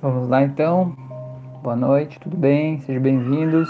Vamos 0.00 0.28
lá 0.28 0.44
então. 0.44 0.92
Boa 1.60 1.74
noite, 1.74 2.20
tudo 2.20 2.36
bem? 2.36 2.80
Sejam 2.82 3.02
bem-vindos. 3.02 3.68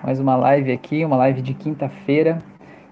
Mais 0.00 0.20
uma 0.20 0.36
live 0.36 0.70
aqui, 0.70 1.04
uma 1.04 1.16
live 1.16 1.42
de 1.42 1.52
quinta-feira. 1.52 2.38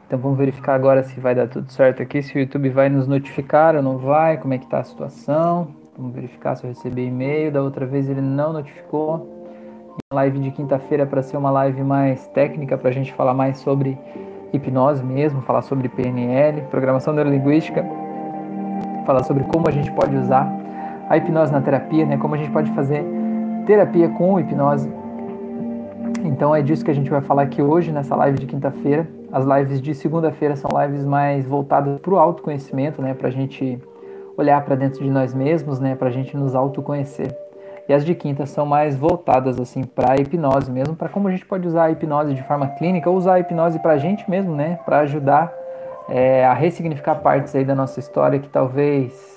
Então 0.04 0.18
vamos 0.18 0.36
verificar 0.36 0.74
agora 0.74 1.04
se 1.04 1.20
vai 1.20 1.36
dar 1.36 1.46
tudo 1.46 1.70
certo 1.70 2.02
aqui, 2.02 2.20
se 2.20 2.34
o 2.34 2.40
YouTube 2.40 2.68
vai 2.70 2.88
nos 2.88 3.06
notificar 3.06 3.76
ou 3.76 3.82
não 3.82 3.96
vai, 3.96 4.38
como 4.38 4.54
é 4.54 4.58
que 4.58 4.66
tá 4.66 4.80
a 4.80 4.82
situação. 4.84 5.68
Vamos 5.96 6.16
verificar 6.16 6.56
se 6.56 6.64
eu 6.64 6.70
recebi 6.70 7.06
e-mail. 7.06 7.52
Da 7.52 7.62
outra 7.62 7.86
vez 7.86 8.10
ele 8.10 8.20
não 8.20 8.52
notificou. 8.52 9.46
Live 10.12 10.40
de 10.40 10.50
quinta-feira 10.50 11.06
para 11.06 11.22
ser 11.22 11.36
uma 11.36 11.50
live 11.50 11.84
mais 11.84 12.26
técnica, 12.26 12.76
para 12.76 12.88
a 12.88 12.92
gente 12.92 13.12
falar 13.12 13.34
mais 13.34 13.58
sobre 13.58 13.96
hipnose 14.52 15.04
mesmo, 15.04 15.40
falar 15.42 15.62
sobre 15.62 15.88
PNL, 15.88 16.62
programação 16.62 17.14
neurolinguística, 17.14 17.84
falar 19.06 19.22
sobre 19.22 19.44
como 19.44 19.68
a 19.68 19.70
gente 19.70 19.92
pode 19.92 20.16
usar 20.16 20.61
a 21.12 21.18
hipnose 21.18 21.52
na 21.52 21.60
terapia, 21.60 22.06
né? 22.06 22.16
Como 22.16 22.34
a 22.34 22.38
gente 22.38 22.50
pode 22.50 22.70
fazer 22.70 23.04
terapia 23.66 24.08
com 24.08 24.40
hipnose. 24.40 24.90
Então 26.24 26.56
é 26.56 26.62
disso 26.62 26.82
que 26.82 26.90
a 26.90 26.94
gente 26.94 27.10
vai 27.10 27.20
falar 27.20 27.42
aqui 27.42 27.60
hoje 27.60 27.92
nessa 27.92 28.16
live 28.16 28.38
de 28.38 28.46
quinta-feira. 28.46 29.06
As 29.30 29.44
lives 29.44 29.82
de 29.82 29.94
segunda-feira 29.94 30.56
são 30.56 30.70
lives 30.80 31.04
mais 31.04 31.44
voltadas 31.44 32.00
para 32.00 32.14
o 32.14 32.18
autoconhecimento, 32.18 33.02
né? 33.02 33.12
Para 33.12 33.28
a 33.28 33.30
gente 33.30 33.78
olhar 34.38 34.64
para 34.64 34.74
dentro 34.74 35.04
de 35.04 35.10
nós 35.10 35.34
mesmos, 35.34 35.78
né? 35.78 35.94
Para 35.94 36.08
a 36.08 36.10
gente 36.10 36.34
nos 36.34 36.54
autoconhecer. 36.54 37.36
E 37.86 37.92
as 37.92 38.06
de 38.06 38.14
quinta 38.14 38.46
são 38.46 38.64
mais 38.64 38.96
voltadas 38.96 39.60
assim 39.60 39.84
para 39.84 40.16
hipnose 40.16 40.70
mesmo, 40.70 40.96
para 40.96 41.10
como 41.10 41.28
a 41.28 41.30
gente 41.30 41.44
pode 41.44 41.68
usar 41.68 41.84
a 41.84 41.90
hipnose 41.90 42.32
de 42.32 42.42
forma 42.44 42.68
clínica 42.68 43.10
ou 43.10 43.16
usar 43.18 43.34
a 43.34 43.40
hipnose 43.40 43.78
para 43.80 43.92
a 43.92 43.98
gente 43.98 44.30
mesmo, 44.30 44.56
né? 44.56 44.78
Para 44.86 45.00
ajudar 45.00 45.52
é, 46.08 46.46
a 46.46 46.54
ressignificar 46.54 47.16
partes 47.16 47.54
aí 47.54 47.66
da 47.66 47.74
nossa 47.74 48.00
história 48.00 48.38
que 48.38 48.48
talvez 48.48 49.31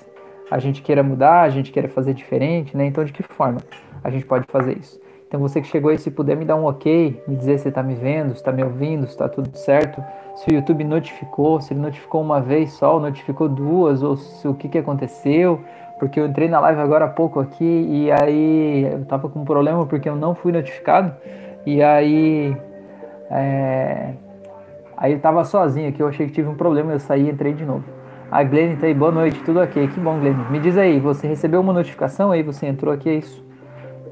a 0.50 0.58
gente 0.58 0.82
queira 0.82 1.02
mudar, 1.02 1.42
a 1.42 1.50
gente 1.50 1.72
queira 1.72 1.88
fazer 1.88 2.14
diferente, 2.14 2.76
né? 2.76 2.86
Então, 2.86 3.04
de 3.04 3.12
que 3.12 3.22
forma 3.22 3.58
a 4.02 4.10
gente 4.10 4.24
pode 4.24 4.46
fazer 4.48 4.78
isso? 4.78 5.00
Então, 5.28 5.40
você 5.40 5.60
que 5.60 5.66
chegou 5.66 5.90
aí, 5.90 5.98
se 5.98 6.10
puder 6.10 6.36
me 6.36 6.44
dar 6.44 6.54
um 6.54 6.64
ok, 6.64 7.20
me 7.26 7.34
dizer 7.34 7.58
se 7.58 7.68
está 7.68 7.82
me 7.82 7.94
vendo, 7.94 8.30
se 8.30 8.36
está 8.36 8.52
me 8.52 8.62
ouvindo, 8.62 9.06
se 9.06 9.12
está 9.12 9.28
tudo 9.28 9.56
certo, 9.56 10.02
se 10.36 10.48
o 10.48 10.54
YouTube 10.54 10.84
notificou, 10.84 11.60
se 11.60 11.72
ele 11.72 11.80
notificou 11.80 12.22
uma 12.22 12.40
vez 12.40 12.72
só, 12.72 12.94
ou 12.94 13.00
notificou 13.00 13.48
duas, 13.48 14.02
ou 14.04 14.16
se, 14.16 14.46
o 14.46 14.54
que, 14.54 14.68
que 14.68 14.78
aconteceu, 14.78 15.60
porque 15.98 16.20
eu 16.20 16.26
entrei 16.26 16.48
na 16.48 16.60
live 16.60 16.80
agora 16.80 17.06
há 17.06 17.08
pouco 17.08 17.40
aqui 17.40 17.64
e 17.64 18.12
aí 18.12 18.84
eu 18.84 19.04
tava 19.04 19.28
com 19.28 19.40
um 19.40 19.44
problema 19.44 19.84
porque 19.86 20.08
eu 20.08 20.14
não 20.14 20.34
fui 20.34 20.52
notificado, 20.52 21.12
e 21.64 21.82
aí. 21.82 22.56
É, 23.28 24.12
aí 24.96 25.12
eu 25.12 25.20
tava 25.20 25.42
sozinho 25.44 25.88
aqui, 25.88 26.00
eu 26.00 26.06
achei 26.06 26.26
que 26.26 26.32
tive 26.32 26.48
um 26.48 26.54
problema, 26.54 26.92
eu 26.92 27.00
saí 27.00 27.26
e 27.26 27.30
entrei 27.30 27.52
de 27.52 27.64
novo. 27.64 27.95
A 28.28 28.42
Glenn 28.42 28.74
tá 28.76 28.86
aí, 28.86 28.94
boa 28.94 29.12
noite, 29.12 29.40
tudo 29.44 29.60
ok, 29.60 29.86
que 29.86 30.00
bom, 30.00 30.18
Glenn. 30.18 30.34
Me 30.50 30.58
diz 30.58 30.76
aí, 30.76 30.98
você 30.98 31.28
recebeu 31.28 31.60
uma 31.60 31.72
notificação 31.72 32.32
aí, 32.32 32.42
você 32.42 32.66
entrou 32.66 32.92
aqui, 32.92 33.08
é 33.08 33.14
isso? 33.14 33.44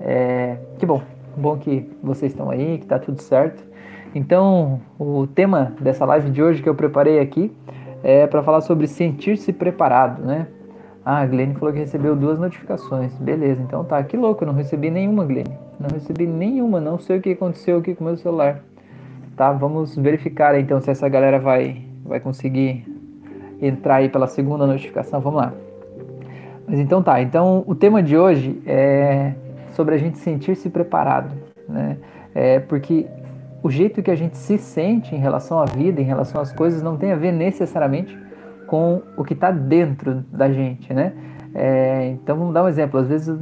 É, 0.00 0.56
que 0.78 0.86
bom, 0.86 1.02
bom 1.36 1.58
que 1.58 1.90
vocês 2.00 2.30
estão 2.30 2.48
aí, 2.48 2.78
que 2.78 2.86
tá 2.86 2.96
tudo 2.96 3.20
certo. 3.20 3.64
Então, 4.14 4.80
o 5.00 5.26
tema 5.26 5.72
dessa 5.80 6.04
live 6.04 6.30
de 6.30 6.40
hoje 6.40 6.62
que 6.62 6.68
eu 6.68 6.76
preparei 6.76 7.18
aqui 7.18 7.52
é 8.04 8.24
para 8.28 8.40
falar 8.44 8.60
sobre 8.60 8.86
sentir-se 8.86 9.52
preparado, 9.52 10.22
né? 10.22 10.46
Ah, 11.04 11.18
a 11.18 11.26
Glenn 11.26 11.54
falou 11.54 11.74
que 11.74 11.80
recebeu 11.80 12.14
duas 12.14 12.38
notificações. 12.38 13.12
Beleza, 13.18 13.60
então 13.62 13.82
tá, 13.82 14.00
que 14.04 14.16
louco, 14.16 14.44
eu 14.44 14.46
não 14.46 14.54
recebi 14.54 14.92
nenhuma, 14.92 15.24
Glenn. 15.24 15.48
Não 15.80 15.88
recebi 15.92 16.24
nenhuma, 16.24 16.80
não 16.80 16.98
sei 16.98 17.18
o 17.18 17.20
que 17.20 17.32
aconteceu 17.32 17.78
aqui 17.78 17.96
com 17.96 18.04
o 18.04 18.06
meu 18.06 18.16
celular. 18.16 18.60
Tá, 19.36 19.50
vamos 19.50 19.96
verificar 19.96 20.56
então 20.56 20.80
se 20.80 20.88
essa 20.88 21.08
galera 21.08 21.40
vai, 21.40 21.82
vai 22.04 22.20
conseguir 22.20 22.94
entrar 23.60 23.96
aí 23.96 24.08
pela 24.08 24.26
segunda 24.26 24.66
notificação. 24.66 25.20
Vamos 25.20 25.40
lá. 25.40 25.52
Mas 26.66 26.78
então 26.78 27.02
tá, 27.02 27.20
então 27.20 27.62
o 27.66 27.74
tema 27.74 28.02
de 28.02 28.16
hoje 28.16 28.60
é 28.66 29.34
sobre 29.72 29.94
a 29.94 29.98
gente 29.98 30.18
sentir-se 30.18 30.70
preparado, 30.70 31.34
né? 31.68 31.98
É 32.34 32.58
porque 32.58 33.06
o 33.62 33.70
jeito 33.70 34.02
que 34.02 34.10
a 34.10 34.14
gente 34.14 34.36
se 34.36 34.58
sente 34.58 35.14
em 35.14 35.18
relação 35.18 35.58
à 35.58 35.64
vida, 35.64 36.00
em 36.00 36.04
relação 36.04 36.40
às 36.40 36.52
coisas, 36.52 36.82
não 36.82 36.96
tem 36.96 37.12
a 37.12 37.16
ver 37.16 37.32
necessariamente 37.32 38.16
com 38.66 39.02
o 39.16 39.24
que 39.24 39.34
está 39.34 39.50
dentro 39.50 40.24
da 40.32 40.50
gente, 40.50 40.92
né? 40.92 41.12
É, 41.54 42.08
então 42.08 42.36
vamos 42.36 42.52
dar 42.52 42.64
um 42.64 42.68
exemplo. 42.68 42.98
Às 42.98 43.08
vezes 43.08 43.36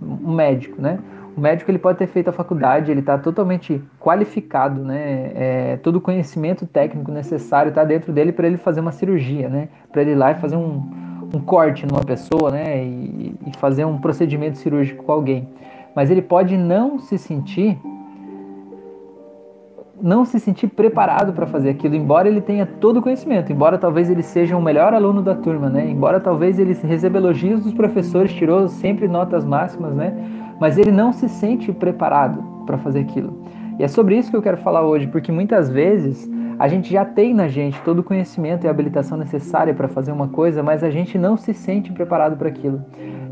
um 0.00 0.34
médico, 0.34 0.80
né? 0.80 0.98
O 1.38 1.40
médico 1.40 1.70
ele 1.70 1.78
pode 1.78 1.98
ter 1.98 2.08
feito 2.08 2.26
a 2.26 2.32
faculdade, 2.32 2.90
ele 2.90 2.98
está 2.98 3.16
totalmente 3.16 3.80
qualificado, 4.00 4.82
né? 4.82 5.30
É, 5.36 5.76
todo 5.76 5.94
o 5.94 6.00
conhecimento 6.00 6.66
técnico 6.66 7.12
necessário 7.12 7.68
está 7.68 7.84
dentro 7.84 8.12
dele 8.12 8.32
para 8.32 8.48
ele 8.48 8.56
fazer 8.56 8.80
uma 8.80 8.90
cirurgia, 8.90 9.48
né? 9.48 9.68
Para 9.92 10.02
ele 10.02 10.10
ir 10.10 10.14
lá 10.16 10.32
e 10.32 10.34
fazer 10.34 10.56
um, 10.56 10.82
um 11.32 11.38
corte 11.38 11.86
numa 11.86 12.02
pessoa, 12.02 12.50
né? 12.50 12.82
E, 12.82 13.36
e 13.46 13.56
fazer 13.56 13.84
um 13.84 13.98
procedimento 13.98 14.58
cirúrgico 14.58 15.04
com 15.04 15.12
alguém. 15.12 15.48
Mas 15.94 16.10
ele 16.10 16.22
pode 16.22 16.56
não 16.56 16.98
se 16.98 17.16
sentir 17.16 17.78
não 20.00 20.24
se 20.24 20.38
sentir 20.38 20.68
preparado 20.68 21.32
para 21.32 21.46
fazer 21.46 21.70
aquilo, 21.70 21.94
embora 21.94 22.28
ele 22.28 22.40
tenha 22.40 22.64
todo 22.64 22.98
o 22.98 23.02
conhecimento, 23.02 23.52
embora 23.52 23.76
talvez 23.78 24.08
ele 24.08 24.22
seja 24.22 24.56
o 24.56 24.62
melhor 24.62 24.94
aluno 24.94 25.22
da 25.22 25.34
turma, 25.34 25.68
né? 25.68 25.88
Embora 25.88 26.20
talvez 26.20 26.58
ele 26.58 26.72
receba 26.72 27.18
elogios 27.18 27.62
dos 27.62 27.72
professores, 27.72 28.32
tirou 28.32 28.68
sempre 28.68 29.08
notas 29.08 29.44
máximas, 29.44 29.94
né? 29.94 30.47
Mas 30.60 30.78
ele 30.78 30.90
não 30.90 31.12
se 31.12 31.28
sente 31.28 31.72
preparado 31.72 32.42
para 32.66 32.78
fazer 32.78 33.00
aquilo. 33.00 33.42
E 33.78 33.84
é 33.84 33.88
sobre 33.88 34.16
isso 34.16 34.30
que 34.30 34.36
eu 34.36 34.42
quero 34.42 34.56
falar 34.56 34.82
hoje, 34.82 35.06
porque 35.06 35.30
muitas 35.30 35.70
vezes 35.70 36.28
a 36.58 36.66
gente 36.66 36.92
já 36.92 37.04
tem 37.04 37.32
na 37.32 37.46
gente 37.46 37.80
todo 37.82 38.00
o 38.00 38.02
conhecimento 38.02 38.64
e 38.64 38.68
habilitação 38.68 39.16
necessária 39.16 39.72
para 39.72 39.86
fazer 39.86 40.10
uma 40.10 40.26
coisa, 40.26 40.62
mas 40.62 40.82
a 40.82 40.90
gente 40.90 41.16
não 41.16 41.36
se 41.36 41.54
sente 41.54 41.92
preparado 41.92 42.36
para 42.36 42.48
aquilo. 42.48 42.82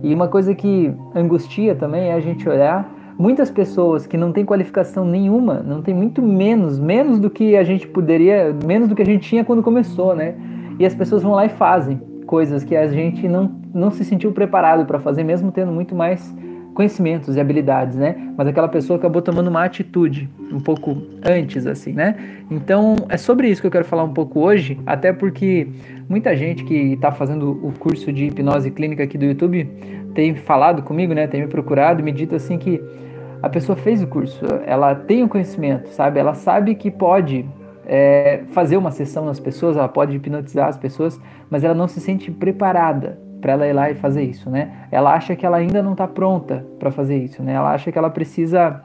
E 0.03 0.15
uma 0.15 0.28
coisa 0.28 0.54
que 0.54 0.94
angustia 1.15 1.75
também 1.75 2.10
é 2.10 2.15
a 2.15 2.20
gente 2.20 2.48
olhar 2.48 2.88
muitas 3.19 3.50
pessoas 3.50 4.06
que 4.06 4.16
não 4.16 4.31
têm 4.31 4.44
qualificação 4.44 5.04
nenhuma, 5.04 5.54
não 5.54 5.82
tem 5.82 5.94
muito 5.94 6.22
menos, 6.22 6.78
menos 6.78 7.19
do 7.19 7.31
que 7.31 7.56
a 7.56 7.65
gente 7.65 7.88
poderia, 7.88 8.54
menos 8.65 8.88
do 8.88 8.94
que 8.94 9.03
a 9.03 9.06
gente 9.06 9.28
tinha 9.28 9.44
quando 9.44 9.62
começou, 9.62 10.15
né? 10.15 10.34
E 10.78 10.84
as 10.84 10.94
pessoas 10.94 11.22
vão 11.22 11.32
lá 11.32 11.47
e 11.47 11.48
fazem 11.48 12.00
coisas 12.26 12.62
que 12.62 12.76
a 12.76 12.86
gente 12.86 13.26
não, 13.26 13.50
não 13.72 13.91
se 13.91 14.04
sentiu 14.04 14.32
preparado 14.32 14.84
para 14.84 14.98
fazer, 14.98 15.25
mesmo 15.25 15.50
tendo 15.50 15.72
muito 15.72 15.94
mais 15.94 16.34
conhecimentos 16.76 17.34
e 17.34 17.41
habilidades, 17.41 17.97
né? 17.97 18.14
Mas 18.37 18.47
aquela 18.47 18.69
pessoa 18.69 18.98
acabou 18.98 19.22
tomando 19.22 19.48
uma 19.48 19.64
atitude 19.64 20.28
um 20.53 20.60
pouco 20.60 20.94
antes, 21.25 21.66
assim, 21.66 21.92
né? 21.92 22.14
Então 22.50 22.97
é 23.09 23.16
sobre 23.16 23.48
isso 23.48 23.62
que 23.62 23.66
eu 23.66 23.70
quero 23.70 23.87
falar 23.87 24.04
um 24.04 24.12
pouco 24.12 24.41
hoje, 24.41 24.78
até 24.84 25.10
porque 25.10 25.66
muita 26.06 26.36
gente 26.36 26.65
que 26.65 26.92
está 26.92 27.10
fazendo 27.10 27.50
o 27.50 27.72
curso 27.78 28.12
de 28.12 28.26
hipnose 28.26 28.70
clínica 28.70 29.03
aqui 29.03 29.16
do 29.16 29.25
YouTube 29.25 29.65
tem 30.15 30.34
falado 30.34 30.82
comigo, 30.82 31.15
né? 31.15 31.26
Tem 31.26 31.41
me 31.41 31.48
procurado 31.48 32.03
e 32.03 32.04
me 32.04 32.12
dito 32.12 32.34
assim 32.34 32.59
que 32.59 32.78
a 33.42 33.48
pessoa 33.48 33.75
fez 33.75 34.03
o 34.03 34.06
curso, 34.06 34.44
ela 34.66 34.94
tem 34.94 35.25
o 35.25 35.28
conhecimento, 35.28 35.88
sabe? 35.88 36.20
Ela 36.20 36.34
sabe 36.34 36.75
que 36.75 36.91
pode 36.91 37.47
é, 37.86 38.42
fazer 38.48 38.76
uma 38.76 38.91
sessão 38.91 39.25
nas 39.25 39.41
pessoas, 39.41 39.78
ela 39.78 39.88
pode 39.88 40.15
hipnotizar 40.15 40.69
as 40.69 40.76
pessoas, 40.76 41.19
mas 41.48 41.65
ela 41.65 41.75
não 41.75 41.88
se 41.88 42.00
sente 42.00 42.31
preparada 42.31 43.25
para 43.41 43.52
ela 43.52 43.66
ir 43.66 43.72
lá 43.72 43.91
e 43.91 43.94
fazer 43.94 44.22
isso, 44.22 44.50
né? 44.50 44.86
Ela 44.91 45.14
acha 45.14 45.36
que 45.36 45.44
ela 45.44 45.56
ainda 45.56 45.82
não 45.82 45.92
está 45.92 46.06
pronta 46.06 46.66
para 46.78 46.91
fazer 46.91 47.16
isso, 47.16 47.42
né? 47.42 47.52
Ela 47.52 47.72
acha 47.72 47.92
que 47.92 47.98
ela 47.98 48.10
precisa 48.10 48.82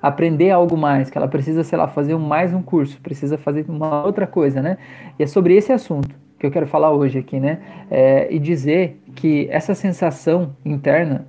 aprender 0.00 0.50
algo 0.50 0.76
mais, 0.76 1.10
que 1.10 1.18
ela 1.18 1.28
precisa, 1.28 1.64
sei 1.64 1.76
lá, 1.76 1.88
fazer 1.88 2.16
mais 2.16 2.54
um 2.54 2.62
curso, 2.62 3.00
precisa 3.00 3.36
fazer 3.36 3.66
uma 3.68 4.04
outra 4.04 4.26
coisa, 4.26 4.62
né? 4.62 4.78
E 5.18 5.22
é 5.22 5.26
sobre 5.26 5.56
esse 5.56 5.72
assunto 5.72 6.16
que 6.38 6.46
eu 6.46 6.50
quero 6.50 6.66
falar 6.66 6.92
hoje 6.92 7.18
aqui, 7.18 7.40
né? 7.40 7.58
É, 7.90 8.32
e 8.32 8.38
dizer 8.38 9.00
que 9.14 9.48
essa 9.50 9.74
sensação 9.74 10.54
interna, 10.64 11.26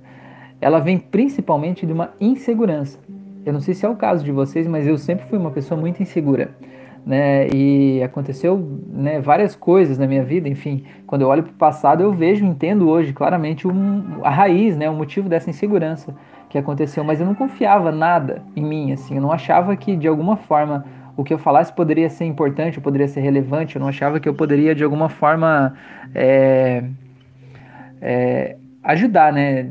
ela 0.60 0.78
vem 0.78 0.98
principalmente 0.98 1.84
de 1.84 1.92
uma 1.92 2.10
insegurança. 2.20 2.98
Eu 3.44 3.52
não 3.52 3.60
sei 3.60 3.74
se 3.74 3.84
é 3.84 3.88
o 3.88 3.96
caso 3.96 4.24
de 4.24 4.30
vocês, 4.30 4.66
mas 4.68 4.86
eu 4.86 4.96
sempre 4.96 5.26
fui 5.26 5.38
uma 5.38 5.50
pessoa 5.50 5.80
muito 5.80 6.02
insegura 6.02 6.50
né? 7.04 7.48
E 7.48 8.02
aconteceu 8.02 8.58
né, 8.88 9.20
várias 9.20 9.56
coisas 9.56 9.98
na 9.98 10.06
minha 10.06 10.22
vida, 10.22 10.48
enfim. 10.48 10.84
Quando 11.06 11.22
eu 11.22 11.28
olho 11.28 11.42
para 11.42 11.52
o 11.52 11.54
passado, 11.54 12.02
eu 12.02 12.12
vejo, 12.12 12.44
entendo 12.44 12.88
hoje 12.88 13.12
claramente 13.12 13.66
um, 13.66 14.20
a 14.22 14.30
raiz, 14.30 14.76
né, 14.76 14.88
o 14.88 14.94
motivo 14.94 15.28
dessa 15.28 15.50
insegurança 15.50 16.14
que 16.48 16.58
aconteceu. 16.58 17.02
Mas 17.02 17.20
eu 17.20 17.26
não 17.26 17.34
confiava 17.34 17.90
nada 17.90 18.42
em 18.54 18.62
mim, 18.62 18.92
assim. 18.92 19.16
Eu 19.16 19.22
não 19.22 19.32
achava 19.32 19.76
que 19.76 19.96
de 19.96 20.06
alguma 20.06 20.36
forma 20.36 20.84
o 21.16 21.24
que 21.24 21.34
eu 21.34 21.38
falasse 21.38 21.72
poderia 21.72 22.08
ser 22.08 22.24
importante, 22.24 22.80
poderia 22.80 23.08
ser 23.08 23.20
relevante. 23.20 23.76
Eu 23.76 23.80
não 23.80 23.88
achava 23.88 24.20
que 24.20 24.28
eu 24.28 24.34
poderia 24.34 24.74
de 24.74 24.84
alguma 24.84 25.08
forma 25.08 25.74
é, 26.14 26.84
é, 28.00 28.56
ajudar, 28.82 29.32
né? 29.32 29.68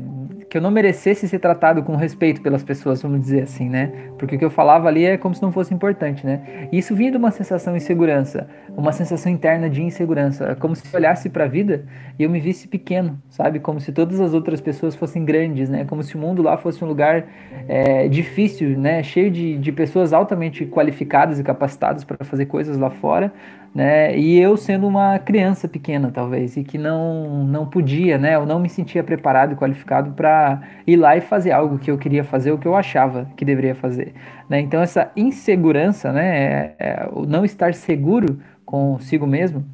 Que 0.50 0.56
eu 0.58 0.60
não 0.60 0.72
merecesse 0.72 1.28
ser 1.28 1.38
tratado 1.38 1.80
com 1.84 1.94
respeito 1.94 2.42
pelas 2.42 2.64
pessoas, 2.64 3.00
vamos 3.00 3.20
dizer 3.20 3.44
assim, 3.44 3.68
né? 3.68 3.92
Porque 4.18 4.34
o 4.34 4.38
que 4.38 4.44
eu 4.44 4.50
falava 4.50 4.88
ali 4.88 5.04
é 5.04 5.16
como 5.16 5.32
se 5.32 5.40
não 5.40 5.52
fosse 5.52 5.72
importante, 5.72 6.26
né? 6.26 6.68
E 6.72 6.78
isso 6.78 6.92
vinha 6.92 7.12
de 7.12 7.16
uma 7.16 7.30
sensação 7.30 7.72
de 7.72 7.78
insegurança, 7.78 8.48
uma 8.76 8.90
sensação 8.90 9.30
interna 9.30 9.70
de 9.70 9.80
insegurança, 9.80 10.46
é 10.46 10.54
como 10.56 10.74
se 10.74 10.84
eu 10.92 10.98
olhasse 10.98 11.30
para 11.30 11.44
a 11.44 11.46
vida 11.46 11.84
e 12.18 12.24
eu 12.24 12.28
me 12.28 12.40
visse 12.40 12.66
pequeno, 12.66 13.16
sabe? 13.28 13.60
Como 13.60 13.78
se 13.78 13.92
todas 13.92 14.20
as 14.20 14.34
outras 14.34 14.60
pessoas 14.60 14.96
fossem 14.96 15.24
grandes, 15.24 15.68
né? 15.68 15.84
Como 15.84 16.02
se 16.02 16.16
o 16.16 16.18
mundo 16.18 16.42
lá 16.42 16.56
fosse 16.56 16.84
um 16.84 16.88
lugar 16.88 17.26
é, 17.68 18.08
difícil, 18.08 18.76
né? 18.76 19.04
Cheio 19.04 19.30
de, 19.30 19.56
de 19.56 19.70
pessoas 19.70 20.12
altamente 20.12 20.66
qualificadas 20.66 21.38
e 21.38 21.44
capacitadas 21.44 22.02
para 22.02 22.24
fazer 22.24 22.46
coisas 22.46 22.76
lá 22.76 22.90
fora, 22.90 23.32
né? 23.74 24.16
E 24.18 24.38
eu 24.38 24.56
sendo 24.56 24.86
uma 24.86 25.18
criança 25.18 25.68
pequena, 25.68 26.10
talvez, 26.12 26.56
e 26.56 26.64
que 26.64 26.76
não 26.76 27.44
não 27.44 27.66
podia, 27.66 28.18
né? 28.18 28.34
Eu 28.34 28.44
não 28.44 28.58
me 28.58 28.68
sentia 28.68 29.02
preparado 29.04 29.52
e 29.52 29.56
qualificado 29.56 30.12
para 30.12 30.60
ir 30.86 30.96
lá 30.96 31.16
e 31.16 31.20
fazer 31.20 31.52
algo 31.52 31.78
que 31.78 31.90
eu 31.90 31.98
queria 31.98 32.24
fazer, 32.24 32.50
o 32.52 32.58
que 32.58 32.66
eu 32.66 32.74
achava 32.74 33.30
que 33.36 33.44
deveria 33.44 33.74
fazer. 33.74 34.14
Né? 34.48 34.60
Então 34.60 34.80
essa 34.80 35.10
insegurança, 35.16 36.12
né, 36.12 36.36
é, 36.36 36.74
é, 36.78 37.08
o 37.12 37.24
não 37.26 37.44
estar 37.44 37.74
seguro 37.74 38.40
consigo 38.64 39.26
mesmo, 39.26 39.64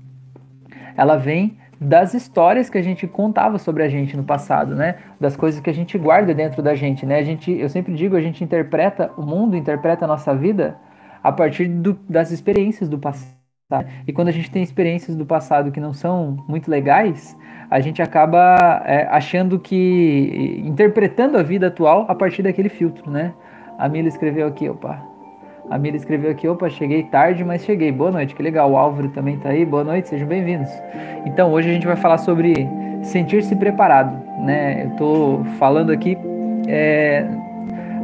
ela 0.96 1.16
vem 1.16 1.58
das 1.80 2.14
histórias 2.14 2.70
que 2.70 2.78
a 2.78 2.82
gente 2.82 3.06
contava 3.06 3.58
sobre 3.58 3.82
a 3.82 3.88
gente 3.88 4.16
no 4.16 4.24
passado, 4.24 4.74
né? 4.74 4.96
Das 5.20 5.36
coisas 5.36 5.60
que 5.60 5.68
a 5.70 5.74
gente 5.74 5.98
guarda 5.98 6.34
dentro 6.34 6.62
da 6.62 6.74
gente, 6.74 7.04
né? 7.04 7.18
A 7.18 7.22
gente, 7.22 7.50
eu 7.52 7.68
sempre 7.68 7.94
digo, 7.94 8.16
a 8.16 8.20
gente 8.20 8.42
interpreta 8.42 9.10
o 9.16 9.22
mundo, 9.22 9.56
interpreta 9.56 10.04
a 10.04 10.08
nossa 10.08 10.34
vida 10.34 10.76
a 11.22 11.32
partir 11.32 11.66
do, 11.68 11.98
das 12.08 12.30
experiências 12.30 12.88
do 12.88 12.98
passado. 12.98 13.45
E 14.06 14.12
quando 14.12 14.28
a 14.28 14.30
gente 14.30 14.48
tem 14.48 14.62
experiências 14.62 15.16
do 15.16 15.26
passado 15.26 15.72
que 15.72 15.80
não 15.80 15.92
são 15.92 16.36
muito 16.46 16.70
legais, 16.70 17.36
a 17.68 17.80
gente 17.80 18.00
acaba 18.00 18.80
é, 18.86 19.08
achando 19.10 19.58
que. 19.58 20.62
interpretando 20.64 21.36
a 21.36 21.42
vida 21.42 21.66
atual 21.66 22.06
a 22.08 22.14
partir 22.14 22.44
daquele 22.44 22.68
filtro, 22.68 23.10
né? 23.10 23.34
A 23.76 23.88
Mila 23.88 24.06
escreveu 24.06 24.46
aqui, 24.46 24.68
opa. 24.68 25.02
A 25.68 25.76
Mila 25.78 25.96
escreveu 25.96 26.30
aqui, 26.30 26.46
opa, 26.46 26.70
cheguei 26.70 27.02
tarde, 27.02 27.42
mas 27.42 27.64
cheguei. 27.64 27.90
Boa 27.90 28.12
noite, 28.12 28.36
que 28.36 28.40
legal. 28.40 28.70
O 28.70 28.76
Álvaro 28.76 29.08
também 29.08 29.36
tá 29.36 29.48
aí. 29.48 29.64
Boa 29.64 29.82
noite, 29.82 30.10
sejam 30.10 30.28
bem-vindos. 30.28 30.70
Então, 31.24 31.50
hoje 31.50 31.68
a 31.68 31.72
gente 31.72 31.88
vai 31.88 31.96
falar 31.96 32.18
sobre 32.18 32.54
sentir-se 33.02 33.56
preparado, 33.56 34.16
né? 34.44 34.84
Eu 34.84 34.90
tô 34.90 35.44
falando 35.58 35.90
aqui 35.90 36.16
é, 36.68 37.26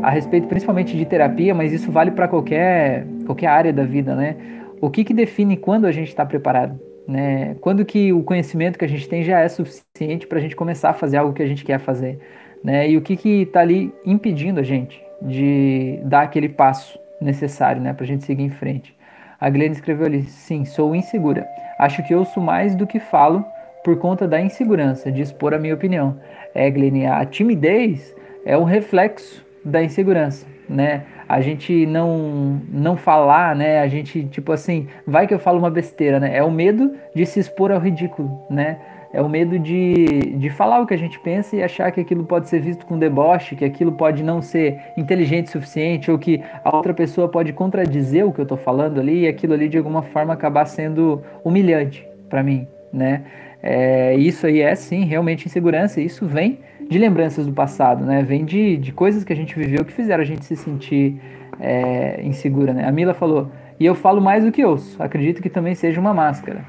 a 0.02 0.10
respeito 0.10 0.48
principalmente 0.48 0.96
de 0.96 1.04
terapia, 1.04 1.54
mas 1.54 1.72
isso 1.72 1.92
vale 1.92 2.10
para 2.10 2.26
qualquer, 2.26 3.06
qualquer 3.26 3.46
área 3.46 3.72
da 3.72 3.84
vida, 3.84 4.16
né? 4.16 4.34
O 4.82 4.90
que, 4.90 5.05
que 5.05 5.14
define 5.14 5.56
quando 5.56 5.87
a 5.87 5.93
gente 5.93 6.08
está 6.08 6.26
preparado? 6.26 6.76
Né? 7.06 7.55
Quando 7.61 7.84
que 7.84 8.12
o 8.12 8.25
conhecimento 8.25 8.76
que 8.76 8.84
a 8.84 8.88
gente 8.88 9.08
tem 9.08 9.23
já 9.23 9.38
é 9.38 9.49
suficiente 9.49 10.26
para 10.26 10.38
a 10.38 10.40
gente 10.40 10.56
começar 10.56 10.90
a 10.90 10.93
fazer 10.93 11.19
algo 11.19 11.32
que 11.32 11.40
a 11.40 11.46
gente 11.46 11.64
quer 11.64 11.79
fazer? 11.79 12.19
Né? 12.64 12.90
E 12.90 12.96
o 12.96 13.00
que 13.00 13.43
está 13.43 13.61
ali 13.61 13.94
impedindo 14.05 14.58
a 14.58 14.64
gente 14.64 15.00
de 15.23 16.00
dar 16.02 16.23
aquele 16.23 16.49
passo 16.49 16.99
necessário 17.20 17.81
né, 17.81 17.93
para 17.93 18.02
a 18.02 18.06
gente 18.08 18.25
seguir 18.25 18.43
em 18.43 18.50
frente? 18.50 18.93
A 19.40 19.49
Glenn 19.49 19.70
escreveu 19.70 20.06
ali: 20.06 20.25
sim, 20.25 20.64
sou 20.64 20.96
insegura. 20.96 21.46
Acho 21.79 22.02
que 22.02 22.12
ouço 22.12 22.40
mais 22.40 22.75
do 22.75 22.84
que 22.84 22.99
falo 22.99 23.44
por 23.84 23.96
conta 23.99 24.26
da 24.26 24.40
insegurança 24.40 25.12
de 25.12 25.23
expor 25.23 25.55
a 25.55 25.61
minha 25.61 25.75
opinião. 25.75 26.19
É, 26.52 26.69
Glenn, 26.69 27.06
a 27.06 27.25
timidez 27.25 28.12
é 28.44 28.58
um 28.58 28.64
reflexo 28.64 29.46
da 29.64 29.81
insegurança, 29.81 30.44
né? 30.69 31.05
A 31.32 31.40
gente 31.40 31.87
não 31.87 32.61
não 32.70 32.94
falar, 32.94 33.56
né? 33.56 33.81
A 33.81 33.88
gente 33.88 34.23
tipo 34.25 34.52
assim, 34.52 34.87
vai 35.06 35.26
que 35.26 35.32
eu 35.32 35.38
falo 35.38 35.58
uma 35.58 35.70
besteira, 35.70 36.20
né? 36.20 36.37
É 36.37 36.43
o 36.43 36.50
medo 36.50 36.93
de 37.14 37.25
se 37.25 37.40
expor 37.40 37.73
ao 37.73 37.81
ridículo, 37.81 38.38
né? 38.50 38.76
É 39.14 39.23
o 39.23 39.31
medo 39.31 39.58
de, 39.58 40.37
de 40.37 40.50
falar 40.50 40.81
o 40.81 40.87
que 40.87 40.93
a 40.93 40.99
gente 40.99 41.19
pensa 41.20 41.56
e 41.56 41.62
achar 41.62 41.90
que 41.90 42.02
aquilo 42.02 42.25
pode 42.25 42.50
ser 42.50 42.61
visto 42.61 42.84
com 42.84 42.99
deboche, 42.99 43.56
que 43.56 43.64
aquilo 43.64 43.93
pode 43.93 44.23
não 44.23 44.43
ser 44.43 44.79
inteligente 44.94 45.46
o 45.46 45.52
suficiente, 45.52 46.11
ou 46.11 46.19
que 46.19 46.43
a 46.62 46.76
outra 46.76 46.93
pessoa 46.93 47.26
pode 47.26 47.55
contradizer 47.55 48.26
o 48.26 48.32
que 48.32 48.40
eu 48.40 48.44
estou 48.44 48.58
falando 48.58 49.00
ali 49.00 49.20
e 49.20 49.26
aquilo 49.26 49.55
ali 49.55 49.70
de 49.70 49.79
alguma 49.79 50.02
forma 50.02 50.34
acabar 50.34 50.67
sendo 50.67 51.23
humilhante 51.43 52.06
para 52.29 52.43
mim, 52.43 52.69
né? 52.93 53.23
É, 53.62 54.14
isso 54.17 54.46
aí 54.46 54.61
é 54.61 54.75
sim 54.75 55.06
realmente 55.06 55.46
insegurança, 55.46 55.99
isso 55.99 56.26
vem 56.26 56.58
de 56.92 56.98
lembranças 56.98 57.46
do 57.46 57.52
passado, 57.52 58.04
né? 58.04 58.22
Vem 58.22 58.44
de, 58.44 58.76
de 58.76 58.92
coisas 58.92 59.24
que 59.24 59.32
a 59.32 59.36
gente 59.36 59.58
viveu 59.58 59.84
que 59.84 59.92
fizeram 59.92 60.22
a 60.22 60.26
gente 60.26 60.44
se 60.44 60.54
sentir 60.54 61.20
é, 61.58 62.20
insegura, 62.22 62.72
né? 62.72 62.86
A 62.86 62.92
Mila 62.92 63.14
falou, 63.14 63.50
e 63.80 63.86
eu 63.86 63.94
falo 63.94 64.20
mais 64.20 64.44
do 64.44 64.52
que 64.52 64.64
ouço, 64.64 65.02
acredito 65.02 65.42
que 65.42 65.48
também 65.48 65.74
seja 65.74 66.00
uma 66.00 66.12
máscara. 66.12 66.64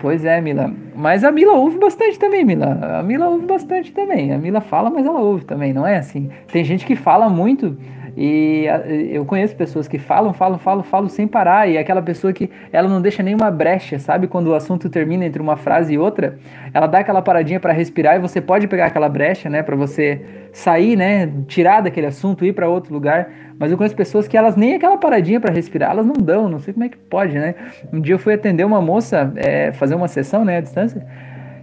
Pois 0.00 0.24
é, 0.24 0.40
Mila. 0.40 0.72
Mas 0.94 1.24
a 1.24 1.32
Mila 1.32 1.54
ouve 1.54 1.78
bastante 1.78 2.18
também, 2.18 2.44
Mila. 2.44 2.98
A 2.98 3.02
Mila 3.02 3.28
ouve 3.28 3.46
bastante 3.46 3.92
também. 3.92 4.32
A 4.32 4.38
Mila 4.38 4.60
fala, 4.60 4.90
mas 4.90 5.06
ela 5.06 5.20
ouve 5.20 5.44
também, 5.44 5.72
não 5.72 5.86
é 5.86 5.96
assim? 5.96 6.30
Tem 6.52 6.62
gente 6.62 6.84
que 6.84 6.94
fala 6.94 7.28
muito 7.28 7.76
e 8.16 8.64
eu 9.10 9.26
conheço 9.26 9.54
pessoas 9.54 9.86
que 9.86 9.98
falam, 9.98 10.32
falam, 10.32 10.58
falam, 10.58 10.82
falam 10.82 11.08
sem 11.08 11.28
parar. 11.28 11.68
E 11.68 11.76
aquela 11.76 12.00
pessoa 12.00 12.32
que 12.32 12.50
ela 12.72 12.88
não 12.88 13.02
deixa 13.02 13.22
nenhuma 13.22 13.50
brecha, 13.50 13.98
sabe? 13.98 14.26
Quando 14.26 14.46
o 14.46 14.54
assunto 14.54 14.88
termina 14.88 15.26
entre 15.26 15.42
uma 15.42 15.56
frase 15.56 15.92
e 15.92 15.98
outra, 15.98 16.38
ela 16.72 16.86
dá 16.86 17.00
aquela 17.00 17.20
paradinha 17.20 17.60
para 17.60 17.74
respirar 17.74 18.16
e 18.16 18.18
você 18.18 18.40
pode 18.40 18.66
pegar 18.68 18.86
aquela 18.86 19.08
brecha, 19.08 19.50
né? 19.50 19.62
Para 19.62 19.76
você 19.76 20.22
sair, 20.50 20.96
né? 20.96 21.30
Tirar 21.46 21.82
daquele 21.82 22.06
assunto, 22.06 22.46
ir 22.46 22.54
para 22.54 22.66
outro 22.66 22.94
lugar. 22.94 23.28
Mas 23.58 23.70
eu 23.70 23.76
conheço 23.76 23.94
pessoas 23.94 24.26
que 24.26 24.36
elas 24.36 24.56
nem 24.56 24.74
aquela 24.74 24.96
paradinha 24.96 25.38
para 25.38 25.52
respirar, 25.52 25.90
elas 25.90 26.06
não 26.06 26.14
dão. 26.14 26.48
Não 26.48 26.58
sei 26.58 26.72
como 26.72 26.84
é 26.84 26.88
que 26.88 26.96
pode, 26.96 27.34
né? 27.34 27.54
Um 27.92 28.00
dia 28.00 28.14
eu 28.14 28.18
fui 28.18 28.32
atender 28.32 28.64
uma 28.64 28.80
moça, 28.80 29.30
é, 29.36 29.72
fazer 29.72 29.94
uma 29.94 30.08
sessão, 30.08 30.42
né? 30.42 30.56
À 30.56 30.60
distância. 30.62 31.06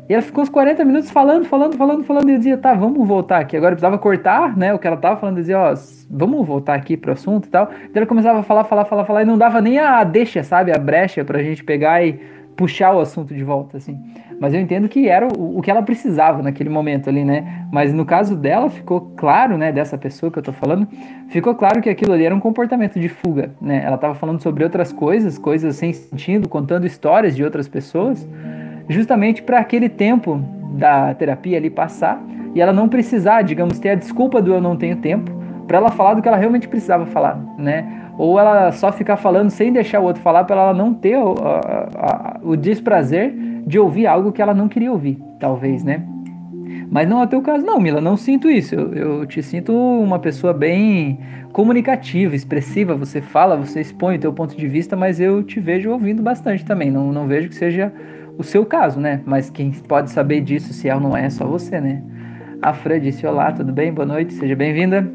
E 0.07 0.13
ela 0.13 0.21
ficou 0.21 0.43
uns 0.43 0.49
40 0.49 0.83
minutos 0.83 1.09
falando, 1.09 1.45
falando, 1.45 1.77
falando, 1.77 2.03
falando. 2.03 2.29
E 2.29 2.33
eu 2.33 2.37
dizia, 2.37 2.57
tá, 2.57 2.73
vamos 2.73 3.07
voltar 3.07 3.39
aqui. 3.39 3.55
Agora 3.55 3.71
eu 3.71 3.77
precisava 3.77 3.97
cortar, 3.97 4.55
né? 4.57 4.73
O 4.73 4.79
que 4.79 4.85
ela 4.85 4.97
tava 4.97 5.17
falando, 5.19 5.37
eu 5.37 5.41
dizia, 5.41 5.59
ó, 5.59 5.73
vamos 6.09 6.45
voltar 6.45 6.75
aqui 6.75 6.97
pro 6.97 7.13
assunto 7.13 7.47
e 7.47 7.49
tal. 7.49 7.69
Então 7.85 8.01
ela 8.01 8.05
começava 8.05 8.39
a 8.39 8.43
falar, 8.43 8.65
falar, 8.65 8.85
falar, 8.85 9.05
falar. 9.05 9.21
E 9.21 9.25
não 9.25 9.37
dava 9.37 9.61
nem 9.61 9.79
a 9.79 10.03
deixa, 10.03 10.43
sabe? 10.43 10.71
A 10.73 10.77
brecha 10.77 11.23
pra 11.23 11.41
gente 11.41 11.63
pegar 11.63 12.03
e 12.05 12.19
puxar 12.55 12.93
o 12.93 12.99
assunto 12.99 13.33
de 13.33 13.43
volta, 13.43 13.77
assim. 13.77 13.97
Mas 14.39 14.53
eu 14.53 14.59
entendo 14.59 14.89
que 14.89 15.07
era 15.07 15.25
o, 15.25 15.57
o 15.57 15.61
que 15.61 15.71
ela 15.71 15.81
precisava 15.81 16.43
naquele 16.43 16.69
momento 16.69 17.09
ali, 17.09 17.23
né? 17.23 17.65
Mas 17.71 17.93
no 17.93 18.05
caso 18.05 18.35
dela, 18.35 18.69
ficou 18.69 19.13
claro, 19.15 19.57
né? 19.57 19.71
Dessa 19.71 19.97
pessoa 19.97 20.29
que 20.29 20.37
eu 20.37 20.43
tô 20.43 20.51
falando, 20.51 20.85
ficou 21.29 21.55
claro 21.55 21.81
que 21.81 21.89
aquilo 21.89 22.11
ali 22.11 22.25
era 22.25 22.35
um 22.35 22.41
comportamento 22.41 22.99
de 22.99 23.07
fuga, 23.07 23.51
né? 23.61 23.81
Ela 23.85 23.97
tava 23.97 24.15
falando 24.15 24.41
sobre 24.41 24.65
outras 24.65 24.91
coisas, 24.91 25.37
coisas 25.37 25.77
sem 25.77 25.93
sentido, 25.93 26.49
contando 26.49 26.85
histórias 26.85 27.35
de 27.35 27.43
outras 27.43 27.69
pessoas 27.69 28.27
justamente 28.87 29.41
para 29.41 29.59
aquele 29.59 29.89
tempo 29.89 30.41
da 30.73 31.13
terapia 31.13 31.57
ali 31.57 31.69
passar 31.69 32.21
e 32.55 32.61
ela 32.61 32.73
não 32.73 32.87
precisar, 32.87 33.41
digamos, 33.41 33.79
ter 33.79 33.89
a 33.89 33.95
desculpa 33.95 34.41
do 34.41 34.53
eu 34.53 34.61
não 34.61 34.75
tenho 34.75 34.97
tempo 34.97 35.31
para 35.67 35.77
ela 35.77 35.91
falar 35.91 36.13
do 36.13 36.21
que 36.21 36.27
ela 36.27 36.37
realmente 36.37 36.67
precisava 36.67 37.05
falar, 37.05 37.39
né? 37.57 38.01
Ou 38.17 38.39
ela 38.39 38.71
só 38.71 38.91
ficar 38.91 39.17
falando 39.17 39.49
sem 39.49 39.71
deixar 39.71 39.99
o 39.99 40.03
outro 40.03 40.21
falar 40.21 40.43
para 40.43 40.61
ela 40.61 40.73
não 40.73 40.93
ter 40.93 41.17
o, 41.17 41.33
a, 41.41 41.89
a, 41.95 42.39
o 42.43 42.55
desprazer 42.55 43.33
de 43.65 43.79
ouvir 43.79 44.05
algo 44.05 44.31
que 44.31 44.41
ela 44.41 44.53
não 44.53 44.67
queria 44.67 44.91
ouvir, 44.91 45.19
talvez, 45.39 45.83
né? 45.83 46.03
Mas 46.89 47.09
não 47.09 47.21
é 47.21 47.23
o 47.23 47.27
teu 47.27 47.41
caso, 47.41 47.65
não, 47.65 47.79
Mila, 47.79 47.99
não 47.99 48.15
sinto 48.15 48.49
isso. 48.49 48.75
Eu, 48.75 48.93
eu, 48.93 49.25
te 49.25 49.41
sinto 49.41 49.73
uma 49.73 50.19
pessoa 50.19 50.53
bem 50.53 51.19
comunicativa, 51.51 52.35
expressiva. 52.35 52.93
Você 52.95 53.19
fala, 53.19 53.55
você 53.55 53.81
expõe 53.81 54.17
o 54.17 54.19
teu 54.19 54.31
ponto 54.31 54.55
de 54.55 54.67
vista, 54.67 54.95
mas 54.95 55.19
eu 55.19 55.41
te 55.41 55.59
vejo 55.59 55.89
ouvindo 55.89 56.21
bastante 56.21 56.63
também. 56.63 56.91
Não, 56.91 57.11
não 57.11 57.25
vejo 57.25 57.49
que 57.49 57.55
seja 57.55 57.91
o 58.37 58.43
seu 58.43 58.65
caso, 58.65 58.99
né? 58.99 59.21
Mas 59.25 59.49
quem 59.49 59.71
pode 59.71 60.11
saber 60.11 60.41
disso, 60.41 60.73
se 60.73 60.89
é 60.89 60.95
ou 60.95 61.01
não 61.01 61.15
é, 61.15 61.25
é 61.25 61.29
só 61.29 61.45
você, 61.45 61.79
né? 61.79 62.03
A 62.61 62.73
Fran 62.73 62.99
disse: 62.99 63.25
Olá, 63.25 63.51
tudo 63.51 63.71
bem? 63.71 63.93
Boa 63.93 64.05
noite, 64.05 64.33
seja 64.33 64.55
bem-vinda. 64.55 65.07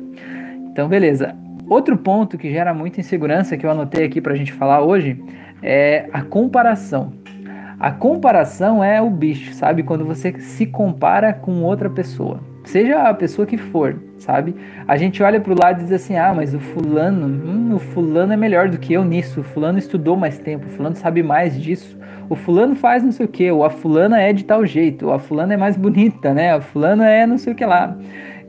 Então, 0.70 0.88
beleza. 0.88 1.34
Outro 1.68 1.96
ponto 1.96 2.38
que 2.38 2.50
gera 2.50 2.72
muita 2.72 3.00
insegurança 3.00 3.56
que 3.56 3.66
eu 3.66 3.70
anotei 3.70 4.04
aqui 4.04 4.20
para 4.20 4.32
a 4.32 4.37
gente 4.37 4.52
falar 4.52 4.82
hoje 4.82 5.22
é 5.62 6.08
a 6.12 6.22
comparação. 6.22 7.12
A 7.78 7.90
comparação 7.90 8.82
é 8.82 9.00
o 9.00 9.10
bicho, 9.10 9.52
sabe? 9.52 9.82
Quando 9.82 10.04
você 10.04 10.32
se 10.40 10.66
compara 10.66 11.32
com 11.32 11.62
outra 11.62 11.90
pessoa 11.90 12.47
seja 12.68 13.02
a 13.02 13.14
pessoa 13.14 13.46
que 13.46 13.56
for, 13.56 13.98
sabe? 14.18 14.54
A 14.87 14.96
gente 14.96 15.22
olha 15.22 15.40
pro 15.40 15.58
lado 15.58 15.80
e 15.80 15.84
diz 15.84 15.92
assim: 15.92 16.16
ah, 16.16 16.32
mas 16.34 16.54
o 16.54 16.58
fulano, 16.58 17.26
hum, 17.26 17.75
o 17.75 17.78
fulano 17.78 18.32
é 18.32 18.37
melhor 18.37 18.68
do 18.68 18.78
que 18.78 18.92
eu 18.92 19.04
nisso, 19.04 19.40
o 19.40 19.42
fulano 19.42 19.78
estudou 19.78 20.16
mais 20.16 20.38
tempo, 20.38 20.66
o 20.66 20.70
fulano 20.70 20.94
sabe 20.94 21.22
mais 21.22 21.60
disso, 21.60 21.98
o 22.28 22.37
fulano 22.37 22.75
faz 22.75 23.02
não 23.02 23.10
sei 23.10 23.26
o 23.26 23.28
que, 23.28 23.50
ou 23.50 23.64
a 23.64 23.70
fulana 23.70 24.20
é 24.20 24.32
de 24.32 24.44
tal 24.44 24.64
jeito, 24.66 25.06
ou 25.06 25.12
a 25.12 25.18
fulana 25.18 25.54
é 25.54 25.56
mais 25.56 25.76
bonita, 25.76 26.34
né? 26.34 26.52
A 26.52 26.60
fulana 26.60 27.08
é 27.08 27.26
não 27.26 27.38
sei 27.38 27.52
o 27.52 27.56
que 27.56 27.64
lá. 27.64 27.96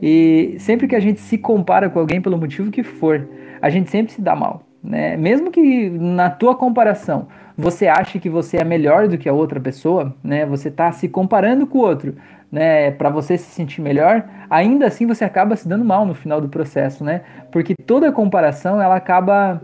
E 0.02 0.56
sempre 0.58 0.86
que 0.86 0.96
a 0.96 1.00
gente 1.00 1.20
se 1.20 1.38
compara 1.38 1.88
com 1.88 1.98
alguém 1.98 2.20
pelo 2.20 2.38
motivo 2.38 2.70
que 2.70 2.82
for, 2.82 3.28
a 3.60 3.68
gente 3.68 3.90
sempre 3.90 4.12
se 4.12 4.20
dá 4.20 4.36
mal, 4.36 4.66
né? 4.82 5.16
Mesmo 5.16 5.50
que 5.50 5.90
na 5.90 6.30
tua 6.30 6.54
comparação 6.54 7.28
você 7.56 7.86
ache 7.86 8.18
que 8.18 8.30
você 8.30 8.56
é 8.56 8.64
melhor 8.64 9.06
do 9.06 9.18
que 9.18 9.28
a 9.28 9.32
outra 9.32 9.60
pessoa, 9.60 10.14
né? 10.22 10.46
Você 10.46 10.68
está 10.68 10.90
se 10.92 11.08
comparando 11.08 11.66
com 11.66 11.78
o 11.78 11.82
outro, 11.82 12.14
né, 12.50 12.90
para 12.90 13.08
você 13.10 13.38
se 13.38 13.50
sentir 13.50 13.80
melhor, 13.80 14.24
ainda 14.48 14.86
assim 14.86 15.06
você 15.06 15.24
acaba 15.24 15.54
se 15.54 15.68
dando 15.68 15.84
mal 15.84 16.04
no 16.04 16.14
final 16.14 16.40
do 16.40 16.48
processo, 16.48 17.04
né? 17.04 17.22
Porque 17.52 17.74
toda 17.86 18.10
comparação 18.10 18.82
ela 18.82 18.96
acaba 18.96 19.62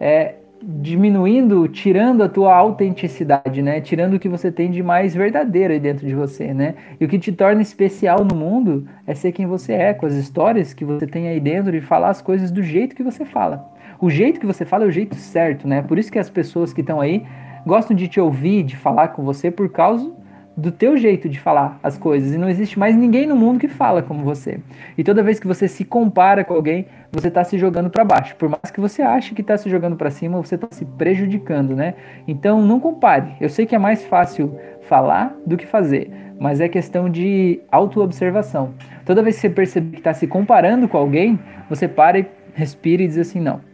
é, 0.00 0.36
diminuindo, 0.62 1.68
tirando 1.68 2.22
a 2.22 2.28
tua 2.28 2.54
autenticidade, 2.54 3.60
né? 3.60 3.80
Tirando 3.80 4.14
o 4.14 4.18
que 4.18 4.28
você 4.28 4.50
tem 4.50 4.70
de 4.70 4.82
mais 4.82 5.14
verdadeiro 5.14 5.74
aí 5.74 5.80
dentro 5.80 6.06
de 6.06 6.14
você, 6.14 6.54
né? 6.54 6.74
E 6.98 7.04
o 7.04 7.08
que 7.08 7.18
te 7.18 7.32
torna 7.32 7.60
especial 7.60 8.24
no 8.24 8.34
mundo 8.34 8.88
é 9.06 9.14
ser 9.14 9.32
quem 9.32 9.46
você 9.46 9.72
é, 9.74 9.92
com 9.92 10.06
as 10.06 10.14
histórias 10.14 10.72
que 10.72 10.84
você 10.84 11.06
tem 11.06 11.28
aí 11.28 11.40
dentro 11.40 11.76
e 11.76 11.80
falar 11.80 12.10
as 12.10 12.22
coisas 12.22 12.50
do 12.50 12.62
jeito 12.62 12.94
que 12.94 13.02
você 13.02 13.24
fala. 13.24 13.70
O 14.00 14.08
jeito 14.08 14.40
que 14.40 14.46
você 14.46 14.64
fala 14.64 14.84
é 14.84 14.88
o 14.88 14.90
jeito 14.90 15.14
certo, 15.16 15.68
né? 15.68 15.82
Por 15.82 15.98
isso 15.98 16.10
que 16.10 16.18
as 16.18 16.30
pessoas 16.30 16.72
que 16.72 16.80
estão 16.80 17.00
aí 17.00 17.24
gostam 17.66 17.96
de 17.96 18.08
te 18.08 18.20
ouvir, 18.20 18.62
de 18.62 18.76
falar 18.76 19.08
com 19.08 19.22
você 19.22 19.50
por 19.50 19.70
causa 19.70 20.10
do 20.56 20.70
teu 20.70 20.96
jeito 20.96 21.28
de 21.28 21.40
falar 21.40 21.78
as 21.82 21.96
coisas 21.96 22.34
e 22.34 22.38
não 22.38 22.48
existe 22.48 22.78
mais 22.78 22.96
ninguém 22.96 23.26
no 23.26 23.34
mundo 23.34 23.58
que 23.58 23.68
fala 23.68 24.02
como 24.02 24.22
você. 24.22 24.60
E 24.96 25.02
toda 25.02 25.22
vez 25.22 25.40
que 25.40 25.46
você 25.46 25.66
se 25.66 25.84
compara 25.84 26.44
com 26.44 26.54
alguém, 26.54 26.86
você 27.10 27.28
está 27.28 27.42
se 27.42 27.58
jogando 27.58 27.90
para 27.90 28.04
baixo. 28.04 28.36
Por 28.36 28.48
mais 28.48 28.70
que 28.70 28.80
você 28.80 29.02
ache 29.02 29.34
que 29.34 29.40
está 29.40 29.56
se 29.56 29.70
jogando 29.70 29.96
para 29.96 30.10
cima, 30.10 30.40
você 30.40 30.56
está 30.56 30.68
se 30.70 30.84
prejudicando, 30.84 31.74
né? 31.74 31.94
Então 32.28 32.60
não 32.60 32.78
compare. 32.78 33.32
Eu 33.40 33.48
sei 33.48 33.66
que 33.66 33.74
é 33.74 33.78
mais 33.78 34.04
fácil 34.04 34.58
falar 34.82 35.34
do 35.46 35.56
que 35.56 35.66
fazer, 35.66 36.10
mas 36.38 36.60
é 36.60 36.68
questão 36.68 37.08
de 37.08 37.60
autoobservação. 37.70 38.74
Toda 39.04 39.22
vez 39.22 39.36
que 39.36 39.42
você 39.42 39.50
percebe 39.50 39.92
que 39.92 39.98
está 39.98 40.12
se 40.12 40.26
comparando 40.26 40.88
com 40.88 40.98
alguém, 40.98 41.38
você 41.68 41.88
para 41.88 42.18
e 42.18 42.26
respira 42.54 43.02
e 43.02 43.06
diz 43.06 43.18
assim: 43.18 43.40
não. 43.40 43.71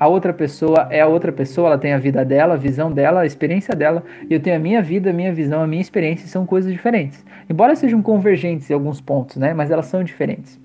A 0.00 0.08
outra 0.08 0.32
pessoa 0.32 0.88
é 0.90 1.02
a 1.02 1.06
outra 1.06 1.30
pessoa, 1.30 1.68
ela 1.68 1.78
tem 1.78 1.92
a 1.92 1.98
vida 1.98 2.24
dela, 2.24 2.54
a 2.54 2.56
visão 2.56 2.90
dela, 2.90 3.20
a 3.20 3.26
experiência 3.26 3.76
dela, 3.76 4.02
e 4.30 4.32
eu 4.32 4.40
tenho 4.40 4.56
a 4.56 4.58
minha 4.58 4.80
vida, 4.80 5.10
a 5.10 5.12
minha 5.12 5.30
visão, 5.30 5.62
a 5.62 5.66
minha 5.66 5.82
experiência, 5.82 6.26
são 6.26 6.46
coisas 6.46 6.72
diferentes. 6.72 7.22
Embora 7.50 7.76
sejam 7.76 8.00
convergentes 8.00 8.70
em 8.70 8.72
alguns 8.72 8.98
pontos, 8.98 9.36
né? 9.36 9.52
Mas 9.52 9.70
elas 9.70 9.84
são 9.84 10.02
diferentes. 10.02 10.58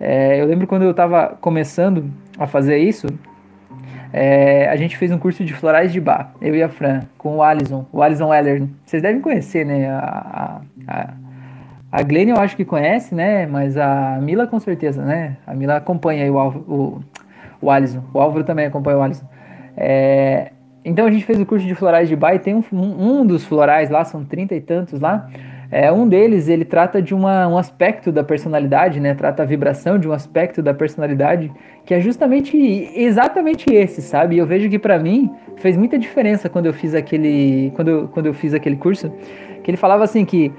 É, 0.00 0.40
eu 0.40 0.44
lembro 0.44 0.66
quando 0.66 0.82
eu 0.82 0.90
estava 0.90 1.38
começando 1.40 2.10
a 2.36 2.48
fazer 2.48 2.78
isso, 2.78 3.06
é, 4.12 4.68
a 4.68 4.74
gente 4.74 4.96
fez 4.96 5.12
um 5.12 5.18
curso 5.18 5.44
de 5.44 5.54
florais 5.54 5.92
de 5.92 6.00
bar, 6.00 6.34
eu 6.42 6.56
e 6.56 6.60
a 6.60 6.68
Fran, 6.68 7.02
com 7.16 7.36
o 7.36 7.42
Alisson, 7.44 7.86
o 7.92 8.02
Alisson 8.02 8.26
Weller. 8.26 8.64
Vocês 8.84 9.00
devem 9.00 9.20
conhecer, 9.20 9.64
né? 9.64 9.88
A, 9.88 10.60
a, 10.88 11.10
a 11.92 12.02
Glenn 12.02 12.30
eu 12.30 12.40
acho 12.40 12.56
que 12.56 12.64
conhece, 12.64 13.14
né? 13.14 13.46
Mas 13.46 13.76
a 13.76 14.18
Mila 14.20 14.48
com 14.48 14.58
certeza, 14.58 15.04
né? 15.04 15.36
A 15.46 15.54
Mila 15.54 15.76
acompanha 15.76 16.32
o, 16.32 16.48
o, 16.48 17.00
o 17.60 17.70
Alisson. 17.70 18.02
O 18.12 18.20
Álvaro 18.20 18.44
também 18.44 18.66
acompanha 18.66 18.98
o 18.98 19.02
Alisson. 19.02 19.26
É, 19.76 20.52
então 20.84 21.06
a 21.06 21.10
gente 21.10 21.24
fez 21.24 21.40
o 21.40 21.46
curso 21.46 21.66
de 21.66 21.74
florais 21.74 22.08
de 22.08 22.16
bar 22.16 22.34
e 22.34 22.38
tem 22.38 22.54
um, 22.54 22.62
um 22.72 23.26
dos 23.26 23.44
florais 23.44 23.90
lá, 23.90 24.04
são 24.04 24.24
trinta 24.24 24.54
e 24.54 24.60
tantos 24.60 25.00
lá. 25.00 25.28
É, 25.72 25.92
um 25.92 26.08
deles, 26.08 26.48
ele 26.48 26.64
trata 26.64 27.00
de 27.00 27.14
uma, 27.14 27.46
um 27.46 27.56
aspecto 27.56 28.10
da 28.10 28.24
personalidade, 28.24 28.98
né? 28.98 29.14
Trata 29.14 29.44
a 29.44 29.46
vibração 29.46 29.98
de 29.98 30.08
um 30.08 30.12
aspecto 30.12 30.60
da 30.60 30.74
personalidade 30.74 31.52
que 31.86 31.94
é 31.94 32.00
justamente 32.00 32.56
exatamente 32.94 33.72
esse, 33.72 34.02
sabe? 34.02 34.34
E 34.34 34.38
eu 34.38 34.46
vejo 34.46 34.68
que 34.68 34.80
para 34.80 34.98
mim 34.98 35.30
fez 35.58 35.76
muita 35.76 35.96
diferença 35.96 36.48
quando 36.48 36.66
eu 36.66 36.72
fiz 36.72 36.92
aquele 36.92 37.72
quando 37.76 38.10
quando 38.12 38.26
eu 38.26 38.34
fiz 38.34 38.52
aquele 38.52 38.76
curso, 38.76 39.12
que 39.62 39.70
ele 39.70 39.76
falava 39.76 40.02
assim 40.02 40.24
que 40.24 40.52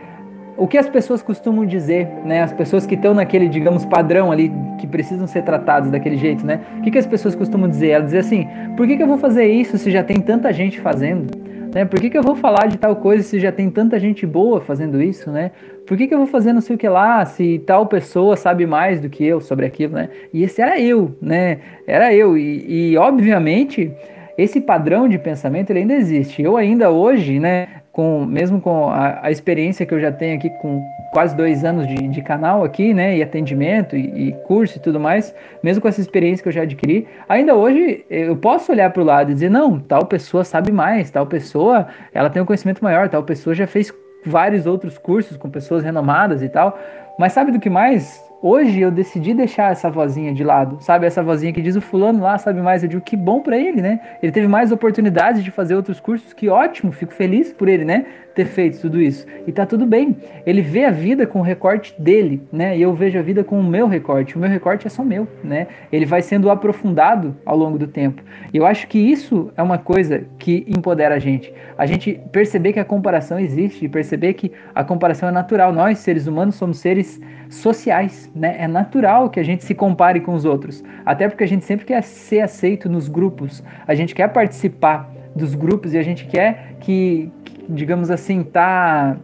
o 0.61 0.67
que 0.67 0.77
as 0.77 0.87
pessoas 0.87 1.23
costumam 1.23 1.65
dizer, 1.65 2.07
né? 2.23 2.43
As 2.43 2.53
pessoas 2.53 2.85
que 2.85 2.93
estão 2.93 3.15
naquele, 3.15 3.49
digamos, 3.49 3.83
padrão 3.83 4.31
ali, 4.31 4.51
que 4.77 4.85
precisam 4.85 5.25
ser 5.25 5.41
tratados 5.41 5.89
daquele 5.89 6.15
jeito, 6.17 6.45
né? 6.45 6.61
O 6.77 6.83
que, 6.83 6.91
que 6.91 6.99
as 6.99 7.07
pessoas 7.07 7.33
costumam 7.33 7.67
dizer? 7.67 7.89
Elas 7.89 8.11
dizem 8.11 8.19
assim: 8.19 8.75
por 8.77 8.85
que, 8.85 8.95
que 8.95 9.01
eu 9.01 9.07
vou 9.07 9.17
fazer 9.17 9.47
isso 9.47 9.75
se 9.79 9.89
já 9.89 10.03
tem 10.03 10.21
tanta 10.21 10.53
gente 10.53 10.79
fazendo? 10.79 11.35
Né? 11.73 11.83
Por 11.83 11.99
que, 11.99 12.11
que 12.11 12.17
eu 12.17 12.21
vou 12.21 12.35
falar 12.35 12.67
de 12.67 12.77
tal 12.77 12.95
coisa 12.95 13.23
se 13.23 13.39
já 13.39 13.51
tem 13.51 13.71
tanta 13.71 13.99
gente 13.99 14.27
boa 14.27 14.61
fazendo 14.61 15.01
isso, 15.01 15.31
né? 15.31 15.49
Por 15.87 15.97
que, 15.97 16.05
que 16.05 16.13
eu 16.13 16.19
vou 16.19 16.27
fazer 16.27 16.53
não 16.53 16.61
sei 16.61 16.75
o 16.75 16.79
que 16.79 16.87
lá 16.87 17.25
se 17.25 17.57
tal 17.65 17.87
pessoa 17.87 18.37
sabe 18.37 18.67
mais 18.67 19.01
do 19.01 19.09
que 19.09 19.25
eu 19.25 19.41
sobre 19.41 19.65
aquilo, 19.65 19.95
né? 19.95 20.09
E 20.31 20.43
esse 20.43 20.61
era 20.61 20.79
eu, 20.79 21.15
né? 21.19 21.57
Era 21.87 22.13
eu. 22.13 22.37
E, 22.37 22.91
e 22.91 22.97
obviamente, 22.97 23.91
esse 24.37 24.61
padrão 24.61 25.09
de 25.09 25.17
pensamento 25.17 25.71
ele 25.71 25.79
ainda 25.79 25.95
existe. 25.95 26.43
Eu 26.43 26.55
ainda 26.55 26.91
hoje, 26.91 27.39
né? 27.39 27.80
Com, 27.91 28.25
mesmo 28.25 28.61
com 28.61 28.89
a, 28.89 29.19
a 29.25 29.31
experiência 29.31 29.85
que 29.85 29.93
eu 29.93 29.99
já 29.99 30.11
tenho 30.11 30.37
aqui 30.37 30.49
com 30.61 30.81
quase 31.11 31.35
dois 31.35 31.65
anos 31.65 31.85
de, 31.87 32.07
de 32.07 32.21
canal 32.21 32.63
aqui, 32.63 32.93
né, 32.93 33.17
e 33.17 33.21
atendimento 33.21 33.97
e, 33.97 34.29
e, 34.29 34.31
curso 34.45 34.77
e 34.77 34.81
tudo 34.81 34.97
mais, 34.97 35.35
mesmo 35.61 35.81
com 35.81 35.89
essa 35.89 35.99
experiência 35.99 36.41
que 36.41 36.47
eu 36.47 36.53
já 36.53 36.61
adquiri, 36.61 37.05
ainda 37.27 37.53
hoje 37.53 38.05
eu 38.09 38.37
posso 38.37 38.71
olhar 38.71 38.89
para 38.91 39.01
o 39.01 39.05
lado 39.05 39.31
e 39.31 39.33
dizer, 39.33 39.49
não, 39.49 39.77
tal 39.77 40.05
pessoa 40.05 40.45
sabe 40.45 40.71
mais, 40.71 41.11
tal 41.11 41.27
pessoa, 41.27 41.87
ela 42.13 42.29
tem 42.29 42.41
um 42.41 42.45
conhecimento 42.45 42.81
maior, 42.81 43.09
tal 43.09 43.23
pessoa 43.23 43.53
já 43.53 43.67
fez 43.67 43.93
vários 44.25 44.65
outros 44.65 44.97
cursos 44.97 45.35
com 45.35 45.49
pessoas 45.49 45.83
renomadas 45.83 46.41
e 46.41 46.47
tal, 46.47 46.79
mas 47.19 47.33
sabe 47.33 47.51
do 47.51 47.59
que 47.59 47.69
mais? 47.69 48.30
Hoje 48.43 48.81
eu 48.81 48.89
decidi 48.89 49.35
deixar 49.35 49.71
essa 49.71 49.87
vozinha 49.87 50.33
de 50.33 50.43
lado, 50.43 50.77
sabe? 50.79 51.05
Essa 51.05 51.21
vozinha 51.21 51.53
que 51.53 51.61
diz 51.61 51.75
o 51.75 51.81
fulano 51.81 52.23
lá 52.23 52.39
sabe 52.39 52.59
mais. 52.59 52.81
Eu 52.81 52.89
digo 52.89 53.01
que 53.03 53.15
bom 53.15 53.39
para 53.39 53.55
ele, 53.55 53.83
né? 53.83 53.99
Ele 54.19 54.31
teve 54.31 54.47
mais 54.47 54.71
oportunidades 54.71 55.43
de 55.43 55.51
fazer 55.51 55.75
outros 55.75 55.99
cursos, 55.99 56.33
que 56.33 56.49
ótimo, 56.49 56.91
fico 56.91 57.13
feliz 57.13 57.53
por 57.53 57.69
ele, 57.69 57.85
né? 57.85 58.03
Ter 58.33 58.45
feito 58.45 58.79
tudo 58.79 59.01
isso. 59.01 59.25
E 59.45 59.51
tá 59.51 59.65
tudo 59.65 59.85
bem. 59.85 60.15
Ele 60.45 60.61
vê 60.61 60.85
a 60.85 60.91
vida 60.91 61.27
com 61.27 61.39
o 61.39 61.41
recorte 61.41 61.93
dele, 61.99 62.41
né? 62.51 62.77
E 62.77 62.81
eu 62.81 62.93
vejo 62.93 63.19
a 63.19 63.21
vida 63.21 63.43
com 63.43 63.59
o 63.59 63.63
meu 63.63 63.87
recorte. 63.87 64.35
O 64.35 64.39
meu 64.39 64.49
recorte 64.49 64.87
é 64.87 64.89
só 64.89 65.03
meu, 65.03 65.27
né? 65.43 65.67
Ele 65.91 66.05
vai 66.05 66.21
sendo 66.21 66.49
aprofundado 66.49 67.35
ao 67.45 67.57
longo 67.57 67.77
do 67.77 67.87
tempo. 67.87 68.21
E 68.53 68.57
eu 68.57 68.65
acho 68.65 68.87
que 68.87 68.97
isso 68.97 69.51
é 69.57 69.61
uma 69.61 69.77
coisa 69.77 70.23
que 70.39 70.65
empodera 70.67 71.15
a 71.15 71.19
gente. 71.19 71.53
A 71.77 71.85
gente 71.85 72.19
perceber 72.31 72.73
que 72.73 72.79
a 72.79 72.85
comparação 72.85 73.39
existe, 73.39 73.87
perceber 73.89 74.33
que 74.33 74.51
a 74.73 74.83
comparação 74.83 75.27
é 75.27 75.31
natural. 75.31 75.73
Nós, 75.73 75.99
seres 75.99 76.27
humanos, 76.27 76.55
somos 76.55 76.79
seres 76.79 77.19
sociais, 77.51 78.31
né? 78.33 78.55
É 78.59 78.67
natural 78.67 79.29
que 79.29 79.39
a 79.39 79.43
gente 79.43 79.63
se 79.63 79.75
compare 79.75 80.21
com 80.21 80.33
os 80.33 80.45
outros, 80.45 80.83
até 81.05 81.27
porque 81.27 81.43
a 81.43 81.47
gente 81.47 81.65
sempre 81.65 81.85
quer 81.85 82.01
ser 82.01 82.39
aceito 82.39 82.89
nos 82.89 83.07
grupos, 83.07 83.63
a 83.85 83.93
gente 83.93 84.15
quer 84.15 84.29
participar 84.29 85.11
dos 85.35 85.53
grupos 85.53 85.93
e 85.93 85.97
a 85.97 86.01
gente 86.01 86.25
quer 86.25 86.75
que, 86.79 87.29
que 87.40 87.40
digamos 87.73 88.11
assim, 88.11 88.43
tá 88.43 89.17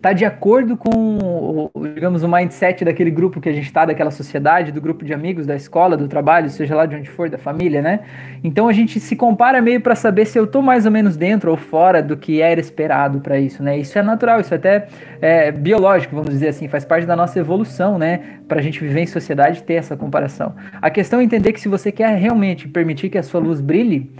tá 0.00 0.14
de 0.14 0.24
acordo 0.24 0.76
com, 0.76 1.70
digamos, 1.94 2.22
o 2.22 2.28
mindset 2.28 2.84
daquele 2.84 3.10
grupo 3.10 3.40
que 3.40 3.48
a 3.48 3.52
gente 3.52 3.66
está, 3.66 3.84
daquela 3.84 4.10
sociedade, 4.10 4.72
do 4.72 4.80
grupo 4.80 5.04
de 5.04 5.12
amigos, 5.12 5.46
da 5.46 5.54
escola, 5.54 5.96
do 5.96 6.08
trabalho, 6.08 6.48
seja 6.48 6.74
lá 6.74 6.86
de 6.86 6.96
onde 6.96 7.10
for, 7.10 7.28
da 7.28 7.36
família, 7.36 7.82
né? 7.82 8.00
Então 8.42 8.66
a 8.66 8.72
gente 8.72 8.98
se 8.98 9.14
compara 9.14 9.60
meio 9.60 9.80
para 9.80 9.94
saber 9.94 10.24
se 10.24 10.38
eu 10.38 10.46
tô 10.46 10.62
mais 10.62 10.86
ou 10.86 10.92
menos 10.92 11.16
dentro 11.16 11.50
ou 11.50 11.56
fora 11.56 12.02
do 12.02 12.16
que 12.16 12.40
era 12.40 12.58
esperado 12.58 13.20
para 13.20 13.38
isso, 13.38 13.62
né? 13.62 13.78
Isso 13.78 13.98
é 13.98 14.02
natural, 14.02 14.40
isso 14.40 14.54
é 14.54 14.56
até 14.56 14.86
é, 15.20 15.52
biológico, 15.52 16.14
vamos 16.14 16.30
dizer 16.30 16.48
assim, 16.48 16.66
faz 16.66 16.84
parte 16.84 17.06
da 17.06 17.14
nossa 17.14 17.38
evolução, 17.38 17.98
né? 17.98 18.38
Para 18.48 18.60
a 18.60 18.62
gente 18.62 18.80
viver 18.80 19.00
em 19.00 19.06
sociedade 19.06 19.62
ter 19.62 19.74
essa 19.74 19.96
comparação. 19.96 20.54
A 20.80 20.88
questão 20.88 21.20
é 21.20 21.24
entender 21.24 21.52
que 21.52 21.60
se 21.60 21.68
você 21.68 21.92
quer 21.92 22.16
realmente 22.16 22.66
permitir 22.66 23.10
que 23.10 23.18
a 23.18 23.22
sua 23.22 23.40
luz 23.40 23.60
brilhe, 23.60 24.10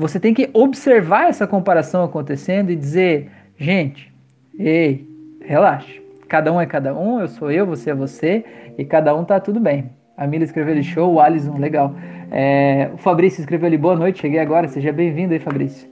você 0.00 0.18
tem 0.18 0.32
que 0.32 0.48
observar 0.54 1.28
essa 1.28 1.46
comparação 1.46 2.02
acontecendo 2.02 2.70
e 2.70 2.76
dizer, 2.76 3.30
gente, 3.58 4.12
ei, 4.58 5.06
relaxa. 5.42 6.00
Cada 6.26 6.52
um 6.52 6.60
é 6.60 6.66
cada 6.66 6.94
um, 6.96 7.20
eu 7.20 7.28
sou 7.28 7.50
eu, 7.50 7.66
você 7.66 7.90
é 7.90 7.94
você, 7.94 8.44
e 8.78 8.84
cada 8.84 9.14
um 9.14 9.24
tá 9.24 9.38
tudo 9.38 9.60
bem. 9.60 9.90
A 10.16 10.26
Mila 10.26 10.44
escreveu 10.44 10.72
ali 10.72 10.82
show, 10.82 11.12
o 11.12 11.20
Alisson, 11.20 11.58
legal. 11.58 11.94
É, 12.30 12.88
o 12.94 12.96
Fabrício 12.96 13.40
escreveu 13.40 13.66
ali 13.66 13.76
boa 13.76 13.96
noite, 13.96 14.20
cheguei 14.20 14.38
agora, 14.38 14.68
seja 14.68 14.92
bem-vindo 14.92 15.34
aí, 15.34 15.38
Fabrício. 15.38 15.88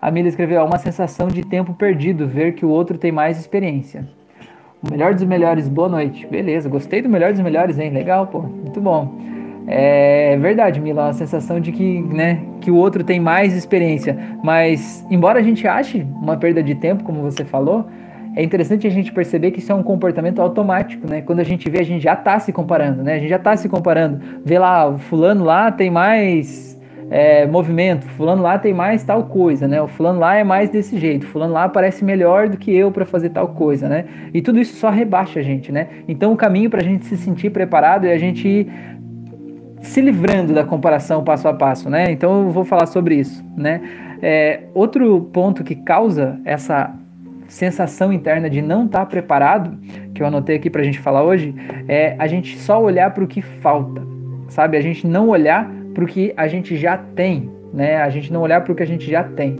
A 0.00 0.10
Mila 0.10 0.28
escreveu, 0.28 0.60
é 0.60 0.64
uma 0.64 0.78
sensação 0.78 1.28
de 1.28 1.44
tempo 1.44 1.74
perdido, 1.74 2.26
ver 2.26 2.54
que 2.54 2.66
o 2.66 2.68
outro 2.68 2.98
tem 2.98 3.12
mais 3.12 3.38
experiência. 3.38 4.08
O 4.82 4.90
melhor 4.90 5.14
dos 5.14 5.22
melhores, 5.22 5.68
boa 5.68 5.88
noite. 5.88 6.26
Beleza, 6.26 6.68
gostei 6.68 7.00
do 7.00 7.08
melhor 7.08 7.32
dos 7.32 7.40
melhores, 7.40 7.78
hein? 7.78 7.90
Legal, 7.90 8.26
pô, 8.26 8.40
muito 8.40 8.80
bom. 8.80 9.16
É 9.66 10.36
verdade, 10.38 10.80
Mila, 10.80 11.04
uma 11.04 11.12
sensação 11.12 11.60
de 11.60 11.70
que, 11.72 12.02
né, 12.02 12.40
que 12.60 12.70
o 12.70 12.76
outro 12.76 13.04
tem 13.04 13.20
mais 13.20 13.54
experiência. 13.54 14.16
Mas, 14.42 15.06
embora 15.10 15.38
a 15.38 15.42
gente 15.42 15.66
ache 15.66 16.06
uma 16.20 16.36
perda 16.36 16.62
de 16.62 16.74
tempo, 16.74 17.04
como 17.04 17.22
você 17.22 17.44
falou, 17.44 17.86
é 18.34 18.42
interessante 18.42 18.86
a 18.86 18.90
gente 18.90 19.12
perceber 19.12 19.50
que 19.50 19.58
isso 19.58 19.70
é 19.70 19.74
um 19.74 19.82
comportamento 19.82 20.40
automático, 20.40 21.06
né? 21.06 21.20
Quando 21.20 21.40
a 21.40 21.44
gente 21.44 21.68
vê, 21.68 21.80
a 21.80 21.84
gente 21.84 22.02
já 22.02 22.14
está 22.14 22.38
se 22.38 22.50
comparando, 22.50 23.02
né? 23.02 23.14
A 23.14 23.18
gente 23.18 23.28
já 23.28 23.36
está 23.36 23.56
se 23.56 23.68
comparando. 23.68 24.20
Vê 24.44 24.58
lá, 24.58 24.88
o 24.88 24.98
fulano 24.98 25.44
lá 25.44 25.70
tem 25.70 25.90
mais 25.90 26.80
é, 27.10 27.46
movimento, 27.46 28.06
fulano 28.06 28.42
lá 28.42 28.58
tem 28.58 28.72
mais 28.72 29.04
tal 29.04 29.24
coisa, 29.24 29.68
né? 29.68 29.82
O 29.82 29.86
fulano 29.86 30.18
lá 30.18 30.34
é 30.34 30.42
mais 30.42 30.70
desse 30.70 30.98
jeito, 30.98 31.26
fulano 31.26 31.52
lá 31.52 31.68
parece 31.68 32.02
melhor 32.02 32.48
do 32.48 32.56
que 32.56 32.74
eu 32.74 32.90
para 32.90 33.04
fazer 33.04 33.28
tal 33.28 33.48
coisa, 33.48 33.86
né? 33.86 34.06
E 34.32 34.40
tudo 34.40 34.58
isso 34.58 34.76
só 34.76 34.88
rebaixa 34.88 35.40
a 35.40 35.42
gente, 35.42 35.70
né? 35.70 35.88
Então 36.08 36.32
o 36.32 36.36
caminho 36.36 36.70
para 36.70 36.80
a 36.80 36.84
gente 36.84 37.04
se 37.04 37.18
sentir 37.18 37.50
preparado 37.50 38.06
é 38.06 38.14
a 38.14 38.18
gente 38.18 38.66
se 39.82 40.00
livrando 40.00 40.54
da 40.54 40.64
comparação 40.64 41.24
passo 41.24 41.48
a 41.48 41.52
passo, 41.52 41.90
né? 41.90 42.10
Então 42.10 42.44
eu 42.44 42.50
vou 42.50 42.64
falar 42.64 42.86
sobre 42.86 43.16
isso, 43.16 43.44
né? 43.56 43.80
É, 44.22 44.60
outro 44.72 45.20
ponto 45.32 45.64
que 45.64 45.74
causa 45.74 46.40
essa 46.44 46.94
sensação 47.48 48.12
interna 48.12 48.48
de 48.48 48.62
não 48.62 48.86
estar 48.86 49.00
tá 49.00 49.06
preparado, 49.06 49.76
que 50.14 50.22
eu 50.22 50.26
anotei 50.26 50.56
aqui 50.56 50.70
para 50.70 50.80
a 50.80 50.84
gente 50.84 51.00
falar 51.00 51.22
hoje, 51.24 51.54
é 51.88 52.14
a 52.18 52.26
gente 52.26 52.56
só 52.58 52.80
olhar 52.80 53.12
para 53.12 53.24
o 53.24 53.26
que 53.26 53.42
falta, 53.42 54.00
sabe? 54.48 54.76
A 54.76 54.80
gente 54.80 55.06
não 55.06 55.28
olhar 55.28 55.68
para 55.92 56.04
o 56.04 56.06
que 56.06 56.32
a 56.36 56.46
gente 56.46 56.76
já 56.76 56.96
tem, 56.96 57.50
né? 57.74 57.96
A 57.96 58.08
gente 58.08 58.32
não 58.32 58.40
olhar 58.40 58.60
para 58.62 58.72
o 58.72 58.76
que 58.76 58.82
a 58.82 58.86
gente 58.86 59.10
já 59.10 59.24
tem. 59.24 59.58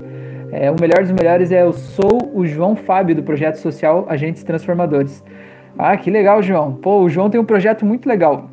É, 0.52 0.70
o 0.70 0.76
melhor 0.80 1.00
dos 1.00 1.12
melhores 1.12 1.50
é 1.50 1.62
eu 1.62 1.72
sou 1.72 2.30
o 2.32 2.46
João 2.46 2.76
Fábio 2.76 3.16
do 3.16 3.22
projeto 3.22 3.56
social 3.56 4.06
Agentes 4.08 4.44
Transformadores. 4.44 5.24
Ah, 5.76 5.96
que 5.96 6.10
legal, 6.10 6.42
João. 6.42 6.74
Pô, 6.74 7.00
o 7.00 7.08
João 7.08 7.28
tem 7.28 7.40
um 7.40 7.44
projeto 7.44 7.84
muito 7.84 8.08
legal 8.08 8.48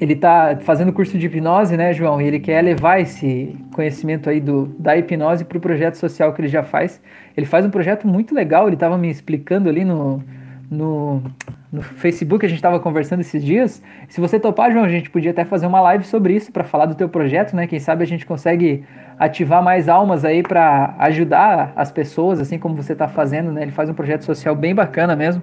ele 0.00 0.14
está 0.14 0.56
fazendo 0.60 0.92
curso 0.92 1.16
de 1.16 1.26
hipnose, 1.26 1.76
né, 1.76 1.92
João? 1.92 2.20
E 2.20 2.26
ele 2.26 2.40
quer 2.40 2.62
levar 2.62 3.00
esse 3.00 3.56
conhecimento 3.72 4.28
aí 4.28 4.40
do, 4.40 4.66
da 4.78 4.96
hipnose 4.96 5.44
para 5.44 5.58
o 5.58 5.60
projeto 5.60 5.94
social 5.94 6.32
que 6.32 6.40
ele 6.40 6.48
já 6.48 6.62
faz. 6.62 7.00
Ele 7.36 7.46
faz 7.46 7.64
um 7.64 7.70
projeto 7.70 8.06
muito 8.06 8.34
legal, 8.34 8.66
ele 8.66 8.74
estava 8.74 8.98
me 8.98 9.08
explicando 9.08 9.68
ali 9.68 9.84
no, 9.84 10.22
no, 10.70 11.22
no 11.72 11.82
Facebook, 11.82 12.44
a 12.44 12.48
gente 12.48 12.58
estava 12.58 12.80
conversando 12.80 13.20
esses 13.20 13.44
dias. 13.44 13.82
Se 14.08 14.20
você 14.20 14.38
topar, 14.38 14.72
João, 14.72 14.84
a 14.84 14.88
gente 14.88 15.10
podia 15.10 15.30
até 15.30 15.44
fazer 15.44 15.66
uma 15.66 15.80
live 15.80 16.04
sobre 16.04 16.34
isso 16.34 16.52
para 16.52 16.64
falar 16.64 16.86
do 16.86 16.94
teu 16.94 17.08
projeto, 17.08 17.54
né? 17.54 17.66
Quem 17.66 17.78
sabe 17.78 18.02
a 18.02 18.06
gente 18.06 18.26
consegue 18.26 18.84
ativar 19.18 19.62
mais 19.62 19.88
almas 19.88 20.24
aí 20.24 20.42
para 20.42 20.94
ajudar 20.98 21.72
as 21.76 21.92
pessoas, 21.92 22.40
assim 22.40 22.58
como 22.58 22.74
você 22.74 22.92
está 22.92 23.06
fazendo, 23.06 23.52
né? 23.52 23.62
Ele 23.62 23.70
faz 23.70 23.88
um 23.88 23.94
projeto 23.94 24.22
social 24.22 24.54
bem 24.56 24.74
bacana 24.74 25.14
mesmo. 25.14 25.42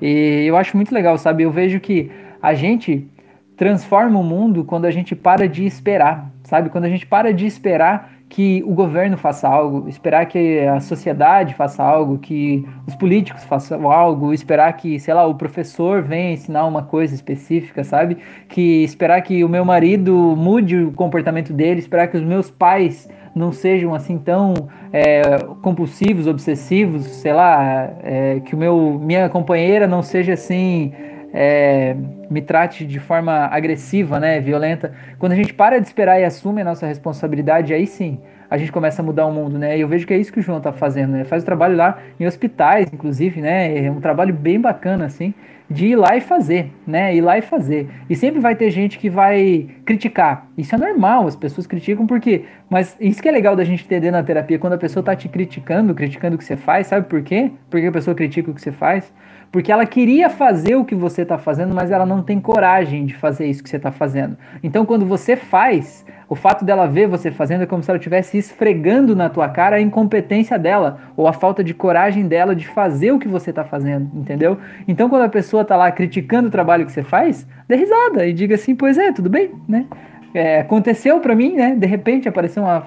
E 0.00 0.44
eu 0.46 0.56
acho 0.56 0.76
muito 0.76 0.92
legal, 0.92 1.16
sabe? 1.16 1.44
Eu 1.44 1.50
vejo 1.50 1.78
que 1.78 2.10
a 2.42 2.54
gente 2.54 3.08
transforma 3.56 4.18
o 4.18 4.24
mundo 4.24 4.64
quando 4.64 4.86
a 4.86 4.90
gente 4.90 5.14
para 5.14 5.48
de 5.48 5.64
esperar, 5.64 6.30
sabe? 6.44 6.70
Quando 6.70 6.84
a 6.84 6.88
gente 6.88 7.06
para 7.06 7.32
de 7.32 7.46
esperar 7.46 8.12
que 8.32 8.62
o 8.66 8.72
governo 8.72 9.18
faça 9.18 9.46
algo, 9.46 9.86
esperar 9.90 10.24
que 10.24 10.60
a 10.60 10.80
sociedade 10.80 11.54
faça 11.54 11.82
algo, 11.82 12.16
que 12.16 12.66
os 12.86 12.94
políticos 12.94 13.44
façam 13.44 13.92
algo, 13.92 14.32
esperar 14.32 14.72
que, 14.72 14.98
sei 14.98 15.12
lá, 15.12 15.26
o 15.26 15.34
professor 15.34 16.00
venha 16.00 16.32
ensinar 16.32 16.64
uma 16.64 16.82
coisa 16.82 17.14
específica, 17.14 17.84
sabe? 17.84 18.16
Que 18.48 18.82
esperar 18.84 19.20
que 19.20 19.44
o 19.44 19.50
meu 19.50 19.66
marido 19.66 20.14
mude 20.34 20.78
o 20.78 20.92
comportamento 20.92 21.52
dele, 21.52 21.80
esperar 21.80 22.08
que 22.08 22.16
os 22.16 22.22
meus 22.22 22.50
pais 22.50 23.06
não 23.34 23.52
sejam 23.52 23.94
assim 23.94 24.16
tão 24.16 24.54
é, 24.90 25.38
compulsivos, 25.60 26.26
obsessivos, 26.26 27.04
sei 27.04 27.34
lá, 27.34 27.90
é, 28.02 28.40
que 28.40 28.54
o 28.54 28.58
meu 28.58 28.98
minha 28.98 29.28
companheira 29.28 29.86
não 29.86 30.02
seja 30.02 30.32
assim 30.32 30.90
é, 31.32 31.96
me 32.30 32.42
trate 32.42 32.84
de 32.84 33.00
forma 33.00 33.46
agressiva, 33.46 34.20
né, 34.20 34.40
violenta. 34.40 34.92
Quando 35.18 35.32
a 35.32 35.36
gente 35.36 35.54
para 35.54 35.80
de 35.80 35.86
esperar 35.86 36.20
e 36.20 36.24
assume 36.24 36.60
a 36.60 36.64
nossa 36.64 36.86
responsabilidade, 36.86 37.72
aí 37.72 37.86
sim 37.86 38.20
a 38.52 38.58
gente 38.58 38.70
começa 38.70 39.00
a 39.00 39.04
mudar 39.04 39.24
o 39.24 39.32
mundo, 39.32 39.58
né? 39.58 39.78
E 39.78 39.80
eu 39.80 39.88
vejo 39.88 40.06
que 40.06 40.12
é 40.12 40.18
isso 40.18 40.30
que 40.30 40.38
o 40.38 40.42
João 40.42 40.60
tá 40.60 40.74
fazendo, 40.74 41.12
né? 41.12 41.24
Faz 41.24 41.42
o 41.42 41.46
trabalho 41.46 41.74
lá 41.74 41.98
em 42.20 42.26
hospitais, 42.26 42.86
inclusive, 42.92 43.40
né? 43.40 43.86
É 43.86 43.90
um 43.90 43.98
trabalho 43.98 44.34
bem 44.34 44.60
bacana, 44.60 45.06
assim, 45.06 45.32
de 45.70 45.86
ir 45.86 45.96
lá 45.96 46.18
e 46.18 46.20
fazer, 46.20 46.70
né? 46.86 47.16
Ir 47.16 47.22
lá 47.22 47.38
e 47.38 47.40
fazer. 47.40 47.88
E 48.10 48.14
sempre 48.14 48.40
vai 48.40 48.54
ter 48.54 48.68
gente 48.68 48.98
que 48.98 49.08
vai 49.08 49.68
criticar. 49.86 50.48
Isso 50.58 50.74
é 50.74 50.78
normal, 50.78 51.26
as 51.26 51.34
pessoas 51.34 51.66
criticam 51.66 52.06
porque. 52.06 52.44
Mas 52.68 52.94
isso 53.00 53.22
que 53.22 53.28
é 53.28 53.32
legal 53.32 53.56
da 53.56 53.64
gente 53.64 53.86
entender 53.86 54.10
na 54.10 54.22
terapia, 54.22 54.58
quando 54.58 54.74
a 54.74 54.78
pessoa 54.78 55.02
tá 55.02 55.16
te 55.16 55.30
criticando, 55.30 55.94
criticando 55.94 56.34
o 56.36 56.38
que 56.38 56.44
você 56.44 56.54
faz, 56.54 56.88
sabe 56.88 57.08
por 57.08 57.22
quê? 57.22 57.50
Porque 57.70 57.86
a 57.86 57.92
pessoa 57.92 58.14
critica 58.14 58.50
o 58.50 58.54
que 58.54 58.60
você 58.60 58.70
faz? 58.70 59.10
Porque 59.52 59.70
ela 59.70 59.84
queria 59.84 60.30
fazer 60.30 60.76
o 60.76 60.84
que 60.84 60.94
você 60.94 61.22
está 61.22 61.36
fazendo, 61.36 61.74
mas 61.74 61.90
ela 61.90 62.06
não 62.06 62.22
tem 62.22 62.40
coragem 62.40 63.04
de 63.04 63.14
fazer 63.14 63.46
isso 63.46 63.62
que 63.62 63.68
você 63.68 63.76
está 63.76 63.92
fazendo. 63.92 64.34
Então, 64.62 64.86
quando 64.86 65.04
você 65.04 65.36
faz, 65.36 66.06
o 66.26 66.34
fato 66.34 66.64
dela 66.64 66.86
ver 66.86 67.06
você 67.06 67.30
fazendo 67.30 67.64
é 67.64 67.66
como 67.66 67.82
se 67.82 67.90
ela 67.90 67.98
estivesse 67.98 68.38
esfregando 68.38 69.14
na 69.14 69.28
tua 69.28 69.50
cara 69.50 69.76
a 69.76 69.80
incompetência 69.80 70.58
dela 70.58 71.00
ou 71.14 71.28
a 71.28 71.34
falta 71.34 71.62
de 71.62 71.74
coragem 71.74 72.26
dela 72.26 72.56
de 72.56 72.66
fazer 72.66 73.12
o 73.12 73.18
que 73.18 73.28
você 73.28 73.50
está 73.50 73.62
fazendo, 73.62 74.10
entendeu? 74.14 74.56
Então, 74.88 75.10
quando 75.10 75.22
a 75.22 75.28
pessoa 75.28 75.60
está 75.60 75.76
lá 75.76 75.92
criticando 75.92 76.48
o 76.48 76.50
trabalho 76.50 76.86
que 76.86 76.92
você 76.92 77.02
faz, 77.02 77.46
dê 77.68 77.76
risada 77.76 78.26
e 78.26 78.32
diga 78.32 78.54
assim: 78.54 78.74
pois 78.74 78.96
é, 78.96 79.12
tudo 79.12 79.28
bem, 79.28 79.50
né? 79.68 79.84
É, 80.32 80.60
aconteceu 80.60 81.20
para 81.20 81.34
mim, 81.34 81.56
né? 81.56 81.74
De 81.76 81.86
repente 81.86 82.26
apareceu 82.26 82.62
uma 82.62 82.84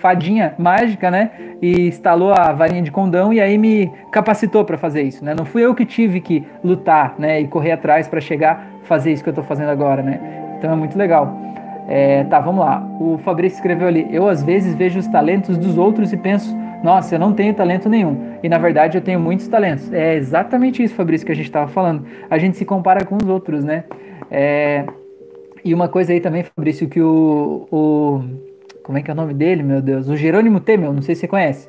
fadinha 0.00 0.54
mágica, 0.58 1.10
né? 1.10 1.30
E 1.60 1.88
instalou 1.88 2.32
a 2.32 2.52
varinha 2.52 2.82
de 2.82 2.90
condão 2.90 3.32
e 3.32 3.40
aí 3.40 3.58
me 3.58 3.90
capacitou 4.10 4.64
para 4.64 4.78
fazer 4.78 5.02
isso, 5.02 5.24
né? 5.24 5.34
Não 5.34 5.44
fui 5.44 5.64
eu 5.64 5.74
que 5.74 5.84
tive 5.84 6.20
que 6.20 6.44
lutar, 6.62 7.14
né? 7.18 7.40
E 7.40 7.48
correr 7.48 7.72
atrás 7.72 8.08
para 8.08 8.20
chegar 8.20 8.68
a 8.82 8.86
fazer 8.86 9.12
isso 9.12 9.22
que 9.22 9.30
eu 9.30 9.34
tô 9.34 9.42
fazendo 9.42 9.70
agora, 9.70 10.02
né? 10.02 10.20
Então 10.56 10.72
é 10.72 10.76
muito 10.76 10.96
legal. 10.96 11.36
É, 11.88 12.24
tá, 12.24 12.38
vamos 12.38 12.64
lá. 12.64 12.86
O 13.00 13.18
Fabrício 13.18 13.56
escreveu 13.56 13.88
ali: 13.88 14.06
Eu 14.10 14.28
às 14.28 14.42
vezes 14.42 14.74
vejo 14.74 14.98
os 14.98 15.06
talentos 15.06 15.56
dos 15.56 15.78
outros 15.78 16.12
e 16.12 16.16
penso, 16.16 16.54
nossa, 16.82 17.14
eu 17.14 17.18
não 17.18 17.32
tenho 17.32 17.54
talento 17.54 17.88
nenhum. 17.88 18.34
E 18.42 18.48
na 18.48 18.58
verdade 18.58 18.98
eu 18.98 19.02
tenho 19.02 19.18
muitos 19.18 19.48
talentos. 19.48 19.92
É 19.92 20.14
exatamente 20.14 20.82
isso, 20.82 20.94
Fabrício, 20.94 21.26
que 21.26 21.32
a 21.32 21.34
gente 21.34 21.46
estava 21.46 21.66
falando. 21.68 22.04
A 22.30 22.38
gente 22.38 22.56
se 22.56 22.64
compara 22.64 23.04
com 23.04 23.16
os 23.16 23.28
outros, 23.28 23.64
né? 23.64 23.84
É, 24.30 24.84
e 25.64 25.74
uma 25.74 25.88
coisa 25.88 26.12
aí 26.12 26.20
também, 26.20 26.44
Fabrício, 26.44 26.88
que 26.88 27.00
o, 27.00 27.66
o 27.70 28.22
como 28.88 28.96
é 28.96 29.02
que 29.02 29.10
é 29.10 29.12
o 29.12 29.14
nome 29.14 29.34
dele, 29.34 29.62
meu 29.62 29.82
Deus? 29.82 30.08
O 30.08 30.16
Jerônimo 30.16 30.60
Temel, 30.60 30.94
não 30.94 31.02
sei 31.02 31.14
se 31.14 31.20
você 31.20 31.28
conhece. 31.28 31.68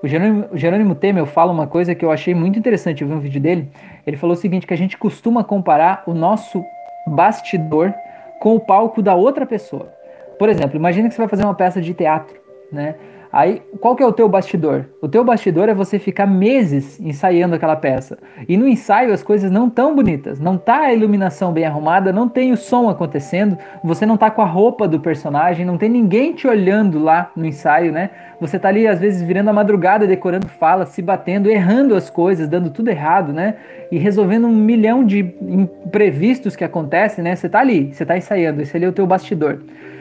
O 0.00 0.06
Jerônimo, 0.06 0.46
o 0.52 0.56
Jerônimo 0.56 0.94
Temel 0.94 1.26
fala 1.26 1.50
uma 1.50 1.66
coisa 1.66 1.96
que 1.96 2.04
eu 2.04 2.12
achei 2.12 2.32
muito 2.32 2.60
interessante, 2.60 3.02
eu 3.02 3.08
vi 3.08 3.14
um 3.14 3.18
vídeo 3.18 3.40
dele. 3.40 3.72
Ele 4.06 4.16
falou 4.16 4.36
o 4.36 4.38
seguinte, 4.38 4.68
que 4.68 4.72
a 4.72 4.76
gente 4.76 4.96
costuma 4.96 5.42
comparar 5.42 6.04
o 6.06 6.14
nosso 6.14 6.64
bastidor 7.08 7.92
com 8.38 8.54
o 8.54 8.60
palco 8.60 9.02
da 9.02 9.16
outra 9.16 9.44
pessoa. 9.44 9.92
Por 10.38 10.48
exemplo, 10.48 10.76
imagina 10.76 11.08
que 11.08 11.14
você 11.16 11.20
vai 11.20 11.26
fazer 11.26 11.42
uma 11.42 11.56
peça 11.56 11.80
de 11.80 11.92
teatro, 11.92 12.38
né? 12.70 12.94
Aí, 13.32 13.62
qual 13.80 13.94
que 13.94 14.02
é 14.02 14.06
o 14.06 14.12
teu 14.12 14.28
bastidor? 14.28 14.86
O 15.00 15.08
teu 15.08 15.22
bastidor 15.22 15.68
é 15.68 15.74
você 15.74 16.00
ficar 16.00 16.26
meses 16.26 16.98
ensaiando 16.98 17.54
aquela 17.54 17.76
peça. 17.76 18.18
E 18.48 18.56
no 18.56 18.66
ensaio 18.66 19.12
as 19.12 19.22
coisas 19.22 19.52
não 19.52 19.70
tão 19.70 19.94
bonitas, 19.94 20.40
não 20.40 20.58
tá 20.58 20.80
a 20.80 20.92
iluminação 20.92 21.52
bem 21.52 21.64
arrumada, 21.64 22.12
não 22.12 22.28
tem 22.28 22.50
o 22.50 22.56
som 22.56 22.88
acontecendo, 22.88 23.56
você 23.84 24.04
não 24.04 24.16
tá 24.16 24.32
com 24.32 24.42
a 24.42 24.46
roupa 24.46 24.88
do 24.88 24.98
personagem, 24.98 25.64
não 25.64 25.78
tem 25.78 25.88
ninguém 25.88 26.32
te 26.32 26.48
olhando 26.48 26.98
lá 26.98 27.30
no 27.36 27.46
ensaio, 27.46 27.92
né? 27.92 28.10
Você 28.40 28.58
tá 28.58 28.68
ali 28.68 28.88
às 28.88 28.98
vezes 28.98 29.22
virando 29.22 29.50
a 29.50 29.52
madrugada, 29.52 30.08
decorando 30.08 30.48
fala, 30.48 30.84
se 30.84 31.00
batendo, 31.00 31.48
errando 31.48 31.94
as 31.94 32.10
coisas, 32.10 32.48
dando 32.48 32.70
tudo 32.70 32.88
errado, 32.88 33.32
né? 33.32 33.54
E 33.92 33.98
resolvendo 33.98 34.48
um 34.48 34.56
milhão 34.56 35.04
de 35.04 35.20
imprevistos 35.40 36.56
que 36.56 36.64
acontecem, 36.64 37.22
né? 37.22 37.36
Você 37.36 37.48
tá 37.48 37.60
ali, 37.60 37.92
você 37.92 38.04
tá 38.04 38.16
ensaiando, 38.16 38.60
esse 38.60 38.76
ali 38.76 38.86
é 38.86 38.88
o 38.88 38.92
teu 38.92 39.06
bastidor. 39.06 39.60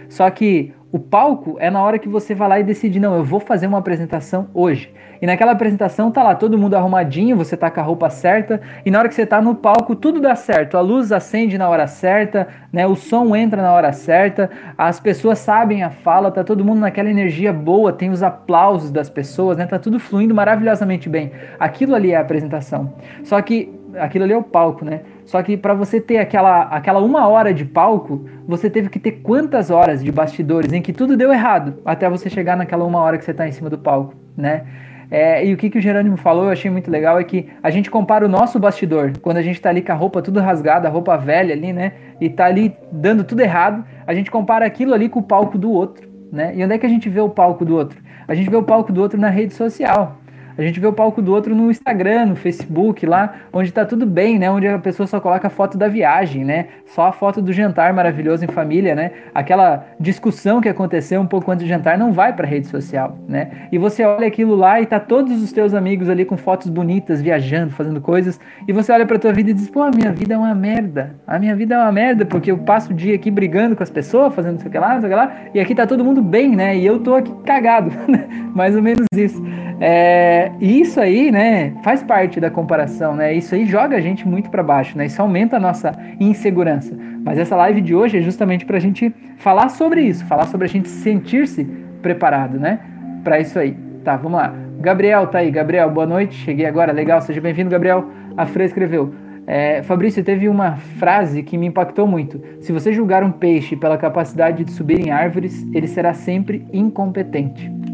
Só 0.10 0.28
que 0.32 0.74
o 0.92 0.98
palco 0.98 1.56
é 1.60 1.70
na 1.70 1.82
hora 1.84 2.00
que 2.00 2.10
você 2.10 2.34
vai 2.34 2.50
lá 2.50 2.60
e 2.60 2.64
decide, 2.64 3.00
não, 3.00 3.16
eu 3.16 3.24
vou 3.24 3.40
fazer 3.40 3.68
uma 3.68 3.78
apresentação 3.78 4.48
hoje. 4.54 4.92
E 5.22 5.26
naquela 5.28 5.52
apresentação 5.52 6.10
tá 6.10 6.24
lá 6.24 6.34
todo 6.34 6.58
mundo 6.58 6.76
arrumadinho, 6.76 7.36
você 7.36 7.56
tá 7.56 7.70
com 7.70 7.80
a 7.80 7.84
roupa 7.84 8.10
certa, 8.10 8.62
e 8.86 8.90
na 8.90 9.00
hora 9.00 9.10
que 9.10 9.14
você 9.14 9.26
tá 9.26 9.42
no 9.42 9.54
palco 9.54 9.96
tudo 9.96 10.20
dá 10.20 10.34
certo. 10.34 10.78
A 10.78 10.82
luz 10.82 11.12
acende 11.12 11.58
na 11.58 11.70
hora 11.70 11.86
certa, 11.88 12.48
né? 12.72 12.88
O 12.88 12.96
som 12.96 13.36
entra 13.36 13.62
na 13.62 13.72
hora 13.74 13.92
certa, 13.92 14.50
as 14.78 15.00
pessoas 15.00 15.38
sabem 15.40 15.84
a 15.84 15.90
fala, 15.90 16.32
tá 16.32 16.44
todo 16.44 16.66
mundo 16.66 16.80
naquela 16.80 17.10
energia 17.10 17.54
boa, 17.54 17.92
tem 17.94 18.10
os 18.10 18.24
aplausos 18.24 18.90
das 18.90 19.10
pessoas, 19.10 19.58
né? 19.58 19.66
Tá 19.66 19.78
tudo 19.78 20.00
fluindo 20.00 20.34
maravilhosamente 20.34 21.10
bem. 21.10 21.32
Aquilo 21.60 21.94
ali 21.96 22.14
é 22.14 22.16
a 22.16 22.22
apresentação. 22.22 22.94
Só 23.24 23.40
que 23.42 23.78
aquilo 23.98 24.24
ali 24.24 24.34
é 24.34 24.38
o 24.38 24.44
palco, 24.44 24.86
né? 24.86 25.02
Só 25.30 25.44
que 25.44 25.56
para 25.56 25.76
você 25.76 26.02
ter 26.02 26.18
aquela, 26.18 26.64
aquela 26.64 27.00
uma 27.00 27.28
hora 27.28 27.54
de 27.54 27.64
palco, 27.64 28.26
você 28.48 28.68
teve 28.68 28.90
que 28.90 28.98
ter 28.98 29.12
quantas 29.22 29.70
horas 29.70 30.04
de 30.04 30.12
bastidores 30.12 30.74
em 30.74 30.82
que 30.82 30.92
tudo 30.92 31.16
deu 31.16 31.32
errado 31.32 31.76
até 31.86 32.10
você 32.10 32.32
chegar 32.32 32.58
naquela 32.58 32.84
uma 32.84 32.98
hora 32.98 33.16
que 33.16 33.24
você 33.24 33.30
está 33.30 33.48
em 33.48 33.52
cima 33.52 33.70
do 33.70 33.78
palco, 33.78 34.16
né? 34.36 34.64
É, 35.12 35.46
e 35.46 35.54
o 35.54 35.58
que, 35.58 35.70
que 35.70 35.78
o 35.78 35.82
Jerônimo 35.82 36.18
falou, 36.18 36.46
eu 36.46 36.50
achei 36.50 36.72
muito 36.72 36.90
legal, 36.90 37.20
é 37.20 37.24
que 37.24 37.48
a 37.62 37.70
gente 37.70 37.92
compara 37.92 38.26
o 38.26 38.28
nosso 38.28 38.58
bastidor, 38.58 39.12
quando 39.22 39.38
a 39.38 39.44
gente 39.44 39.62
tá 39.62 39.70
ali 39.70 39.84
com 39.84 39.92
a 39.92 39.96
roupa 39.96 40.20
tudo 40.20 40.40
rasgada, 40.40 40.88
a 40.88 40.92
roupa 40.92 41.16
velha 41.16 41.54
ali, 41.54 41.72
né? 41.72 41.92
E 42.20 42.28
tá 42.28 42.46
ali 42.46 42.76
dando 42.92 43.24
tudo 43.24 43.42
errado, 43.42 43.86
a 44.08 44.16
gente 44.16 44.32
compara 44.32 44.66
aquilo 44.66 44.96
ali 44.96 45.10
com 45.10 45.20
o 45.20 45.24
palco 45.24 45.60
do 45.60 45.72
outro, 45.72 46.10
né? 46.32 46.54
E 46.56 46.64
onde 46.64 46.74
é 46.74 46.78
que 46.80 46.88
a 46.88 46.90
gente 46.90 47.08
vê 47.08 47.22
o 47.22 47.30
palco 47.30 47.64
do 47.64 47.76
outro? 47.76 48.02
A 48.28 48.34
gente 48.34 48.50
vê 48.50 48.58
o 48.58 48.64
palco 48.64 48.92
do 48.92 49.00
outro 49.00 49.20
na 49.20 49.30
rede 49.30 49.54
social. 49.54 50.18
A 50.60 50.62
gente 50.62 50.78
vê 50.78 50.88
o 50.88 50.92
palco 50.92 51.22
do 51.22 51.34
outro 51.34 51.56
no 51.56 51.72
Instagram, 51.72 52.26
no 52.26 52.36
Facebook, 52.36 53.06
lá 53.06 53.34
onde 53.54 53.72
tá 53.72 53.86
tudo 53.86 54.06
bem, 54.06 54.38
né? 54.38 54.52
Onde 54.52 54.68
a 54.68 54.78
pessoa 54.78 55.08
só 55.08 55.18
coloca 55.18 55.48
a 55.48 55.50
foto 55.50 55.78
da 55.78 55.88
viagem, 55.88 56.44
né? 56.44 56.66
Só 56.86 57.06
a 57.06 57.14
foto 57.14 57.42
do 57.42 57.54
jantar 57.54 57.94
maravilhoso 57.94 58.44
em 58.44 58.48
família, 58.50 58.94
né? 58.94 59.12
Aquela 59.34 59.86
discussão 59.98 60.60
que 60.60 60.68
aconteceu 60.68 61.22
um 61.22 61.26
pouco 61.26 61.50
antes 61.50 61.64
do 61.64 61.70
jantar 61.70 61.98
não 61.98 62.12
vai 62.12 62.34
para 62.34 62.46
rede 62.46 62.68
social, 62.68 63.18
né? 63.26 63.70
E 63.72 63.78
você 63.78 64.04
olha 64.04 64.28
aquilo 64.28 64.54
lá 64.54 64.82
e 64.82 64.86
tá 64.86 65.00
todos 65.00 65.42
os 65.42 65.54
teus 65.54 65.74
amigos 65.74 66.10
ali 66.10 66.26
com 66.26 66.36
fotos 66.36 66.68
bonitas, 66.68 67.22
viajando, 67.22 67.72
fazendo 67.72 68.02
coisas, 68.02 68.38
e 68.68 68.74
você 68.74 68.92
olha 68.92 69.06
para 69.06 69.18
tua 69.18 69.32
vida 69.32 69.52
e 69.52 69.54
diz: 69.54 69.70
"Pô, 69.70 69.82
a 69.82 69.92
minha 69.92 70.12
vida 70.12 70.34
é 70.34 70.38
uma 70.38 70.54
merda. 70.54 71.16
A 71.26 71.40
minha 71.40 71.56
vida 71.56 71.76
é 71.76 71.78
uma 71.78 71.92
merda 71.94 72.26
porque 72.26 72.52
eu 72.52 72.58
passo 72.58 72.92
o 72.92 72.94
dia 72.94 73.16
aqui 73.16 73.32
brigando 73.32 73.78
com 73.78 73.84
as 73.84 73.90
pessoas, 73.90 74.36
fazendo 74.36 74.58
isso 74.58 74.68
aqui 74.68 74.78
lá, 74.78 74.98
isso 74.98 75.06
aqui 75.06 75.16
lá, 75.16 75.36
e 75.54 75.60
aqui 75.62 75.74
tá 75.74 75.88
todo 75.88 76.04
mundo 76.04 76.22
bem, 76.22 76.54
né? 76.54 76.76
E 76.76 76.86
eu 76.86 77.00
tô 77.00 77.16
aqui 77.16 77.34
cagado". 77.46 77.90
Mais 78.54 78.76
ou 78.76 78.82
menos 78.82 79.06
isso. 79.16 79.42
É, 79.80 80.49
e 80.60 80.82
isso 80.82 81.00
aí, 81.00 81.32
né, 81.32 81.74
faz 81.84 82.04
parte 82.04 82.40
da 82.40 82.50
comparação, 82.50 83.16
né? 83.16 83.34
Isso 83.34 83.56
aí 83.56 83.66
joga 83.66 83.98
a 83.98 84.02
gente 84.02 84.28
muito 84.28 84.50
para 84.50 84.64
baixo, 84.64 84.98
né? 84.98 85.06
Isso 85.06 85.22
aumenta 85.22 85.58
a 85.58 85.60
nossa 85.60 85.92
insegurança. 86.20 86.98
Mas 87.24 87.38
essa 87.38 87.56
live 87.56 87.82
de 87.82 87.96
hoje 87.96 88.18
é 88.18 88.22
justamente 88.22 88.66
para 88.66 88.78
a 88.78 88.80
gente 88.80 89.14
falar 89.38 89.70
sobre 89.70 90.02
isso, 90.02 90.26
falar 90.26 90.48
sobre 90.48 90.66
a 90.66 90.70
gente 90.70 90.88
sentir-se 90.88 91.66
preparado, 92.02 92.60
né? 92.60 92.80
Para 93.24 93.40
isso 93.40 93.58
aí. 93.60 93.76
Tá, 94.04 94.16
vamos 94.18 94.40
lá. 94.40 94.54
Gabriel 94.80 95.28
tá 95.28 95.40
aí. 95.40 95.52
Gabriel, 95.52 95.90
boa 95.90 96.06
noite. 96.06 96.36
Cheguei 96.36 96.66
agora. 96.66 96.92
Legal, 96.92 97.22
seja 97.22 97.42
bem-vindo, 97.42 97.70
Gabriel. 97.70 98.06
A 98.38 98.46
Fran 98.46 98.66
escreveu. 98.66 99.14
É, 99.46 99.82
Fabrício, 99.84 100.24
teve 100.24 100.48
uma 100.48 100.76
frase 100.76 101.42
que 101.44 101.58
me 101.58 101.66
impactou 101.68 102.08
muito. 102.08 102.42
Se 102.62 102.72
você 102.72 102.94
julgar 102.94 103.24
um 103.24 103.32
peixe 103.32 103.76
pela 103.76 103.98
capacidade 103.98 104.64
de 104.64 104.72
subir 104.72 105.00
em 105.00 105.12
árvores, 105.12 105.68
ele 105.74 105.88
será 105.88 106.14
sempre 106.14 106.66
incompetente 106.72 107.89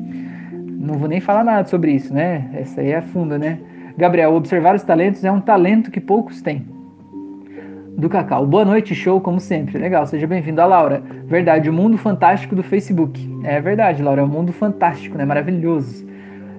não 0.77 0.95
vou 0.95 1.07
nem 1.07 1.19
falar 1.19 1.43
nada 1.43 1.67
sobre 1.67 1.91
isso, 1.91 2.13
né? 2.13 2.49
Essa 2.53 2.81
aí 2.81 2.91
é 2.91 3.01
funda, 3.01 3.37
né? 3.37 3.59
Gabriel, 3.97 4.33
observar 4.33 4.75
os 4.75 4.83
talentos 4.83 5.23
é 5.23 5.31
um 5.31 5.39
talento 5.39 5.89
que 5.89 6.01
poucos 6.01 6.41
têm. 6.41 6.65
Do 7.97 8.09
Cacau, 8.09 8.45
boa 8.45 8.65
noite, 8.65 8.93
show, 8.93 9.21
como 9.21 9.39
sempre. 9.39 9.77
Legal, 9.77 10.05
seja 10.05 10.27
bem-vindo. 10.27 10.61
A 10.61 10.65
Laura, 10.65 11.01
verdade, 11.25 11.69
o 11.69 11.73
mundo 11.73 11.97
fantástico 11.97 12.53
do 12.53 12.61
Facebook. 12.61 13.25
É 13.43 13.61
verdade, 13.61 14.03
Laura, 14.03 14.21
é 14.21 14.25
um 14.25 14.27
mundo 14.27 14.51
fantástico, 14.51 15.17
né? 15.17 15.23
Maravilhoso. 15.23 16.05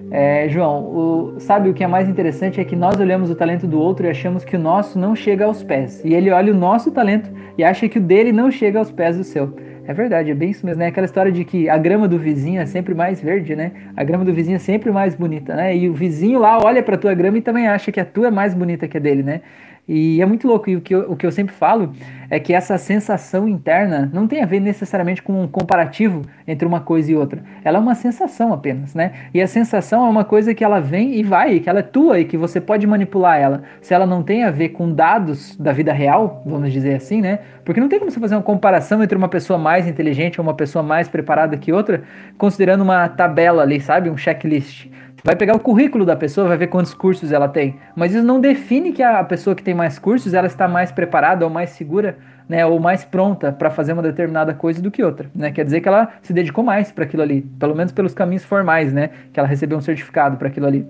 É, 0.09 0.47
João, 0.49 0.83
o, 0.83 1.35
sabe 1.39 1.69
o 1.69 1.73
que 1.73 1.83
é 1.83 1.87
mais 1.87 2.09
interessante 2.09 2.59
é 2.59 2.63
que 2.63 2.75
nós 2.75 2.99
olhamos 2.99 3.29
o 3.29 3.35
talento 3.35 3.67
do 3.67 3.79
outro 3.79 4.07
e 4.07 4.09
achamos 4.09 4.43
que 4.43 4.55
o 4.55 4.59
nosso 4.59 4.97
não 4.97 5.15
chega 5.15 5.45
aos 5.45 5.61
pés. 5.61 6.03
E 6.03 6.13
ele 6.13 6.31
olha 6.31 6.51
o 6.51 6.57
nosso 6.57 6.89
talento 6.91 7.29
e 7.57 7.63
acha 7.63 7.87
que 7.87 7.99
o 7.99 8.01
dele 8.01 8.31
não 8.31 8.49
chega 8.49 8.79
aos 8.79 8.91
pés 8.91 9.17
do 9.17 9.23
seu. 9.23 9.53
É 9.87 9.93
verdade, 9.93 10.29
é 10.29 10.35
bem 10.35 10.49
isso 10.49 10.65
mesmo, 10.65 10.79
né? 10.79 10.87
Aquela 10.87 11.05
história 11.05 11.31
de 11.31 11.45
que 11.45 11.69
a 11.69 11.77
grama 11.77 12.09
do 12.09 12.19
vizinho 12.19 12.59
é 12.59 12.65
sempre 12.65 12.93
mais 12.93 13.21
verde, 13.21 13.55
né? 13.55 13.71
A 13.95 14.03
grama 14.03 14.25
do 14.25 14.33
vizinho 14.33 14.57
é 14.57 14.59
sempre 14.59 14.91
mais 14.91 15.15
bonita, 15.15 15.55
né? 15.55 15.77
E 15.77 15.87
o 15.87 15.93
vizinho 15.93 16.39
lá 16.39 16.59
olha 16.61 16.83
pra 16.83 16.97
tua 16.97 17.13
grama 17.13 17.37
e 17.37 17.41
também 17.41 17.69
acha 17.69 17.89
que 17.89 17.97
a 17.97 18.03
tua 18.03 18.27
é 18.27 18.31
mais 18.31 18.53
bonita 18.53 18.85
que 18.85 18.97
a 18.97 18.99
dele, 18.99 19.23
né? 19.23 19.39
E 19.87 20.21
é 20.21 20.25
muito 20.25 20.47
louco. 20.47 20.69
E 20.69 20.75
o 20.75 20.81
que, 20.81 20.93
eu, 20.93 21.11
o 21.11 21.15
que 21.15 21.25
eu 21.25 21.31
sempre 21.31 21.55
falo 21.55 21.93
é 22.29 22.39
que 22.39 22.53
essa 22.53 22.77
sensação 22.77 23.47
interna 23.47 24.09
não 24.13 24.27
tem 24.27 24.43
a 24.43 24.45
ver 24.45 24.59
necessariamente 24.59 25.23
com 25.23 25.43
um 25.43 25.47
comparativo 25.47 26.23
entre 26.45 26.67
uma 26.67 26.81
coisa 26.81 27.11
e 27.11 27.15
outra. 27.15 27.41
Ela 27.63 27.77
é 27.77 27.81
uma 27.81 27.95
sensação 27.95 28.51
apenas, 28.51 28.93
né? 28.93 29.13
E 29.33 29.41
a 29.41 29.47
sensação 29.47 30.05
é 30.05 30.09
uma 30.09 30.25
coisa 30.25 30.53
que 30.53 30.63
ela 30.63 30.81
vem 30.81 31.15
e 31.15 31.23
vai, 31.23 31.59
que 31.59 31.69
ela 31.69 31.79
é 31.79 31.83
tua 31.83 32.19
e 32.19 32.25
que 32.25 32.35
você 32.35 32.59
pode 32.59 32.85
manipular 32.85 33.39
ela. 33.39 33.63
Se 33.81 33.93
ela 33.93 34.05
não 34.05 34.21
tem 34.21 34.43
a 34.43 34.51
ver 34.51 34.69
com 34.69 34.91
dados 34.91 35.55
da 35.55 35.71
vida 35.71 35.93
real, 35.93 36.43
vamos 36.45 36.73
dizer 36.73 36.95
assim, 36.95 37.21
né? 37.21 37.39
Porque 37.63 37.79
não 37.79 37.87
tem 37.87 37.99
como 37.99 38.11
você 38.11 38.19
fazer 38.19 38.35
uma 38.35 38.41
comparação 38.41 39.01
entre 39.01 39.17
uma 39.17 39.29
pessoa 39.29 39.57
mais 39.57 39.87
inteligente 39.87 40.39
ou 40.39 40.45
uma 40.45 40.53
pessoa 40.53 40.83
mais 40.83 41.07
preparada 41.07 41.55
que 41.55 41.71
outra, 41.71 42.03
considerando 42.37 42.81
uma 42.81 43.07
tabela 43.07 43.61
ali, 43.61 43.79
sabe? 43.79 44.09
Um 44.09 44.17
checklist 44.17 44.87
vai 45.23 45.35
pegar 45.35 45.55
o 45.55 45.59
currículo 45.59 46.05
da 46.05 46.15
pessoa, 46.15 46.47
vai 46.47 46.57
ver 46.57 46.67
quantos 46.67 46.93
cursos 46.93 47.31
ela 47.31 47.47
tem. 47.47 47.75
Mas 47.95 48.13
isso 48.13 48.23
não 48.23 48.39
define 48.39 48.91
que 48.91 49.03
a 49.03 49.23
pessoa 49.23 49.55
que 49.55 49.63
tem 49.63 49.73
mais 49.73 49.99
cursos, 49.99 50.33
ela 50.33 50.47
está 50.47 50.67
mais 50.67 50.91
preparada 50.91 51.45
ou 51.45 51.51
mais 51.51 51.71
segura, 51.71 52.17
né, 52.47 52.65
ou 52.65 52.79
mais 52.79 53.03
pronta 53.03 53.51
para 53.51 53.69
fazer 53.69 53.93
uma 53.93 54.01
determinada 54.01 54.53
coisa 54.53 54.81
do 54.81 54.89
que 54.89 55.03
outra, 55.03 55.29
né? 55.35 55.51
Quer 55.51 55.65
dizer 55.65 55.81
que 55.81 55.87
ela 55.87 56.13
se 56.21 56.31
dedicou 56.31 56.63
mais 56.63 56.91
para 56.91 57.03
aquilo 57.03 57.21
ali, 57.21 57.41
pelo 57.59 57.75
menos 57.75 57.91
pelos 57.91 58.13
caminhos 58.13 58.45
formais, 58.45 58.93
né, 58.93 59.09
que 59.33 59.39
ela 59.39 59.47
recebeu 59.47 59.77
um 59.77 59.81
certificado 59.81 60.37
para 60.37 60.47
aquilo 60.47 60.65
ali. 60.65 60.87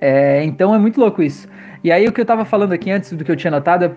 É, 0.00 0.42
então 0.44 0.74
é 0.74 0.78
muito 0.78 0.98
louco 0.98 1.22
isso. 1.22 1.48
E 1.84 1.92
aí 1.92 2.08
o 2.08 2.12
que 2.12 2.20
eu 2.20 2.24
estava 2.24 2.44
falando 2.44 2.72
aqui 2.72 2.90
antes 2.90 3.12
do 3.12 3.24
que 3.24 3.30
eu 3.30 3.36
tinha 3.36 3.52
notado 3.52 3.84
é 3.84 3.92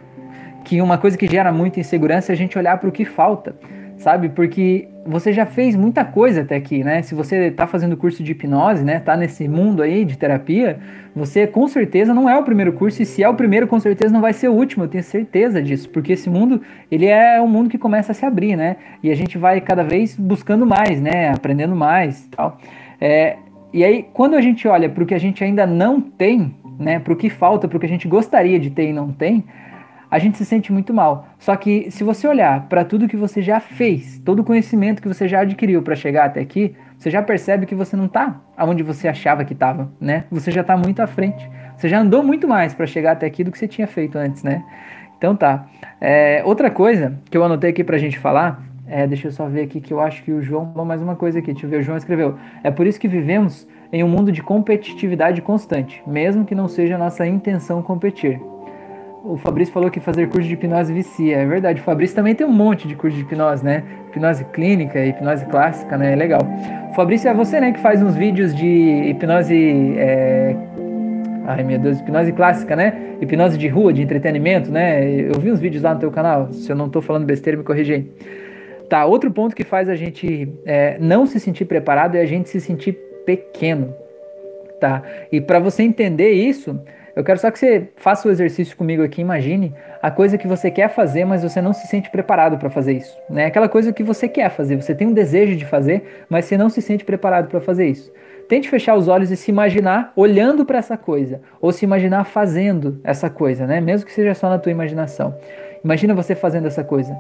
que 0.64 0.80
uma 0.82 1.00
coisa 1.00 1.18
que 1.18 1.28
gera 1.28 1.52
muita 1.52 1.80
insegurança 1.80 2.32
é 2.32 2.34
a 2.34 2.38
gente 2.38 2.58
olhar 2.58 2.78
para 2.78 2.88
o 2.88 2.92
que 2.92 3.06
falta 3.06 3.56
sabe? 4.02 4.30
Porque 4.30 4.88
você 5.06 5.32
já 5.32 5.46
fez 5.46 5.76
muita 5.76 6.04
coisa 6.04 6.42
até 6.42 6.56
aqui, 6.56 6.84
né? 6.84 7.02
Se 7.02 7.14
você 7.14 7.48
está 7.48 7.68
fazendo 7.68 7.96
curso 7.96 8.24
de 8.24 8.32
hipnose, 8.32 8.84
né? 8.84 9.00
Tá 9.00 9.16
nesse 9.16 9.48
mundo 9.48 9.82
aí 9.82 10.04
de 10.04 10.18
terapia, 10.18 10.80
você 11.16 11.46
com 11.46 11.68
certeza 11.68 12.14
não 12.14 12.30
é 12.30 12.38
o 12.38 12.44
primeiro 12.44 12.74
curso 12.74 13.02
e 13.02 13.06
se 13.06 13.24
é 13.24 13.30
o 13.30 13.36
primeiro, 13.36 13.68
com 13.68 13.80
certeza 13.80 14.12
não 14.14 14.22
vai 14.22 14.34
ser 14.34 14.50
o 14.50 14.54
último. 14.54 14.84
Eu 14.84 14.88
tenho 14.88 15.04
certeza 15.04 15.62
disso, 15.62 15.88
porque 15.90 16.14
esse 16.14 16.30
mundo 16.30 16.62
ele 16.90 17.06
é 17.06 17.40
um 17.42 17.48
mundo 17.48 17.70
que 17.70 17.78
começa 17.78 18.12
a 18.12 18.16
se 18.16 18.26
abrir, 18.26 18.56
né? 18.56 18.78
E 19.04 19.12
a 19.12 19.16
gente 19.16 19.38
vai 19.38 19.62
cada 19.62 19.84
vez 19.84 20.16
buscando 20.16 20.66
mais, 20.66 21.00
né? 21.00 21.30
Aprendendo 21.30 21.76
mais, 21.76 22.28
tal. 22.32 22.58
É, 23.00 23.38
e 23.72 23.84
aí 23.84 24.06
quando 24.14 24.36
a 24.36 24.42
gente 24.42 24.68
olha 24.68 24.90
para 24.90 25.04
o 25.04 25.06
que 25.06 25.14
a 25.14 25.20
gente 25.20 25.44
ainda 25.44 25.68
não 25.68 26.02
tem, 26.02 26.56
né? 26.80 27.00
Para 27.00 27.14
o 27.14 27.16
que 27.16 27.30
falta, 27.30 27.68
para 27.68 27.78
o 27.78 27.80
que 27.80 27.86
a 27.86 27.90
gente 27.90 28.08
gostaria 28.08 28.60
de 28.60 28.72
ter 28.72 28.90
e 28.90 28.94
não 28.94 29.12
tem 29.12 29.44
a 30.12 30.20
gente 30.20 30.38
se 30.38 30.44
sente 30.44 30.74
muito 30.74 30.94
mal. 30.94 31.30
Só 31.40 31.56
que 31.56 31.90
se 31.90 32.04
você 32.04 32.28
olhar 32.28 32.68
para 32.68 32.84
tudo 32.84 33.08
que 33.08 33.16
você 33.16 33.42
já 33.42 33.62
fez, 33.62 34.20
todo 34.20 34.40
o 34.40 34.44
conhecimento 34.44 35.02
que 35.02 35.08
você 35.08 35.26
já 35.26 35.40
adquiriu 35.40 35.82
para 35.82 35.96
chegar 35.96 36.26
até 36.26 36.42
aqui, 36.42 36.76
você 36.98 37.10
já 37.10 37.24
percebe 37.24 37.66
que 37.66 37.74
você 37.74 37.96
não 37.96 38.06
está 38.06 38.42
aonde 38.58 38.84
você 38.84 39.08
achava 39.08 39.46
que 39.46 39.54
estava, 39.54 39.90
né? 40.02 40.26
Você 40.30 40.52
já 40.52 40.62
está 40.62 40.76
muito 40.76 41.02
à 41.02 41.08
frente. 41.08 41.50
Você 41.78 41.88
já 41.88 42.00
andou 42.00 42.22
muito 42.22 42.46
mais 42.46 42.74
para 42.74 42.86
chegar 42.86 43.14
até 43.14 43.26
aqui 43.26 43.42
do 43.42 43.52
que 43.52 43.58
você 43.58 43.70
tinha 43.70 43.88
feito 43.88 44.18
antes, 44.18 44.44
né? 44.44 44.62
Então 45.18 45.34
tá. 45.34 45.66
É, 46.02 46.42
outra 46.44 46.70
coisa 46.70 47.18
que 47.30 47.38
eu 47.38 47.44
anotei 47.46 47.70
aqui 47.70 47.84
para 47.84 47.96
a 47.96 48.00
gente 48.00 48.20
falar, 48.20 48.62
é, 48.86 49.08
deixa 49.08 49.30
eu 49.30 49.32
só 49.32 49.48
ver 49.48 49.62
aqui 49.62 49.80
que 49.80 49.94
eu 49.94 50.02
acho 50.02 50.24
que 50.24 50.32
o 50.34 50.42
João, 50.42 50.66
mais 50.86 51.02
uma 51.02 51.16
coisa 51.16 51.40
aqui, 51.40 51.54
deixa 51.54 51.66
eu 51.66 51.70
ver, 51.70 51.78
o 51.78 51.84
João 51.84 51.98
escreveu. 51.98 52.38
É 52.64 52.70
por 52.70 52.86
isso 52.86 53.00
que 53.00 53.08
vivemos 53.08 53.66
em 53.94 54.04
um 54.04 54.10
mundo 54.10 54.30
de 54.30 54.44
competitividade 54.44 55.42
constante, 55.42 56.04
mesmo 56.06 56.44
que 56.44 56.54
não 56.54 56.68
seja 56.68 56.98
nossa 56.98 57.26
intenção 57.26 57.82
competir 57.82 58.42
o 59.24 59.38
Fabrício 59.38 59.74
falou 59.74 59.90
que 59.90 60.00
fazer 60.00 60.28
curso 60.28 60.48
de 60.48 60.54
hipnose 60.54 60.92
vicia. 60.92 61.38
É 61.38 61.46
verdade, 61.46 61.80
o 61.80 61.84
Fabrício 61.84 62.16
também 62.16 62.34
tem 62.34 62.46
um 62.46 62.52
monte 62.52 62.88
de 62.88 62.96
curso 62.96 63.16
de 63.16 63.24
hipnose, 63.24 63.64
né? 63.64 63.84
Hipnose 64.10 64.44
clínica, 64.46 65.04
hipnose 65.06 65.46
clássica, 65.46 65.98
né? 65.98 66.14
É 66.14 66.16
legal. 66.16 66.42
Fabrício 66.96 67.30
é 67.30 67.34
você, 67.34 67.60
né, 67.62 67.72
que 67.72 67.80
faz 67.80 68.02
uns 68.02 68.16
vídeos 68.16 68.54
de 68.56 69.10
hipnose. 69.10 69.56
É... 69.98 70.56
Ai 71.46 71.64
meu 71.64 71.80
Deus, 71.80 72.00
hipnose 72.00 72.32
clássica, 72.32 72.76
né? 72.76 73.16
Hipnose 73.22 73.58
de 73.58 73.68
rua, 73.68 73.94
de 73.94 74.02
entretenimento, 74.02 74.72
né? 74.72 75.06
Eu 75.06 75.40
vi 75.40 75.52
uns 75.52 75.60
vídeos 75.60 75.84
lá 75.84 75.94
no 75.94 76.00
teu 76.00 76.12
canal. 76.12 76.52
Se 76.52 76.72
eu 76.72 76.76
não 76.76 76.90
tô 76.90 77.02
falando 77.02 77.26
besteira, 77.26 77.58
me 77.58 77.64
corrige 77.64 77.94
aí. 77.94 78.12
Tá, 78.90 79.06
outro 79.06 79.32
ponto 79.32 79.56
que 79.56 79.64
faz 79.64 79.88
a 79.88 79.96
gente 79.96 80.50
é, 80.66 80.98
não 81.00 81.26
se 81.26 81.40
sentir 81.40 81.66
preparado 81.66 82.16
é 82.16 82.22
a 82.22 82.26
gente 82.26 82.50
se 82.50 82.60
sentir 82.60 82.98
pequeno, 83.26 83.94
tá? 84.82 85.02
E 85.32 85.40
para 85.40 85.60
você 85.60 85.84
entender 85.84 86.32
isso, 86.32 86.78
eu 87.16 87.24
quero 87.24 87.40
só 87.40 87.52
que 87.52 87.60
você 87.60 87.90
faça 87.98 88.28
o 88.28 88.32
exercício 88.32 88.76
comigo 88.78 89.04
aqui, 89.04 89.22
imagine 89.22 89.74
a 90.02 90.10
coisa 90.10 90.38
que 90.38 90.48
você 90.48 90.72
quer 90.72 90.90
fazer, 90.90 91.26
mas 91.26 91.44
você 91.44 91.62
não 91.62 91.74
se 91.74 91.88
sente 91.88 92.10
preparado 92.10 92.58
para 92.58 92.70
fazer 92.70 92.94
isso. 92.94 93.18
Né? 93.30 93.46
Aquela 93.46 93.68
coisa 93.68 93.92
que 93.92 94.04
você 94.04 94.28
quer 94.28 94.50
fazer, 94.50 94.76
você 94.76 94.96
tem 94.96 95.08
um 95.08 95.14
desejo 95.14 95.56
de 95.56 95.66
fazer, 95.66 96.26
mas 96.30 96.46
você 96.46 96.58
não 96.58 96.70
se 96.70 96.82
sente 96.82 97.04
preparado 97.04 97.50
para 97.50 97.60
fazer 97.60 97.88
isso. 97.88 98.12
Tente 98.48 98.70
fechar 98.70 98.96
os 98.96 99.08
olhos 99.08 99.30
e 99.32 99.38
se 99.38 99.52
imaginar 99.52 100.12
olhando 100.16 100.66
para 100.66 100.78
essa 100.78 100.98
coisa, 100.98 101.42
ou 101.62 101.72
se 101.72 101.86
imaginar 101.86 102.24
fazendo 102.26 103.00
essa 103.04 103.30
coisa, 103.30 103.68
né? 103.68 103.80
Mesmo 103.80 104.06
que 104.06 104.14
seja 104.14 104.34
só 104.34 104.50
na 104.50 104.60
tua 104.60 104.72
imaginação. 104.72 105.36
Imagina 105.84 106.14
você 106.14 106.36
fazendo 106.36 106.68
essa 106.68 106.84
coisa. 106.84 107.16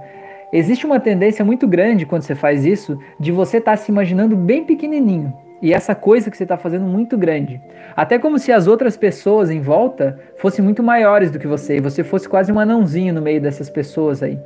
Existe 0.51 0.85
uma 0.85 0.99
tendência 0.99 1.45
muito 1.45 1.67
grande 1.67 2.05
quando 2.05 2.23
você 2.23 2.35
faz 2.35 2.65
isso 2.65 2.99
de 3.19 3.31
você 3.31 3.57
estar 3.57 3.71
tá 3.71 3.77
se 3.77 3.91
imaginando 3.91 4.35
bem 4.35 4.65
pequenininho 4.65 5.33
e 5.61 5.73
essa 5.73 5.93
coisa 5.93 6.31
que 6.31 6.37
você 6.37 6.43
está 6.43 6.57
fazendo 6.57 6.85
muito 6.85 7.17
grande. 7.17 7.61
Até 7.95 8.17
como 8.17 8.39
se 8.39 8.51
as 8.51 8.67
outras 8.67 8.97
pessoas 8.97 9.49
em 9.49 9.61
volta 9.61 10.19
fossem 10.37 10.63
muito 10.63 10.81
maiores 10.81 11.29
do 11.29 11.37
que 11.39 11.47
você, 11.47 11.77
e 11.77 11.79
você 11.79 12.03
fosse 12.03 12.27
quase 12.27 12.51
um 12.51 12.59
anãozinho 12.59 13.13
no 13.13 13.21
meio 13.21 13.39
dessas 13.39 13.69
pessoas 13.69 14.23
aí. 14.23 14.39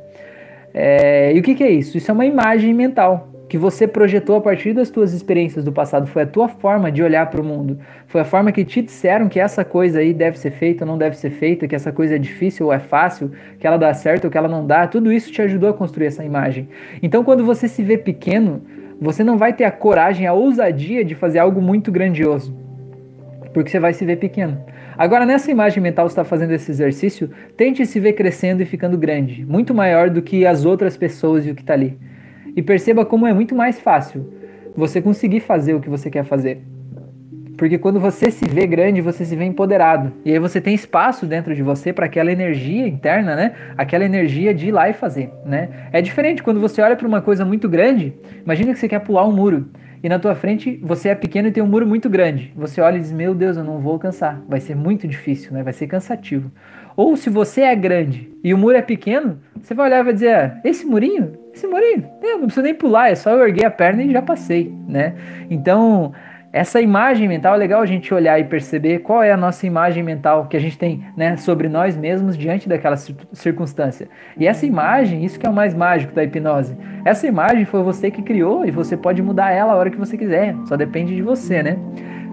É, 0.74 1.32
e 1.34 1.40
o 1.40 1.42
que, 1.42 1.54
que 1.54 1.64
é 1.64 1.70
isso? 1.70 1.96
Isso 1.96 2.10
é 2.10 2.14
uma 2.14 2.26
imagem 2.26 2.74
mental 2.74 3.28
que 3.48 3.56
você 3.56 3.86
projetou 3.86 4.36
a 4.36 4.40
partir 4.40 4.72
das 4.72 4.90
tuas 4.90 5.12
experiências 5.12 5.64
do 5.64 5.72
passado. 5.72 6.06
Foi 6.06 6.22
a 6.22 6.26
tua 6.26 6.48
forma 6.48 6.90
de 6.90 7.02
olhar 7.02 7.30
para 7.30 7.40
o 7.40 7.44
mundo. 7.44 7.78
Foi 8.06 8.20
a 8.20 8.24
forma 8.24 8.50
que 8.50 8.64
te 8.64 8.82
disseram 8.82 9.28
que 9.28 9.38
essa 9.38 9.64
coisa 9.64 10.00
aí 10.00 10.12
deve 10.12 10.38
ser 10.38 10.50
feita 10.50 10.84
ou 10.84 10.90
não 10.90 10.98
deve 10.98 11.16
ser 11.16 11.30
feita, 11.30 11.68
que 11.68 11.74
essa 11.74 11.92
coisa 11.92 12.16
é 12.16 12.18
difícil 12.18 12.66
ou 12.66 12.72
é 12.72 12.78
fácil, 12.78 13.30
que 13.58 13.66
ela 13.66 13.76
dá 13.76 13.94
certo 13.94 14.24
ou 14.24 14.30
que 14.30 14.36
ela 14.36 14.48
não 14.48 14.66
dá. 14.66 14.86
Tudo 14.86 15.12
isso 15.12 15.30
te 15.30 15.40
ajudou 15.42 15.70
a 15.70 15.74
construir 15.74 16.06
essa 16.06 16.24
imagem. 16.24 16.68
Então, 17.02 17.22
quando 17.22 17.44
você 17.44 17.68
se 17.68 17.82
vê 17.82 17.96
pequeno, 17.96 18.62
você 19.00 19.22
não 19.22 19.36
vai 19.36 19.52
ter 19.52 19.64
a 19.64 19.70
coragem, 19.70 20.26
a 20.26 20.32
ousadia 20.32 21.04
de 21.04 21.14
fazer 21.14 21.38
algo 21.38 21.60
muito 21.60 21.92
grandioso, 21.92 22.56
porque 23.52 23.70
você 23.70 23.78
vai 23.78 23.92
se 23.92 24.04
ver 24.04 24.16
pequeno. 24.16 24.64
Agora, 24.96 25.26
nessa 25.26 25.50
imagem 25.50 25.82
mental, 25.82 26.06
está 26.06 26.24
fazendo 26.24 26.52
esse 26.52 26.70
exercício, 26.70 27.30
tente 27.56 27.84
se 27.84 28.00
ver 28.00 28.14
crescendo 28.14 28.62
e 28.62 28.66
ficando 28.66 28.96
grande, 28.96 29.44
muito 29.44 29.74
maior 29.74 30.08
do 30.08 30.22
que 30.22 30.46
as 30.46 30.64
outras 30.64 30.96
pessoas 30.96 31.46
e 31.46 31.50
o 31.50 31.54
que 31.54 31.60
está 31.60 31.74
ali. 31.74 31.98
E 32.56 32.62
perceba 32.62 33.04
como 33.04 33.26
é 33.26 33.34
muito 33.34 33.54
mais 33.54 33.78
fácil 33.78 34.32
você 34.74 35.02
conseguir 35.02 35.40
fazer 35.40 35.74
o 35.74 35.80
que 35.80 35.90
você 35.90 36.08
quer 36.10 36.24
fazer. 36.24 36.62
Porque 37.56 37.78
quando 37.78 37.98
você 37.98 38.30
se 38.30 38.46
vê 38.46 38.66
grande, 38.66 39.00
você 39.00 39.24
se 39.24 39.34
vê 39.34 39.44
empoderado. 39.44 40.12
E 40.24 40.32
aí 40.32 40.38
você 40.38 40.60
tem 40.60 40.74
espaço 40.74 41.26
dentro 41.26 41.54
de 41.54 41.62
você 41.62 41.92
para 41.92 42.06
aquela 42.06 42.30
energia 42.30 42.86
interna, 42.86 43.34
né? 43.34 43.52
Aquela 43.76 44.04
energia 44.04 44.52
de 44.52 44.68
ir 44.68 44.72
lá 44.72 44.88
e 44.88 44.92
fazer, 44.92 45.30
né? 45.44 45.68
É 45.92 46.02
diferente 46.02 46.42
quando 46.42 46.60
você 46.60 46.82
olha 46.82 46.96
para 46.96 47.08
uma 47.08 47.22
coisa 47.22 47.44
muito 47.44 47.68
grande. 47.68 48.14
Imagina 48.44 48.72
que 48.72 48.78
você 48.78 48.88
quer 48.88 49.00
pular 49.00 49.26
um 49.26 49.32
muro 49.32 49.68
e 50.02 50.08
na 50.08 50.18
tua 50.18 50.34
frente 50.34 50.78
você 50.82 51.08
é 51.08 51.14
pequeno 51.14 51.48
e 51.48 51.50
tem 51.50 51.62
um 51.62 51.66
muro 51.66 51.86
muito 51.86 52.08
grande. 52.10 52.52
Você 52.54 52.80
olha 52.80 52.96
e 52.96 53.00
diz: 53.00 53.12
"Meu 53.12 53.34
Deus, 53.34 53.56
eu 53.56 53.64
não 53.64 53.78
vou 53.78 53.94
alcançar. 53.94 54.42
Vai 54.48 54.60
ser 54.60 54.76
muito 54.76 55.08
difícil, 55.08 55.52
né? 55.52 55.62
Vai 55.62 55.72
ser 55.72 55.86
cansativo". 55.86 56.50
Ou 56.96 57.16
se 57.16 57.28
você 57.28 57.62
é 57.62 57.74
grande 57.74 58.30
e 58.42 58.54
o 58.54 58.58
muro 58.58 58.76
é 58.76 58.82
pequeno, 58.82 59.38
você 59.60 59.74
vai 59.74 59.86
olhar 59.86 60.00
e 60.00 60.04
vai 60.04 60.12
dizer: 60.12 60.34
ah, 60.34 60.60
"Esse 60.64 60.86
murinho, 60.86 61.32
esse 61.54 61.66
murinho, 61.66 62.06
eu 62.22 62.38
não 62.38 62.46
preciso 62.46 62.62
nem 62.62 62.74
pular, 62.74 63.10
é 63.10 63.14
só 63.14 63.30
eu 63.30 63.46
erguer 63.46 63.64
a 63.64 63.70
perna 63.70 64.02
e 64.02 64.12
já 64.12 64.22
passei", 64.22 64.72
né? 64.86 65.14
Então, 65.50 66.12
essa 66.56 66.80
imagem 66.80 67.28
mental 67.28 67.54
é 67.54 67.58
legal 67.58 67.82
a 67.82 67.86
gente 67.86 68.14
olhar 68.14 68.40
e 68.40 68.44
perceber 68.44 69.00
qual 69.00 69.22
é 69.22 69.30
a 69.30 69.36
nossa 69.36 69.66
imagem 69.66 70.02
mental 70.02 70.46
que 70.46 70.56
a 70.56 70.58
gente 70.58 70.78
tem 70.78 71.04
né, 71.14 71.36
sobre 71.36 71.68
nós 71.68 71.98
mesmos 71.98 72.34
diante 72.34 72.66
daquela 72.66 72.96
circunstância. 72.96 74.08
E 74.38 74.46
essa 74.46 74.64
imagem, 74.64 75.22
isso 75.22 75.38
que 75.38 75.46
é 75.46 75.50
o 75.50 75.52
mais 75.52 75.74
mágico 75.74 76.14
da 76.14 76.24
hipnose. 76.24 76.74
Essa 77.04 77.26
imagem 77.26 77.66
foi 77.66 77.82
você 77.82 78.10
que 78.10 78.22
criou 78.22 78.64
e 78.64 78.70
você 78.70 78.96
pode 78.96 79.20
mudar 79.20 79.50
ela 79.50 79.74
a 79.74 79.76
hora 79.76 79.90
que 79.90 79.98
você 79.98 80.16
quiser. 80.16 80.56
Só 80.64 80.78
depende 80.78 81.14
de 81.14 81.20
você, 81.20 81.62
né? 81.62 81.76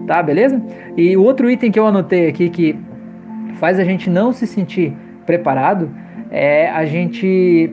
Tá, 0.06 0.22
beleza? 0.22 0.58
E 0.96 1.14
o 1.18 1.22
outro 1.22 1.50
item 1.50 1.70
que 1.70 1.78
eu 1.78 1.86
anotei 1.86 2.26
aqui 2.26 2.48
que 2.48 2.78
faz 3.56 3.78
a 3.78 3.84
gente 3.84 4.08
não 4.08 4.32
se 4.32 4.46
sentir 4.46 4.96
preparado 5.26 5.94
é 6.30 6.70
a 6.70 6.86
gente 6.86 7.70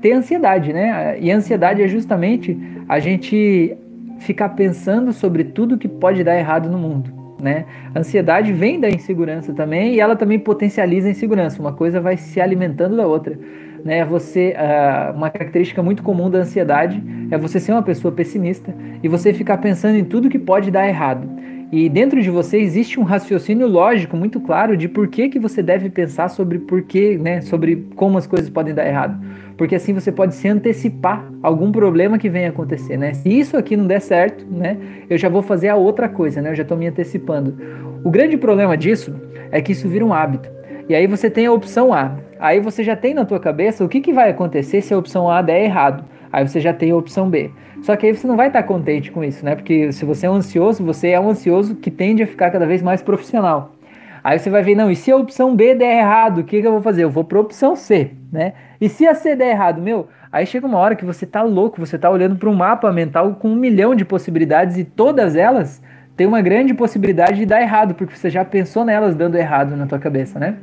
ter 0.00 0.12
ansiedade, 0.12 0.72
né? 0.72 1.18
E 1.18 1.32
a 1.32 1.34
ansiedade 1.34 1.82
é 1.82 1.88
justamente 1.88 2.56
a 2.88 3.00
gente 3.00 3.76
ficar 4.18 4.50
pensando 4.50 5.12
sobre 5.12 5.44
tudo 5.44 5.78
que 5.78 5.88
pode 5.88 6.22
dar 6.24 6.36
errado 6.36 6.68
no 6.68 6.78
mundo. 6.78 7.12
Né? 7.40 7.66
A 7.94 8.00
ansiedade 8.00 8.52
vem 8.52 8.80
da 8.80 8.88
insegurança 8.88 9.52
também 9.52 9.94
e 9.94 10.00
ela 10.00 10.16
também 10.16 10.38
potencializa 10.38 11.08
a 11.08 11.10
insegurança. 11.10 11.60
Uma 11.60 11.72
coisa 11.72 12.00
vai 12.00 12.16
se 12.16 12.40
alimentando 12.40 12.96
da 12.96 13.06
outra. 13.06 13.38
Né? 13.84 14.04
Você, 14.04 14.56
uh, 14.56 15.16
uma 15.16 15.30
característica 15.30 15.82
muito 15.82 16.02
comum 16.02 16.28
da 16.28 16.40
ansiedade 16.40 17.02
é 17.30 17.38
você 17.38 17.60
ser 17.60 17.72
uma 17.72 17.82
pessoa 17.82 18.10
pessimista 18.12 18.74
e 19.02 19.08
você 19.08 19.32
ficar 19.32 19.58
pensando 19.58 19.96
em 19.96 20.04
tudo 20.04 20.28
que 20.28 20.38
pode 20.38 20.70
dar 20.70 20.88
errado. 20.88 21.28
E 21.70 21.88
dentro 21.88 22.22
de 22.22 22.30
você 22.30 22.58
existe 22.58 22.98
um 22.98 23.02
raciocínio 23.02 23.66
lógico 23.66 24.16
muito 24.16 24.40
claro 24.40 24.76
de 24.76 24.88
por 24.88 25.08
que, 25.08 25.28
que 25.28 25.38
você 25.38 25.62
deve 25.62 25.90
pensar 25.90 26.28
sobre 26.28 26.58
por 26.58 26.82
que, 26.82 27.18
né, 27.18 27.40
sobre 27.42 27.86
como 27.94 28.16
as 28.16 28.26
coisas 28.26 28.48
podem 28.48 28.74
dar 28.74 28.86
errado 28.86 29.18
porque 29.58 29.74
assim 29.74 29.92
você 29.92 30.12
pode 30.12 30.36
se 30.36 30.48
antecipar 30.48 31.28
algum 31.42 31.72
problema 31.72 32.16
que 32.16 32.30
venha 32.30 32.48
acontecer, 32.48 32.96
né? 32.96 33.12
Se 33.12 33.28
isso 33.28 33.56
aqui 33.56 33.76
não 33.76 33.88
der 33.88 34.00
certo, 34.00 34.46
né, 34.48 34.78
eu 35.10 35.18
já 35.18 35.28
vou 35.28 35.42
fazer 35.42 35.68
a 35.68 35.74
outra 35.74 36.08
coisa, 36.08 36.40
né? 36.40 36.50
Eu 36.50 36.54
já 36.54 36.62
estou 36.62 36.78
me 36.78 36.86
antecipando. 36.86 37.58
O 38.04 38.08
grande 38.08 38.36
problema 38.36 38.76
disso 38.76 39.12
é 39.50 39.60
que 39.60 39.72
isso 39.72 39.88
vira 39.88 40.04
um 40.04 40.14
hábito. 40.14 40.48
E 40.88 40.94
aí 40.94 41.08
você 41.08 41.28
tem 41.28 41.44
a 41.46 41.52
opção 41.52 41.92
A. 41.92 42.16
Aí 42.38 42.60
você 42.60 42.84
já 42.84 42.94
tem 42.94 43.12
na 43.12 43.24
tua 43.24 43.40
cabeça 43.40 43.84
o 43.84 43.88
que, 43.88 44.00
que 44.00 44.12
vai 44.12 44.30
acontecer 44.30 44.80
se 44.80 44.94
a 44.94 44.98
opção 44.98 45.28
A 45.28 45.42
der 45.42 45.64
errado. 45.64 46.04
Aí 46.32 46.46
você 46.46 46.60
já 46.60 46.72
tem 46.72 46.90
a 46.90 46.96
opção 46.96 47.28
B. 47.28 47.50
Só 47.82 47.96
que 47.96 48.06
aí 48.06 48.14
você 48.14 48.26
não 48.26 48.36
vai 48.36 48.48
estar 48.48 48.62
contente 48.62 49.10
com 49.10 49.22
isso, 49.22 49.44
né? 49.44 49.54
Porque 49.54 49.92
se 49.92 50.04
você 50.04 50.26
é 50.26 50.30
um 50.30 50.34
ansioso, 50.34 50.84
você 50.84 51.08
é 51.08 51.20
um 51.20 51.30
ansioso 51.30 51.76
que 51.76 51.90
tende 51.90 52.22
a 52.22 52.26
ficar 52.26 52.50
cada 52.50 52.66
vez 52.66 52.82
mais 52.82 53.02
profissional. 53.02 53.74
Aí 54.22 54.38
você 54.38 54.50
vai 54.50 54.62
ver, 54.62 54.74
não, 54.74 54.90
e 54.90 54.96
se 54.96 55.10
a 55.10 55.16
opção 55.16 55.54
B 55.54 55.74
der 55.74 55.98
errado, 55.98 56.38
o 56.38 56.44
que, 56.44 56.60
que 56.60 56.66
eu 56.66 56.72
vou 56.72 56.82
fazer? 56.82 57.04
Eu 57.04 57.10
vou 57.10 57.24
para 57.24 57.40
opção 57.40 57.76
C, 57.76 58.10
né? 58.32 58.52
E 58.80 58.88
se 58.88 59.06
a 59.06 59.14
C 59.14 59.34
der 59.36 59.50
errado, 59.50 59.80
meu, 59.80 60.08
aí 60.30 60.44
chega 60.44 60.66
uma 60.66 60.78
hora 60.78 60.94
que 60.94 61.04
você 61.04 61.24
tá 61.24 61.42
louco, 61.42 61.78
você 61.78 61.96
tá 61.96 62.10
olhando 62.10 62.36
para 62.36 62.48
um 62.48 62.54
mapa 62.54 62.92
mental 62.92 63.34
com 63.36 63.48
um 63.48 63.56
milhão 63.56 63.94
de 63.94 64.04
possibilidades 64.04 64.76
e 64.76 64.84
todas 64.84 65.36
elas 65.36 65.82
têm 66.16 66.26
uma 66.26 66.42
grande 66.42 66.74
possibilidade 66.74 67.38
de 67.38 67.46
dar 67.46 67.62
errado, 67.62 67.94
porque 67.94 68.16
você 68.16 68.28
já 68.28 68.44
pensou 68.44 68.84
nelas 68.84 69.14
dando 69.14 69.36
errado 69.36 69.76
na 69.76 69.86
tua 69.86 69.98
cabeça, 69.98 70.38
né? 70.38 70.56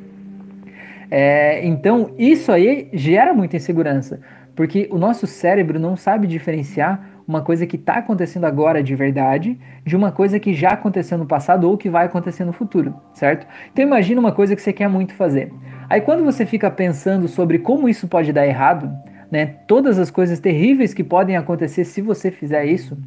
É, 1.09 1.65
então, 1.65 2.11
isso 2.17 2.51
aí 2.51 2.89
gera 2.91 3.33
muita 3.33 3.55
insegurança, 3.55 4.19
porque 4.55 4.87
o 4.91 4.97
nosso 4.97 5.27
cérebro 5.27 5.79
não 5.79 5.95
sabe 5.95 6.27
diferenciar 6.27 7.15
uma 7.27 7.41
coisa 7.41 7.65
que 7.65 7.75
está 7.75 7.95
acontecendo 7.95 8.45
agora 8.45 8.81
de 8.81 8.95
verdade 8.95 9.59
de 9.85 9.95
uma 9.95 10.11
coisa 10.11 10.39
que 10.39 10.53
já 10.53 10.69
aconteceu 10.69 11.17
no 11.17 11.25
passado 11.25 11.69
ou 11.69 11.77
que 11.77 11.89
vai 11.89 12.05
acontecer 12.05 12.45
no 12.45 12.53
futuro, 12.53 12.95
certo? 13.13 13.47
Então 13.71 13.83
imagina 13.83 14.19
uma 14.19 14.31
coisa 14.31 14.55
que 14.55 14.61
você 14.61 14.71
quer 14.71 14.87
muito 14.87 15.13
fazer. 15.13 15.51
Aí 15.89 16.01
quando 16.01 16.23
você 16.23 16.45
fica 16.45 16.69
pensando 16.69 17.27
sobre 17.27 17.59
como 17.59 17.89
isso 17.89 18.07
pode 18.07 18.31
dar 18.31 18.45
errado, 18.45 18.91
né, 19.31 19.45
todas 19.67 19.99
as 19.99 20.11
coisas 20.11 20.39
terríveis 20.39 20.93
que 20.93 21.03
podem 21.03 21.35
acontecer 21.35 21.83
se 21.83 22.01
você 22.01 22.31
fizer 22.31 22.65
isso, 22.65 22.97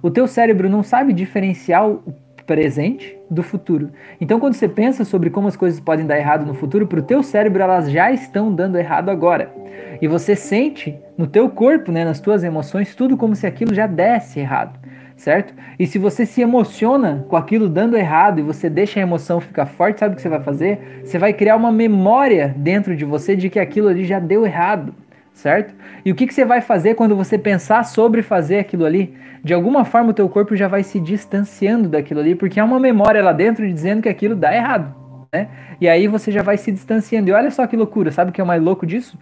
o 0.00 0.10
teu 0.10 0.26
cérebro 0.26 0.68
não 0.68 0.82
sabe 0.82 1.12
diferenciar 1.12 1.88
o 1.88 2.02
presente 2.46 3.18
do 3.28 3.42
futuro. 3.42 3.90
Então, 4.20 4.38
quando 4.38 4.54
você 4.54 4.68
pensa 4.68 5.04
sobre 5.04 5.30
como 5.30 5.48
as 5.48 5.56
coisas 5.56 5.80
podem 5.80 6.06
dar 6.06 6.18
errado 6.18 6.46
no 6.46 6.54
futuro, 6.54 6.86
para 6.86 7.00
o 7.00 7.02
teu 7.02 7.22
cérebro 7.22 7.62
elas 7.62 7.90
já 7.90 8.12
estão 8.12 8.54
dando 8.54 8.78
errado 8.78 9.10
agora. 9.10 9.52
E 10.00 10.06
você 10.06 10.36
sente 10.36 10.96
no 11.18 11.26
teu 11.26 11.50
corpo, 11.50 11.90
né, 11.90 12.04
nas 12.04 12.20
tuas 12.20 12.44
emoções, 12.44 12.94
tudo 12.94 13.16
como 13.16 13.34
se 13.34 13.46
aquilo 13.46 13.74
já 13.74 13.86
desse 13.86 14.38
errado, 14.38 14.78
certo? 15.16 15.54
E 15.78 15.86
se 15.86 15.98
você 15.98 16.24
se 16.24 16.40
emociona 16.40 17.24
com 17.28 17.36
aquilo 17.36 17.68
dando 17.68 17.96
errado 17.96 18.38
e 18.38 18.42
você 18.42 18.70
deixa 18.70 19.00
a 19.00 19.02
emoção 19.02 19.40
ficar 19.40 19.66
forte, 19.66 20.00
sabe 20.00 20.12
o 20.12 20.16
que 20.16 20.22
você 20.22 20.28
vai 20.28 20.42
fazer? 20.42 21.02
Você 21.04 21.18
vai 21.18 21.32
criar 21.32 21.56
uma 21.56 21.72
memória 21.72 22.54
dentro 22.56 22.94
de 22.94 23.04
você 23.04 23.34
de 23.34 23.50
que 23.50 23.58
aquilo 23.58 23.88
ali 23.88 24.04
já 24.04 24.18
deu 24.18 24.46
errado 24.46 24.94
certo? 25.36 25.74
E 26.02 26.10
o 26.10 26.14
que, 26.14 26.26
que 26.26 26.32
você 26.32 26.44
vai 26.44 26.62
fazer 26.62 26.94
quando 26.94 27.14
você 27.14 27.36
pensar 27.36 27.84
sobre 27.84 28.22
fazer 28.22 28.58
aquilo 28.58 28.86
ali? 28.86 29.14
De 29.44 29.52
alguma 29.52 29.84
forma 29.84 30.10
o 30.10 30.14
teu 30.14 30.28
corpo 30.28 30.56
já 30.56 30.66
vai 30.66 30.82
se 30.82 30.98
distanciando 30.98 31.90
daquilo 31.90 32.20
ali, 32.20 32.34
porque 32.34 32.58
há 32.58 32.64
uma 32.64 32.80
memória 32.80 33.22
lá 33.22 33.32
dentro 33.32 33.68
dizendo 33.68 34.02
que 34.02 34.08
aquilo 34.08 34.34
dá 34.34 34.54
errado, 34.54 34.94
né? 35.32 35.48
E 35.78 35.86
aí 35.86 36.08
você 36.08 36.32
já 36.32 36.42
vai 36.42 36.56
se 36.56 36.72
distanciando. 36.72 37.28
E 37.28 37.32
olha 37.32 37.50
só 37.50 37.66
que 37.66 37.76
loucura, 37.76 38.10
sabe 38.10 38.30
o 38.30 38.32
que 38.32 38.40
é 38.40 38.44
o 38.44 38.46
mais 38.46 38.62
louco 38.62 38.86
disso? 38.86 39.18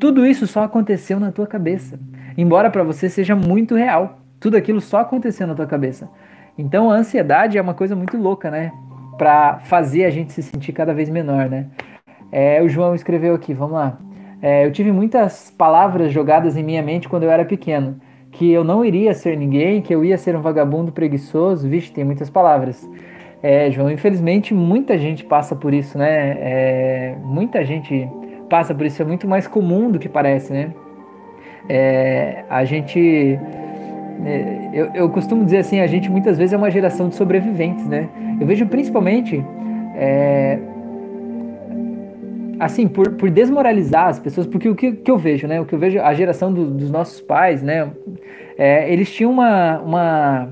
Tudo 0.00 0.26
isso 0.26 0.46
só 0.46 0.64
aconteceu 0.64 1.20
na 1.20 1.30
tua 1.30 1.46
cabeça. 1.46 2.00
Embora 2.36 2.70
para 2.70 2.82
você 2.82 3.10
seja 3.10 3.36
muito 3.36 3.74
real. 3.74 4.20
Tudo 4.40 4.56
aquilo 4.56 4.80
só 4.80 5.00
aconteceu 5.00 5.46
na 5.46 5.54
tua 5.54 5.66
cabeça. 5.66 6.08
Então 6.56 6.90
a 6.90 6.94
ansiedade 6.94 7.58
é 7.58 7.60
uma 7.60 7.74
coisa 7.74 7.94
muito 7.94 8.16
louca, 8.16 8.50
né? 8.50 8.72
Para 9.18 9.58
fazer 9.58 10.06
a 10.06 10.10
gente 10.10 10.32
se 10.32 10.42
sentir 10.42 10.72
cada 10.72 10.94
vez 10.94 11.10
menor, 11.10 11.48
né? 11.48 11.66
É, 12.32 12.62
o 12.62 12.68
João 12.68 12.94
escreveu 12.94 13.34
aqui, 13.34 13.52
vamos 13.52 13.74
lá. 13.74 13.98
É, 14.40 14.64
eu 14.64 14.72
tive 14.72 14.92
muitas 14.92 15.50
palavras 15.50 16.12
jogadas 16.12 16.56
em 16.56 16.62
minha 16.62 16.82
mente 16.82 17.08
quando 17.08 17.24
eu 17.24 17.30
era 17.30 17.44
pequeno. 17.44 17.96
Que 18.30 18.50
eu 18.52 18.62
não 18.62 18.84
iria 18.84 19.14
ser 19.14 19.36
ninguém, 19.36 19.80
que 19.80 19.94
eu 19.94 20.04
ia 20.04 20.16
ser 20.16 20.36
um 20.36 20.40
vagabundo 20.40 20.92
preguiçoso. 20.92 21.68
Vixe, 21.68 21.90
tem 21.92 22.04
muitas 22.04 22.30
palavras. 22.30 22.88
É, 23.42 23.70
João, 23.70 23.90
infelizmente 23.90 24.52
muita 24.52 24.98
gente 24.98 25.24
passa 25.24 25.54
por 25.54 25.72
isso, 25.72 25.96
né? 25.96 26.36
É, 26.40 27.16
muita 27.22 27.64
gente 27.64 28.08
passa 28.48 28.74
por 28.74 28.86
isso. 28.86 29.00
É 29.00 29.04
muito 29.04 29.26
mais 29.26 29.46
comum 29.46 29.90
do 29.90 29.98
que 29.98 30.08
parece, 30.08 30.52
né? 30.52 30.72
É, 31.68 32.44
a 32.48 32.64
gente. 32.64 33.38
É, 34.24 34.70
eu, 34.72 34.90
eu 34.94 35.10
costumo 35.10 35.44
dizer 35.44 35.58
assim: 35.58 35.80
a 35.80 35.86
gente 35.86 36.10
muitas 36.10 36.36
vezes 36.36 36.52
é 36.52 36.56
uma 36.56 36.70
geração 36.70 37.08
de 37.08 37.14
sobreviventes, 37.14 37.86
né? 37.86 38.08
Eu 38.40 38.46
vejo 38.46 38.66
principalmente. 38.66 39.44
Assim, 42.58 42.88
por, 42.88 43.12
por 43.12 43.30
desmoralizar 43.30 44.08
as 44.08 44.18
pessoas, 44.18 44.46
porque 44.46 44.68
o 44.68 44.74
que, 44.74 44.92
que 44.92 45.10
eu 45.10 45.16
vejo, 45.16 45.46
né? 45.46 45.60
O 45.60 45.64
que 45.64 45.74
eu 45.74 45.78
vejo, 45.78 46.00
a 46.00 46.12
geração 46.12 46.52
do, 46.52 46.66
dos 46.70 46.90
nossos 46.90 47.20
pais, 47.20 47.62
né? 47.62 47.90
É, 48.56 48.92
eles 48.92 49.12
tinham 49.12 49.30
uma, 49.30 49.78
uma, 49.78 50.48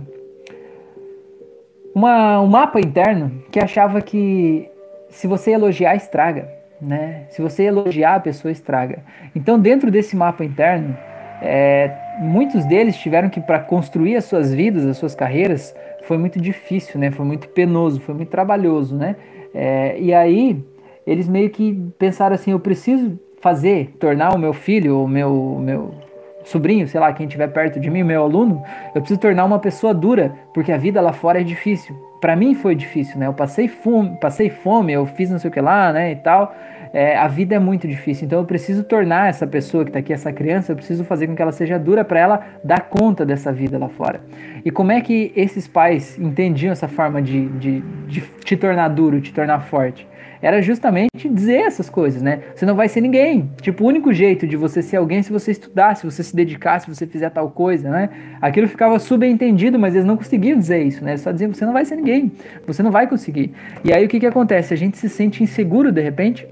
uma, 1.94 2.40
um 2.40 2.46
mapa 2.46 2.78
interno 2.78 3.42
que 3.50 3.58
achava 3.58 4.00
que 4.00 4.68
se 5.08 5.26
você 5.26 5.52
elogiar, 5.52 5.96
estraga, 5.96 6.48
né? 6.80 7.24
Se 7.30 7.42
você 7.42 7.64
elogiar, 7.64 8.16
a 8.16 8.20
pessoa 8.20 8.52
estraga. 8.52 9.02
Então, 9.34 9.58
dentro 9.58 9.90
desse 9.90 10.14
mapa 10.14 10.44
interno, 10.44 10.96
é, 11.42 11.90
muitos 12.18 12.64
deles 12.64 12.96
tiveram 12.96 13.28
que, 13.28 13.40
para 13.40 13.58
construir 13.58 14.16
as 14.16 14.24
suas 14.24 14.52
vidas, 14.54 14.86
as 14.86 14.96
suas 14.96 15.14
carreiras, 15.14 15.74
foi 16.02 16.18
muito 16.18 16.40
difícil, 16.40 17.00
né? 17.00 17.10
Foi 17.10 17.26
muito 17.26 17.48
penoso, 17.48 18.00
foi 18.00 18.14
muito 18.14 18.28
trabalhoso, 18.28 18.94
né? 18.94 19.16
É, 19.54 19.98
e 19.98 20.14
aí 20.14 20.62
eles 21.06 21.28
meio 21.28 21.50
que 21.50 21.72
pensaram 21.98 22.34
assim: 22.34 22.50
eu 22.50 22.60
preciso 22.60 23.18
fazer, 23.40 23.94
tornar 24.00 24.34
o 24.34 24.38
meu 24.38 24.52
filho, 24.52 25.02
o 25.02 25.08
meu, 25.08 25.58
meu 25.60 25.94
sobrinho, 26.44 26.88
sei 26.88 26.98
lá, 27.00 27.12
quem 27.12 27.26
estiver 27.26 27.48
perto 27.48 27.78
de 27.78 27.90
mim, 27.90 28.02
meu 28.02 28.22
aluno, 28.22 28.62
eu 28.94 29.00
preciso 29.00 29.20
tornar 29.20 29.44
uma 29.44 29.58
pessoa 29.58 29.92
dura, 29.92 30.34
porque 30.54 30.72
a 30.72 30.76
vida 30.76 31.00
lá 31.00 31.12
fora 31.12 31.40
é 31.40 31.44
difícil. 31.44 31.94
Para 32.20 32.34
mim 32.34 32.54
foi 32.54 32.74
difícil, 32.74 33.18
né? 33.18 33.26
Eu 33.26 33.34
passei 33.34 33.68
fome, 33.68 34.16
passei 34.20 34.48
fome, 34.48 34.92
eu 34.92 35.04
fiz 35.06 35.30
não 35.30 35.38
sei 35.38 35.50
o 35.50 35.52
que 35.52 35.60
lá, 35.60 35.92
né, 35.92 36.12
e 36.12 36.16
tal. 36.16 36.54
É, 36.92 37.16
a 37.16 37.28
vida 37.28 37.54
é 37.54 37.58
muito 37.58 37.86
difícil, 37.86 38.24
então 38.24 38.38
eu 38.38 38.44
preciso 38.46 38.82
tornar 38.82 39.28
essa 39.28 39.46
pessoa 39.46 39.84
que 39.84 39.90
está 39.90 39.98
aqui, 39.98 40.12
essa 40.12 40.32
criança, 40.32 40.72
eu 40.72 40.76
preciso 40.76 41.04
fazer 41.04 41.26
com 41.26 41.36
que 41.36 41.42
ela 41.42 41.52
seja 41.52 41.78
dura 41.78 42.04
para 42.04 42.18
ela 42.18 42.46
dar 42.64 42.88
conta 42.88 43.26
dessa 43.26 43.52
vida 43.52 43.76
lá 43.76 43.88
fora. 43.88 44.20
E 44.64 44.70
como 44.70 44.92
é 44.92 45.00
que 45.00 45.30
esses 45.36 45.68
pais 45.68 46.18
entendiam 46.18 46.72
essa 46.72 46.88
forma 46.88 47.20
de, 47.20 47.48
de, 47.50 47.80
de 48.06 48.20
te 48.44 48.56
tornar 48.56 48.88
duro, 48.88 49.20
te 49.20 49.32
tornar 49.32 49.60
forte? 49.60 50.08
Era 50.46 50.62
justamente 50.62 51.28
dizer 51.28 51.62
essas 51.62 51.90
coisas, 51.90 52.22
né? 52.22 52.38
Você 52.54 52.64
não 52.64 52.76
vai 52.76 52.88
ser 52.88 53.00
ninguém. 53.00 53.50
Tipo, 53.60 53.82
o 53.82 53.88
único 53.88 54.12
jeito 54.12 54.46
de 54.46 54.56
você 54.56 54.80
ser 54.80 54.98
alguém 54.98 55.18
é 55.18 55.22
se 55.22 55.32
você 55.32 55.50
estudar, 55.50 55.96
se 55.96 56.04
você 56.04 56.22
se 56.22 56.36
dedicar, 56.36 56.78
se 56.78 56.88
você 56.88 57.04
fizer 57.04 57.30
tal 57.30 57.50
coisa, 57.50 57.90
né? 57.90 58.10
Aquilo 58.40 58.68
ficava 58.68 58.96
subentendido, 59.00 59.76
mas 59.76 59.96
eles 59.96 60.06
não 60.06 60.16
conseguiam 60.16 60.56
dizer 60.56 60.84
isso, 60.84 61.04
né? 61.04 61.16
Só 61.16 61.32
diziam, 61.32 61.52
você 61.52 61.66
não 61.66 61.72
vai 61.72 61.84
ser 61.84 61.96
ninguém, 61.96 62.30
você 62.64 62.80
não 62.80 62.92
vai 62.92 63.08
conseguir. 63.08 63.52
E 63.84 63.92
aí 63.92 64.04
o 64.06 64.08
que 64.08 64.20
que 64.20 64.26
acontece? 64.26 64.72
A 64.72 64.76
gente 64.76 64.96
se 64.96 65.08
sente 65.08 65.42
inseguro 65.42 65.90
de 65.90 66.00
repente 66.00 66.46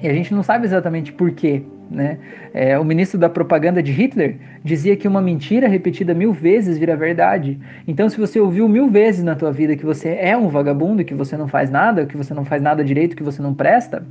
e 0.00 0.08
a 0.08 0.12
gente 0.12 0.32
não 0.32 0.44
sabe 0.44 0.64
exatamente 0.64 1.12
por 1.12 1.32
quê. 1.32 1.64
Né? 1.90 2.18
É, 2.52 2.78
o 2.78 2.84
ministro 2.84 3.18
da 3.18 3.28
propaganda 3.28 3.82
de 3.82 3.92
Hitler 3.92 4.36
dizia 4.64 4.96
que 4.96 5.06
uma 5.06 5.22
mentira 5.22 5.68
repetida 5.68 6.12
mil 6.14 6.32
vezes 6.32 6.78
vira 6.78 6.96
verdade. 6.96 7.58
Então, 7.86 8.08
se 8.08 8.18
você 8.18 8.40
ouviu 8.40 8.68
mil 8.68 8.88
vezes 8.88 9.22
na 9.22 9.36
tua 9.36 9.52
vida 9.52 9.76
que 9.76 9.84
você 9.84 10.10
é 10.20 10.36
um 10.36 10.48
vagabundo, 10.48 11.04
que 11.04 11.14
você 11.14 11.36
não 11.36 11.46
faz 11.46 11.70
nada, 11.70 12.06
que 12.06 12.16
você 12.16 12.34
não 12.34 12.44
faz 12.44 12.60
nada 12.60 12.82
direito, 12.82 13.16
que 13.16 13.22
você 13.22 13.40
não 13.40 13.54
presta, 13.54 14.04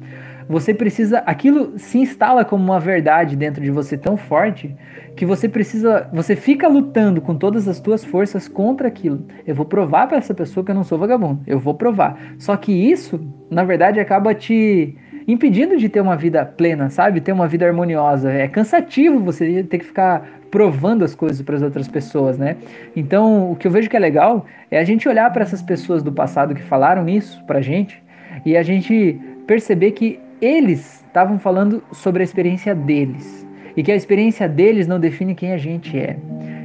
você 0.48 0.74
precisa. 0.74 1.20
Aquilo 1.20 1.78
se 1.78 1.98
instala 1.98 2.46
como 2.46 2.64
uma 2.64 2.80
verdade 2.80 3.36
dentro 3.36 3.62
de 3.62 3.72
você 3.72 3.98
tão 3.98 4.16
forte 4.16 4.76
que 5.16 5.26
você 5.26 5.50
precisa. 5.50 6.10
Você 6.14 6.36
fica 6.36 6.68
lutando 6.68 7.20
com 7.22 7.36
todas 7.36 7.68
as 7.68 7.80
tuas 7.80 8.06
forças 8.06 8.48
contra 8.48 8.88
aquilo. 8.88 9.26
Eu 9.46 9.56
vou 9.56 9.66
provar 9.66 10.08
para 10.08 10.18
essa 10.18 10.34
pessoa 10.34 10.64
que 10.64 10.72
eu 10.72 10.76
não 10.76 10.84
sou 10.84 10.98
vagabundo. 10.98 11.42
Eu 11.46 11.60
vou 11.60 11.74
provar. 11.74 12.36
Só 12.38 12.56
que 12.56 12.72
isso, 12.72 13.20
na 13.50 13.64
verdade, 13.64 14.00
acaba 14.00 14.34
te 14.34 14.96
impedindo 15.28 15.78
de 15.78 15.90
ter 15.90 16.02
uma 16.02 16.16
vida 16.16 16.46
plena, 16.46 16.90
sabe? 16.90 17.22
Ter 17.22 17.32
uma 17.32 17.48
vida 17.48 17.66
harmoniosa. 17.66 18.32
É 18.32 18.48
cansativo 18.48 19.20
você 19.20 19.64
ter 19.64 19.80
que 19.80 19.86
ficar 19.86 20.40
provando 20.52 21.04
as 21.04 21.16
coisas 21.16 21.42
para 21.42 21.56
as 21.56 21.62
outras 21.62 21.88
pessoas, 21.88 22.38
né? 22.38 22.56
Então, 22.96 23.52
o 23.52 23.56
que 23.56 23.68
eu 23.68 23.72
vejo 23.72 23.90
que 23.90 23.98
é 23.98 24.00
legal 24.00 24.46
é 24.70 24.80
a 24.80 24.84
gente 24.84 25.10
olhar 25.10 25.32
para 25.34 25.44
essas 25.44 25.62
pessoas 25.62 26.04
do 26.04 26.12
passado 26.12 26.56
que 26.56 26.62
falaram 26.62 27.10
isso 27.10 27.44
pra 27.46 27.62
gente 27.62 28.02
e 28.46 28.56
a 28.56 28.64
gente 28.64 29.20
perceber 29.48 29.92
que 29.92 30.20
eles 30.42 31.04
estavam 31.08 31.40
falando 31.40 31.84
sobre 31.92 32.22
a 32.22 32.24
experiência 32.24 32.76
deles 32.76 33.46
e 33.76 33.84
que 33.84 33.92
a 33.92 33.96
experiência 33.96 34.48
deles 34.48 34.88
não 34.88 35.00
define 35.00 35.36
quem 35.36 35.52
a 35.52 35.58
gente 35.58 35.98
é 35.98 36.18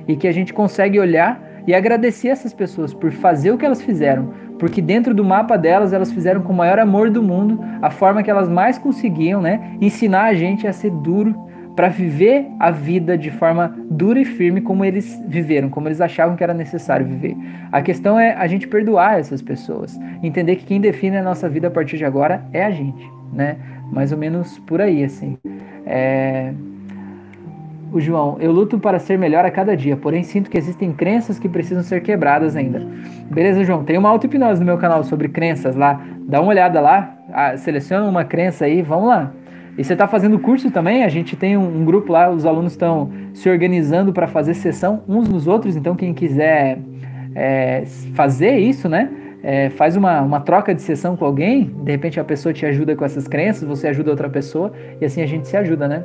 e 0.07 0.17
que 0.17 0.29
a 0.29 0.33
gente 0.33 0.53
consegue 0.53 0.99
olhar 0.99 1.51
e 1.67 1.75
agradecer 1.75 2.29
essas 2.29 2.53
pessoas 2.53 2.93
por 2.93 3.11
fazer 3.13 3.51
o 3.51 3.59
que 3.59 3.65
elas 3.65 3.83
fizeram, 3.83 4.33
porque 4.61 4.83
dentro 4.83 5.15
do 5.15 5.25
mapa 5.25 5.57
delas 5.57 5.93
elas 5.93 6.13
fizeram 6.13 6.43
com 6.43 6.53
o 6.53 6.57
maior 6.57 6.79
amor 6.79 7.11
do 7.11 7.23
mundo 7.23 7.59
a 7.81 7.91
forma 7.91 8.23
que 8.23 8.31
elas 8.31 8.49
mais 8.49 8.79
conseguiam, 8.79 9.41
né? 9.41 9.77
Ensinar 9.81 10.27
a 10.27 10.35
gente 10.35 10.67
a 10.67 10.73
ser 10.73 10.91
duro 10.91 11.35
para 11.75 11.89
viver 11.89 12.47
a 12.59 12.71
vida 12.71 13.17
de 13.17 13.31
forma 13.31 13.75
dura 13.91 14.21
e 14.21 14.25
firme 14.25 14.61
como 14.61 14.85
eles 14.85 15.19
viveram, 15.27 15.71
como 15.71 15.89
eles 15.89 16.01
achavam 16.01 16.37
que 16.37 16.45
era 16.45 16.53
necessário 16.53 17.07
viver. 17.07 17.35
A 17.73 17.81
questão 17.81 18.21
é 18.21 18.35
a 18.35 18.47
gente 18.47 18.69
perdoar 18.69 19.19
essas 19.19 19.41
pessoas, 19.41 19.99
entender 20.23 20.57
que 20.57 20.67
quem 20.67 20.79
define 20.79 21.17
a 21.17 21.23
nossa 21.23 21.49
vida 21.49 21.69
a 21.69 21.71
partir 21.71 21.97
de 21.97 22.05
agora 22.05 22.45
é 22.53 22.63
a 22.63 22.71
gente, 22.71 23.11
né? 23.33 23.57
Mais 23.91 24.13
ou 24.13 24.19
menos 24.19 24.59
por 24.59 24.83
aí, 24.83 25.03
assim. 25.03 25.39
É... 25.87 26.53
o 27.93 28.01
João, 28.01 28.37
eu 28.41 28.53
luto 28.53 28.79
para 28.79 28.99
ser 28.99 29.19
melhor 29.19 29.45
a 29.45 29.51
cada 29.51 29.77
dia, 29.77 29.97
porém 29.97 30.23
sinto 30.23 30.51
que 30.51 30.57
existem 30.57 30.93
crenças 30.93 31.39
que 31.39 31.49
precisam 31.49 31.83
ser 31.83 32.01
quebradas 32.03 32.55
ainda. 32.55 32.87
Beleza, 33.31 33.65
João? 33.65 33.85
Tem 33.85 33.99
uma 33.99 34.09
auto-hipnose 34.09 34.61
no 34.61 34.67
meu 34.67 34.79
canal 34.79 35.03
sobre 35.03 35.29
crenças 35.29 35.75
lá. 35.75 36.01
Dá 36.23 36.41
uma 36.41 36.51
olhada 36.51 36.81
lá, 36.81 37.17
ah, 37.33 37.57
seleciona 37.57 38.07
uma 38.09 38.25
crença 38.25 38.65
aí, 38.65 38.83
vamos 38.83 39.09
lá. 39.09 39.33
E 39.77 39.85
você 39.85 39.95
está 39.95 40.07
fazendo 40.07 40.39
curso 40.39 40.71
também? 40.71 41.05
A 41.05 41.09
gente 41.09 41.37
tem 41.37 41.57
um, 41.57 41.81
um 41.81 41.85
grupo 41.85 42.13
lá, 42.13 42.31
os 42.31 42.45
alunos 42.45 42.73
estão 42.73 43.11
se 43.33 43.49
organizando 43.49 44.13
para 44.13 44.27
fazer 44.27 44.55
sessão 44.55 45.03
uns 45.09 45.29
nos 45.29 45.47
outros, 45.47 45.77
então 45.77 45.97
quem 45.97 46.13
quiser 46.13 46.79
é, 47.35 47.85
fazer 48.15 48.59
isso, 48.59 48.89
né? 48.89 49.11
É, 49.43 49.71
faz 49.71 49.97
uma, 49.97 50.21
uma 50.21 50.41
troca 50.41 50.75
de 50.75 50.83
sessão 50.83 51.17
com 51.17 51.25
alguém, 51.25 51.75
de 51.83 51.91
repente 51.91 52.21
a 52.21 52.25
pessoa 52.25 52.53
te 52.53 52.67
ajuda 52.67 52.95
com 52.95 53.05
essas 53.05 53.27
crenças, 53.27 53.67
você 53.67 53.89
ajuda 53.89 54.11
outra 54.11 54.29
pessoa, 54.29 54.71
e 55.01 55.05
assim 55.05 55.23
a 55.23 55.27
gente 55.27 55.49
se 55.49 55.57
ajuda, 55.57 55.89
né? 55.89 56.05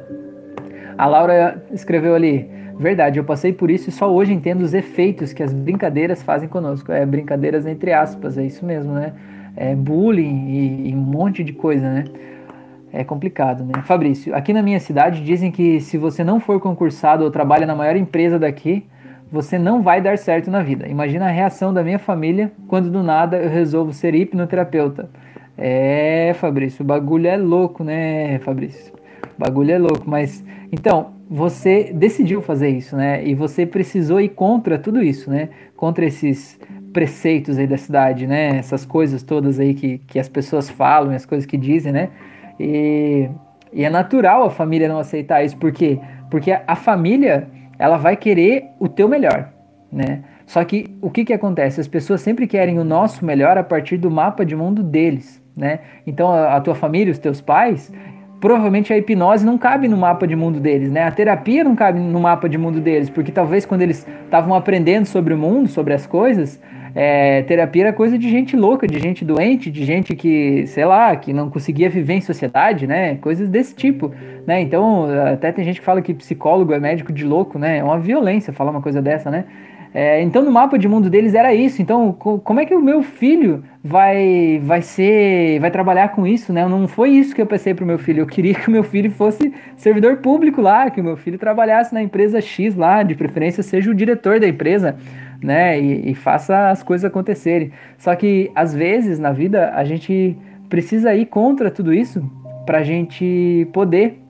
A 0.97 1.05
Laura 1.05 1.63
escreveu 1.71 2.15
ali: 2.15 2.49
Verdade, 2.77 3.19
eu 3.19 3.23
passei 3.23 3.53
por 3.53 3.71
isso 3.71 3.89
e 3.89 3.91
só 3.91 4.11
hoje 4.11 4.33
entendo 4.33 4.61
os 4.61 4.73
efeitos 4.73 5.31
que 5.31 5.41
as 5.41 5.53
brincadeiras 5.53 6.21
fazem 6.21 6.49
conosco. 6.49 6.91
É, 6.91 7.05
brincadeiras 7.05 7.65
entre 7.65 7.93
aspas, 7.93 8.37
é 8.37 8.45
isso 8.45 8.65
mesmo, 8.65 8.93
né? 8.93 9.13
É 9.55 9.73
bullying 9.73 10.49
e, 10.49 10.89
e 10.89 10.95
um 10.95 10.99
monte 10.99 11.43
de 11.43 11.53
coisa, 11.53 11.89
né? 11.89 12.03
É 12.91 13.03
complicado, 13.03 13.63
né? 13.63 13.81
Fabrício, 13.83 14.35
aqui 14.35 14.51
na 14.51 14.61
minha 14.61 14.79
cidade 14.79 15.23
dizem 15.23 15.51
que 15.51 15.79
se 15.79 15.97
você 15.97 16.23
não 16.23 16.39
for 16.39 16.59
concursado 16.59 17.23
ou 17.23 17.31
trabalha 17.31 17.65
na 17.65 17.75
maior 17.75 17.95
empresa 17.95 18.37
daqui, 18.37 18.85
você 19.31 19.57
não 19.57 19.81
vai 19.81 20.01
dar 20.01 20.17
certo 20.17 20.51
na 20.51 20.61
vida. 20.61 20.87
Imagina 20.87 21.25
a 21.25 21.31
reação 21.31 21.73
da 21.73 21.83
minha 21.83 21.99
família 21.99 22.51
quando 22.67 22.89
do 22.89 23.01
nada 23.01 23.37
eu 23.37 23.49
resolvo 23.49 23.93
ser 23.93 24.15
hipnoterapeuta. 24.15 25.09
É, 25.57 26.33
Fabrício, 26.35 26.83
o 26.83 26.85
bagulho 26.85 27.27
é 27.27 27.37
louco, 27.37 27.83
né, 27.83 28.39
Fabrício? 28.39 28.93
O 29.37 29.39
bagulho 29.39 29.71
é 29.71 29.77
louco, 29.77 30.09
mas 30.09 30.43
então, 30.71 31.13
você 31.29 31.91
decidiu 31.93 32.41
fazer 32.41 32.69
isso, 32.69 32.95
né? 32.95 33.25
E 33.25 33.33
você 33.33 33.65
precisou 33.65 34.19
ir 34.19 34.29
contra 34.29 34.77
tudo 34.77 35.01
isso, 35.01 35.29
né? 35.29 35.49
Contra 35.75 36.05
esses 36.05 36.59
preceitos 36.93 37.57
aí 37.57 37.67
da 37.67 37.77
cidade, 37.77 38.27
né? 38.27 38.57
Essas 38.57 38.85
coisas 38.85 39.23
todas 39.23 39.59
aí 39.59 39.73
que, 39.73 39.99
que 39.99 40.19
as 40.19 40.29
pessoas 40.29 40.69
falam, 40.69 41.13
as 41.13 41.25
coisas 41.25 41.45
que 41.45 41.57
dizem, 41.57 41.91
né? 41.91 42.09
E, 42.59 43.29
e 43.73 43.83
é 43.83 43.89
natural 43.89 44.43
a 44.43 44.49
família 44.49 44.87
não 44.87 44.99
aceitar 44.99 45.43
isso, 45.43 45.57
por 45.57 45.71
quê? 45.71 45.99
Porque 46.29 46.51
a, 46.51 46.63
a 46.67 46.75
família, 46.75 47.47
ela 47.79 47.97
vai 47.97 48.15
querer 48.15 48.65
o 48.79 48.87
teu 48.87 49.07
melhor, 49.07 49.49
né? 49.91 50.23
Só 50.45 50.63
que 50.63 50.95
o 51.01 51.09
que 51.09 51.25
que 51.25 51.33
acontece? 51.33 51.81
As 51.81 51.87
pessoas 51.87 52.21
sempre 52.21 52.47
querem 52.47 52.79
o 52.79 52.83
nosso 52.83 53.25
melhor 53.25 53.57
a 53.57 53.63
partir 53.63 53.97
do 53.97 54.11
mapa 54.11 54.45
de 54.45 54.55
mundo 54.55 54.83
deles, 54.83 55.41
né? 55.55 55.79
Então 56.05 56.29
a, 56.31 56.55
a 56.55 56.61
tua 56.61 56.75
família, 56.75 57.11
os 57.11 57.19
teus 57.19 57.41
pais, 57.41 57.91
provavelmente 58.39 58.93
a 58.93 58.97
hipnose 58.97 59.45
não 59.45 59.57
cabe 59.57 59.87
no 59.87 59.97
mapa 59.97 60.27
de 60.27 60.35
mundo 60.35 60.59
deles, 60.59 60.91
né? 60.91 61.03
A 61.03 61.11
terapia 61.11 61.63
não 61.63 61.75
cabe 61.75 61.99
no 61.99 62.19
mapa 62.19 62.47
de 62.47 62.57
mundo 62.57 62.79
deles, 62.79 63.09
porque 63.09 63.31
talvez 63.31 63.65
quando 63.65 63.81
eles 63.81 64.07
estavam 64.25 64.53
aprendendo 64.53 65.05
sobre 65.05 65.33
o 65.33 65.37
mundo, 65.37 65.67
sobre 65.67 65.93
as 65.93 66.05
coisas, 66.05 66.59
é, 66.93 67.41
terapia 67.43 67.87
era 67.87 67.93
coisa 67.93 68.17
de 68.17 68.29
gente 68.29 68.55
louca, 68.55 68.87
de 68.87 68.97
gente 68.99 69.25
doente, 69.25 69.69
de 69.69 69.83
gente 69.83 70.15
que, 70.15 70.65
sei 70.67 70.85
lá, 70.85 71.13
que 71.15 71.33
não 71.33 71.49
conseguia 71.49 71.89
viver 71.89 72.13
em 72.13 72.21
sociedade, 72.21 72.87
né? 72.87 73.15
Coisas 73.15 73.49
desse 73.49 73.75
tipo, 73.75 74.13
né? 74.47 74.61
Então, 74.61 75.07
até 75.33 75.51
tem 75.51 75.65
gente 75.65 75.81
que 75.81 75.85
fala 75.85 76.01
que 76.01 76.13
psicólogo 76.13 76.73
é 76.73 76.79
médico 76.79 77.11
de 77.11 77.25
louco, 77.25 77.59
né? 77.59 77.79
É 77.79 77.83
uma 77.83 77.99
violência 77.99 78.53
falar 78.53 78.71
uma 78.71 78.81
coisa 78.81 79.01
dessa, 79.01 79.29
né? 79.29 79.43
É, 79.97 80.21
então, 80.21 80.43
no 80.43 80.51
mapa 80.51 80.77
de 80.77 80.89
mundo 80.89 81.09
deles 81.09 81.33
era 81.33 81.53
isso. 81.53 81.81
Então, 81.81 82.11
co 82.11 82.37
como 82.39 82.59
é 82.59 82.65
que 82.65 82.75
o 82.75 82.81
meu 82.81 83.01
filho 83.01 83.63
vai 83.81 84.59
vai 84.61 84.81
ser 84.81 85.57
vai 85.61 85.71
trabalhar 85.71 86.09
com 86.09 86.27
isso, 86.27 86.51
né? 86.51 86.67
Não 86.67 86.85
foi 86.85 87.11
isso 87.11 87.33
que 87.33 87.41
eu 87.41 87.45
pensei 87.45 87.73
para 87.73 87.85
o 87.85 87.87
meu 87.87 87.97
filho. 87.97 88.19
Eu 88.19 88.27
queria 88.27 88.53
que 88.53 88.67
o 88.67 88.71
meu 88.71 88.83
filho 88.83 89.09
fosse 89.09 89.53
servidor 89.77 90.17
público 90.17 90.59
lá, 90.59 90.89
que 90.89 90.99
o 90.99 91.03
meu 91.03 91.15
filho 91.15 91.37
trabalhasse 91.39 91.93
na 91.93 92.01
empresa 92.03 92.41
X 92.41 92.75
lá, 92.75 93.03
de 93.03 93.15
preferência 93.15 93.63
seja 93.63 93.89
o 93.89 93.95
diretor 93.95 94.37
da 94.37 94.49
empresa, 94.49 94.97
né? 95.41 95.79
E, 95.79 96.11
e 96.11 96.13
faça 96.13 96.71
as 96.71 96.83
coisas 96.83 97.05
acontecerem. 97.05 97.71
Só 97.97 98.13
que 98.15 98.51
às 98.53 98.75
vezes 98.75 99.17
na 99.17 99.31
vida 99.31 99.71
a 99.73 99.85
gente 99.85 100.37
precisa 100.67 101.15
ir 101.15 101.27
contra 101.27 101.71
tudo 101.71 101.93
isso 101.93 102.21
para 102.65 102.79
a 102.79 102.83
gente 102.83 103.65
poder 103.71 104.24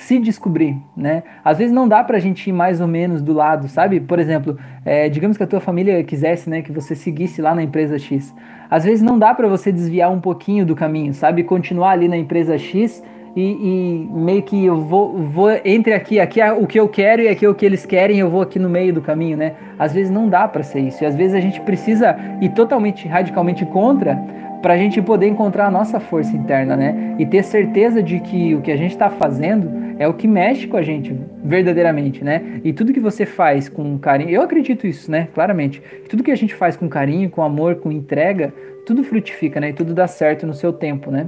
se 0.00 0.18
descobrir, 0.18 0.78
né? 0.96 1.22
Às 1.44 1.58
vezes 1.58 1.72
não 1.74 1.86
dá 1.86 2.02
pra 2.02 2.18
gente 2.18 2.48
ir 2.48 2.52
mais 2.52 2.80
ou 2.80 2.88
menos 2.88 3.20
do 3.20 3.34
lado, 3.34 3.68
sabe? 3.68 4.00
Por 4.00 4.18
exemplo, 4.18 4.58
é, 4.82 5.10
digamos 5.10 5.36
que 5.36 5.42
a 5.42 5.46
tua 5.46 5.60
família 5.60 6.02
quisesse, 6.02 6.48
né, 6.48 6.62
que 6.62 6.72
você 6.72 6.94
seguisse 6.94 7.42
lá 7.42 7.54
na 7.54 7.62
empresa 7.62 7.98
X. 7.98 8.34
Às 8.70 8.84
vezes 8.84 9.02
não 9.02 9.18
dá 9.18 9.34
para 9.34 9.46
você 9.46 9.70
desviar 9.70 10.10
um 10.10 10.18
pouquinho 10.18 10.64
do 10.64 10.74
caminho, 10.74 11.12
sabe? 11.12 11.44
Continuar 11.44 11.90
ali 11.90 12.08
na 12.08 12.16
empresa 12.16 12.56
X 12.56 13.02
e, 13.36 13.42
e, 13.42 14.08
meio 14.10 14.42
que 14.42 14.64
eu 14.64 14.80
vou, 14.80 15.18
vou 15.18 15.50
entre 15.64 15.92
aqui, 15.92 16.18
aqui 16.18 16.40
é 16.40 16.50
o 16.50 16.66
que 16.66 16.80
eu 16.80 16.88
quero 16.88 17.20
e 17.20 17.28
aqui 17.28 17.44
é 17.44 17.48
o 17.48 17.54
que 17.54 17.66
eles 17.66 17.84
querem, 17.84 18.18
eu 18.18 18.30
vou 18.30 18.40
aqui 18.40 18.58
no 18.58 18.70
meio 18.70 18.94
do 18.94 19.02
caminho, 19.02 19.36
né? 19.36 19.52
Às 19.78 19.92
vezes 19.92 20.10
não 20.10 20.30
dá 20.30 20.48
para 20.48 20.62
ser 20.62 20.80
isso. 20.80 21.04
E 21.04 21.06
às 21.06 21.14
vezes 21.14 21.34
a 21.34 21.40
gente 21.40 21.60
precisa 21.60 22.16
ir 22.40 22.48
totalmente, 22.50 23.06
radicalmente 23.06 23.66
contra 23.66 24.16
para 24.62 24.74
a 24.74 24.76
gente 24.76 25.00
poder 25.00 25.26
encontrar 25.26 25.66
a 25.66 25.70
nossa 25.70 26.00
força 26.00 26.34
interna, 26.36 26.76
né? 26.76 27.16
E 27.18 27.26
ter 27.26 27.42
certeza 27.42 28.02
de 28.02 28.20
que 28.20 28.54
o 28.54 28.60
que 28.60 28.70
a 28.70 28.76
gente 28.76 28.92
está 28.92 29.08
fazendo 29.08 29.79
é 30.00 30.08
o 30.08 30.14
que 30.14 30.26
mexe 30.26 30.66
com 30.66 30.78
a 30.78 30.82
gente 30.82 31.14
verdadeiramente, 31.44 32.24
né? 32.24 32.58
E 32.64 32.72
tudo 32.72 32.90
que 32.90 32.98
você 32.98 33.26
faz 33.26 33.68
com 33.68 33.98
carinho, 33.98 34.30
eu 34.30 34.40
acredito 34.40 34.86
isso, 34.86 35.10
né? 35.10 35.28
Claramente. 35.34 35.82
Tudo 36.08 36.22
que 36.22 36.30
a 36.30 36.34
gente 36.34 36.54
faz 36.54 36.74
com 36.74 36.88
carinho, 36.88 37.28
com 37.28 37.42
amor, 37.42 37.74
com 37.74 37.92
entrega, 37.92 38.50
tudo 38.86 39.04
frutifica, 39.04 39.60
né? 39.60 39.68
E 39.68 39.72
tudo 39.74 39.92
dá 39.92 40.06
certo 40.06 40.46
no 40.46 40.54
seu 40.54 40.72
tempo, 40.72 41.10
né? 41.10 41.26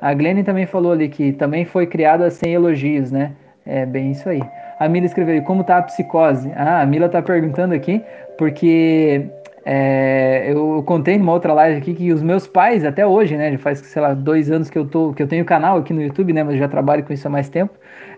A 0.00 0.14
Glenn 0.14 0.44
também 0.44 0.66
falou 0.66 0.92
ali 0.92 1.08
que 1.08 1.32
também 1.32 1.64
foi 1.64 1.84
criada 1.84 2.30
sem 2.30 2.54
elogios, 2.54 3.10
né? 3.10 3.32
É 3.66 3.84
bem 3.84 4.12
isso 4.12 4.28
aí. 4.28 4.40
A 4.78 4.88
Mila 4.88 5.06
escreveu, 5.06 5.42
como 5.42 5.64
tá 5.64 5.78
a 5.78 5.82
psicose? 5.82 6.48
Ah, 6.54 6.80
a 6.80 6.86
Mila 6.86 7.08
tá 7.08 7.20
perguntando 7.20 7.74
aqui, 7.74 8.00
porque 8.38 9.26
é, 9.64 10.44
eu 10.46 10.82
contei 10.86 11.18
numa 11.18 11.32
outra 11.32 11.52
live 11.52 11.78
aqui 11.78 11.94
que 11.94 12.12
os 12.12 12.22
meus 12.22 12.46
pais, 12.46 12.84
até 12.84 13.04
hoje, 13.04 13.36
né? 13.36 13.50
Já 13.50 13.58
faz, 13.58 13.80
sei 13.80 14.00
lá, 14.00 14.14
dois 14.14 14.48
anos 14.48 14.70
que 14.70 14.78
eu, 14.78 14.86
tô, 14.86 15.12
que 15.12 15.22
eu 15.22 15.26
tenho 15.26 15.44
canal 15.44 15.78
aqui 15.78 15.92
no 15.92 16.00
YouTube, 16.00 16.32
né? 16.32 16.44
Mas 16.44 16.58
já 16.58 16.68
trabalho 16.68 17.02
com 17.02 17.12
isso 17.12 17.26
há 17.26 17.30
mais 17.30 17.48
tempo. 17.48 17.72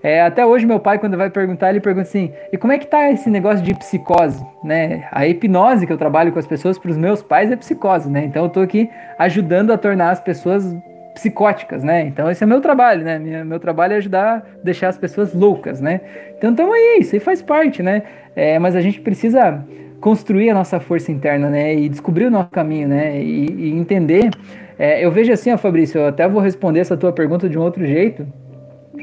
É, 0.04 0.20
até 0.20 0.44
hoje, 0.44 0.66
meu 0.66 0.78
pai, 0.78 0.98
quando 0.98 1.16
vai 1.16 1.30
perguntar, 1.30 1.70
ele 1.70 1.80
pergunta 1.80 2.06
assim: 2.06 2.30
e 2.52 2.58
como 2.58 2.74
é 2.74 2.78
que 2.78 2.86
tá 2.86 3.10
esse 3.10 3.30
negócio 3.30 3.64
de 3.64 3.74
psicose? 3.74 4.44
Né? 4.62 5.08
A 5.10 5.26
hipnose 5.26 5.86
que 5.86 5.92
eu 5.92 5.96
trabalho 5.96 6.30
com 6.30 6.38
as 6.38 6.46
pessoas, 6.46 6.78
para 6.78 6.90
os 6.90 6.96
meus 6.98 7.22
pais, 7.22 7.50
é 7.50 7.56
psicose, 7.56 8.10
né? 8.10 8.22
Então 8.26 8.44
eu 8.44 8.50
tô 8.50 8.60
aqui 8.60 8.90
ajudando 9.18 9.72
a 9.72 9.78
tornar 9.78 10.10
as 10.10 10.20
pessoas 10.20 10.76
psicóticas, 11.14 11.82
né? 11.82 12.02
Então 12.02 12.30
esse 12.30 12.44
é 12.44 12.46
meu 12.46 12.60
trabalho, 12.60 13.02
né? 13.02 13.18
Meu 13.44 13.58
trabalho 13.58 13.94
é 13.94 13.96
ajudar 13.96 14.36
a 14.36 14.42
deixar 14.62 14.88
as 14.88 14.98
pessoas 14.98 15.32
loucas, 15.32 15.80
né? 15.80 16.02
Então, 16.36 16.50
então 16.50 16.74
é 16.74 16.98
isso 16.98 17.14
aí 17.14 17.20
faz 17.20 17.40
parte, 17.40 17.82
né? 17.82 18.02
É, 18.36 18.58
mas 18.58 18.76
a 18.76 18.82
gente 18.82 19.00
precisa 19.00 19.64
construir 20.02 20.50
a 20.50 20.54
nossa 20.54 20.78
força 20.80 21.10
interna, 21.10 21.48
né? 21.48 21.74
E 21.74 21.88
descobrir 21.88 22.26
o 22.26 22.30
nosso 22.30 22.50
caminho, 22.50 22.88
né? 22.88 23.22
E, 23.22 23.46
e 23.46 23.70
entender. 23.70 24.28
É, 24.78 25.02
eu 25.02 25.10
vejo 25.10 25.32
assim, 25.32 25.50
ó, 25.50 25.56
Fabrício, 25.56 25.98
eu 25.98 26.08
até 26.08 26.28
vou 26.28 26.42
responder 26.42 26.80
essa 26.80 26.94
tua 26.94 27.10
pergunta 27.10 27.48
de 27.48 27.56
um 27.56 27.62
outro 27.62 27.86
jeito, 27.86 28.26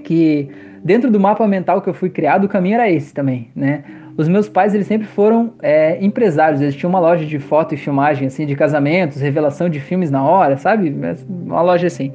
que 0.04 0.50
dentro 0.84 1.12
do 1.12 1.20
mapa 1.20 1.48
mental 1.48 1.82
que 1.82 1.90
eu 1.90 1.94
fui 1.94 2.10
criado, 2.10 2.46
o 2.46 2.50
caminho 2.50 2.76
era 2.76 2.90
esse 2.90 3.14
também, 3.14 3.50
né? 3.56 3.84
Os 4.18 4.28
meus 4.28 4.50
pais, 4.50 4.74
eles 4.74 4.88
sempre 4.88 5.08
foram 5.08 5.54
é, 5.62 5.98
empresários, 6.04 6.62
eles 6.62 6.76
tinham 6.76 6.90
uma 6.90 7.00
loja 7.00 7.26
de 7.26 7.40
foto 7.40 7.74
e 7.74 7.78
filmagem, 7.78 8.28
assim, 8.28 8.46
de 8.46 8.56
casamentos, 8.56 9.22
revelação 9.22 9.70
de 9.70 9.80
filmes 9.80 10.12
na 10.12 10.24
hora, 10.24 10.58
sabe? 10.58 10.94
Uma 11.30 11.62
loja 11.62 11.88
assim. 11.88 12.12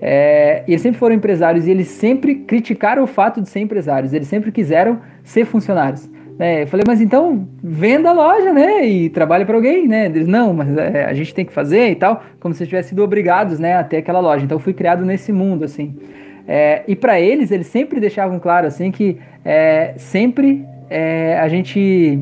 É, 0.00 0.62
e 0.66 0.72
eles 0.72 0.80
sempre 0.80 0.98
foram 0.98 1.14
empresários 1.14 1.66
e 1.66 1.70
eles 1.70 1.88
sempre 1.88 2.34
criticaram 2.36 3.02
o 3.02 3.06
fato 3.06 3.40
de 3.42 3.48
ser 3.48 3.60
empresários, 3.60 4.14
eles 4.14 4.28
sempre 4.28 4.50
quiseram 4.50 5.00
ser 5.22 5.44
funcionários. 5.44 6.08
É, 6.38 6.62
eu 6.62 6.66
falei, 6.66 6.84
mas 6.86 7.02
então 7.02 7.46
venda 7.62 8.08
a 8.08 8.12
loja, 8.12 8.50
né? 8.50 8.86
E 8.86 9.10
trabalhe 9.10 9.44
para 9.44 9.54
alguém, 9.56 9.86
né? 9.86 10.06
Eles, 10.06 10.26
não, 10.26 10.54
mas 10.54 10.74
é, 10.78 11.04
a 11.04 11.12
gente 11.12 11.34
tem 11.34 11.44
que 11.44 11.52
fazer 11.52 11.90
e 11.90 11.94
tal, 11.94 12.22
como 12.40 12.54
se 12.54 12.64
tivessem 12.66 12.90
sido 12.90 13.02
obrigados, 13.04 13.58
né, 13.58 13.76
a 13.76 13.84
ter 13.84 13.98
aquela 13.98 14.20
loja. 14.20 14.42
Então 14.42 14.58
fui 14.58 14.72
criado 14.72 15.04
nesse 15.04 15.32
mundo, 15.32 15.66
assim. 15.66 15.94
É, 16.52 16.82
e 16.88 16.96
para 16.96 17.20
eles, 17.20 17.52
eles 17.52 17.68
sempre 17.68 18.00
deixavam 18.00 18.40
claro, 18.40 18.66
assim, 18.66 18.90
que 18.90 19.16
é, 19.44 19.94
sempre 19.96 20.66
é, 20.90 21.38
a 21.38 21.46
gente 21.46 22.20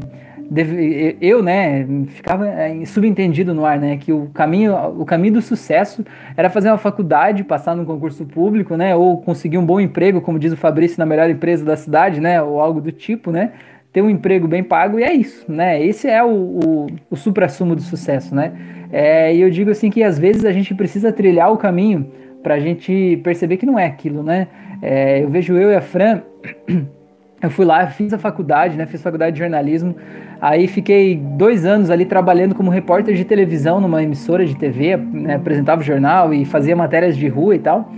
eu, 1.18 1.42
né, 1.42 1.86
ficava 2.08 2.46
é, 2.46 2.84
subentendido 2.84 3.54
no 3.54 3.64
ar, 3.64 3.78
né, 3.78 3.96
que 3.96 4.12
o 4.12 4.26
caminho, 4.34 4.74
o 4.98 5.04
caminho 5.06 5.34
do 5.34 5.42
sucesso 5.42 6.04
era 6.36 6.50
fazer 6.50 6.68
uma 6.68 6.76
faculdade, 6.76 7.42
passar 7.42 7.74
num 7.74 7.86
concurso 7.86 8.26
público, 8.26 8.76
né, 8.76 8.94
ou 8.94 9.16
conseguir 9.22 9.56
um 9.56 9.64
bom 9.64 9.80
emprego, 9.80 10.20
como 10.20 10.38
diz 10.38 10.52
o 10.52 10.58
Fabrício, 10.58 10.98
na 10.98 11.06
melhor 11.06 11.30
empresa 11.30 11.64
da 11.64 11.76
cidade, 11.76 12.20
né, 12.20 12.42
ou 12.42 12.60
algo 12.60 12.82
do 12.82 12.92
tipo, 12.92 13.30
né, 13.30 13.52
ter 13.94 14.02
um 14.02 14.10
emprego 14.10 14.46
bem 14.46 14.62
pago 14.62 14.98
e 14.98 15.04
é 15.04 15.12
isso, 15.12 15.50
né? 15.50 15.82
Esse 15.82 16.06
é 16.06 16.22
o, 16.22 16.28
o, 16.28 16.86
o 17.10 17.16
supra-sumo 17.16 17.74
do 17.74 17.80
sucesso, 17.80 18.34
né? 18.34 18.52
É, 18.92 19.34
e 19.34 19.40
eu 19.40 19.48
digo 19.48 19.70
assim 19.70 19.90
que 19.90 20.02
às 20.02 20.18
vezes 20.18 20.44
a 20.44 20.52
gente 20.52 20.74
precisa 20.74 21.10
trilhar 21.10 21.50
o 21.50 21.56
caminho 21.56 22.10
para 22.48 22.54
a 22.54 22.60
gente 22.60 23.20
perceber 23.22 23.58
que 23.58 23.66
não 23.66 23.78
é 23.78 23.84
aquilo, 23.84 24.22
né? 24.22 24.48
É, 24.80 25.22
eu 25.22 25.28
vejo 25.28 25.54
eu 25.54 25.70
e 25.70 25.74
a 25.74 25.82
Fran, 25.82 26.22
eu 27.42 27.50
fui 27.50 27.66
lá, 27.66 27.86
fiz 27.88 28.10
a 28.14 28.16
faculdade, 28.16 28.74
né? 28.74 28.86
Fiz 28.86 29.02
faculdade 29.02 29.32
de 29.32 29.40
jornalismo, 29.40 29.94
aí 30.40 30.66
fiquei 30.66 31.14
dois 31.14 31.66
anos 31.66 31.90
ali 31.90 32.06
trabalhando 32.06 32.54
como 32.54 32.70
repórter 32.70 33.14
de 33.14 33.22
televisão 33.22 33.82
numa 33.82 34.02
emissora 34.02 34.46
de 34.46 34.56
TV, 34.56 34.96
né? 34.96 35.34
apresentava 35.34 35.82
o 35.82 35.84
jornal 35.84 36.32
e 36.32 36.46
fazia 36.46 36.74
matérias 36.74 37.18
de 37.18 37.28
rua 37.28 37.54
e 37.54 37.58
tal. 37.58 37.92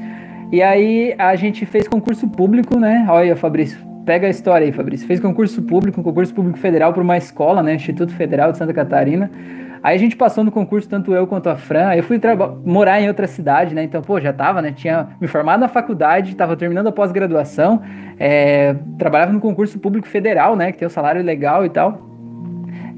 E 0.51 0.61
aí 0.61 1.15
a 1.17 1.37
gente 1.37 1.65
fez 1.65 1.87
concurso 1.87 2.27
público, 2.27 2.77
né? 2.77 3.07
Olha, 3.09 3.37
Fabrício, 3.37 3.79
pega 4.05 4.27
a 4.27 4.31
história 4.31 4.65
aí, 4.65 4.73
Fabrício. 4.73 5.07
Fez 5.07 5.21
concurso 5.21 5.63
público, 5.63 6.01
um 6.01 6.03
concurso 6.03 6.35
público 6.35 6.59
federal 6.59 6.93
para 6.93 7.05
uma 7.05 7.17
escola, 7.17 7.63
né? 7.63 7.77
Instituto 7.77 8.13
Federal 8.15 8.51
de 8.51 8.59
Santa 8.59 8.75
Catarina. 8.75 9.31
Aí 9.83 9.97
a 9.97 9.99
gente 9.99 10.15
passou 10.15 10.45
no 10.45 10.53
concurso, 10.53 10.89
tanto 10.89 11.15
eu 11.15 11.27
quanto 11.27 11.49
a 11.49 11.57
Fran. 11.57 11.89
Aí 11.89 11.99
eu 11.99 12.03
fui 12.03 12.21
morar 12.65 13.01
em 13.01 13.09
outra 13.09 13.27
cidade, 13.27 13.75
né? 13.75 13.83
Então, 13.83 14.03
pô, 14.03 14.21
já 14.21 14.33
tava, 14.33 14.61
né? 14.61 14.73
Tinha 14.73 15.09
me 15.21 15.27
formado 15.27 15.61
na 15.61 15.69
faculdade, 15.69 16.37
tava 16.37 16.57
terminando 16.57 16.89
a 16.89 16.93
pós-graduação, 16.93 17.81
é, 18.19 18.77
trabalhava 18.99 19.33
no 19.33 19.41
concurso 19.41 19.79
público 19.79 20.07
federal, 20.07 20.55
né? 20.55 20.71
Que 20.71 20.79
tem 20.79 20.87
o 20.87 20.91
um 20.91 20.93
salário 20.93 21.23
legal 21.23 21.65
e 21.65 21.71
tal. 21.71 22.11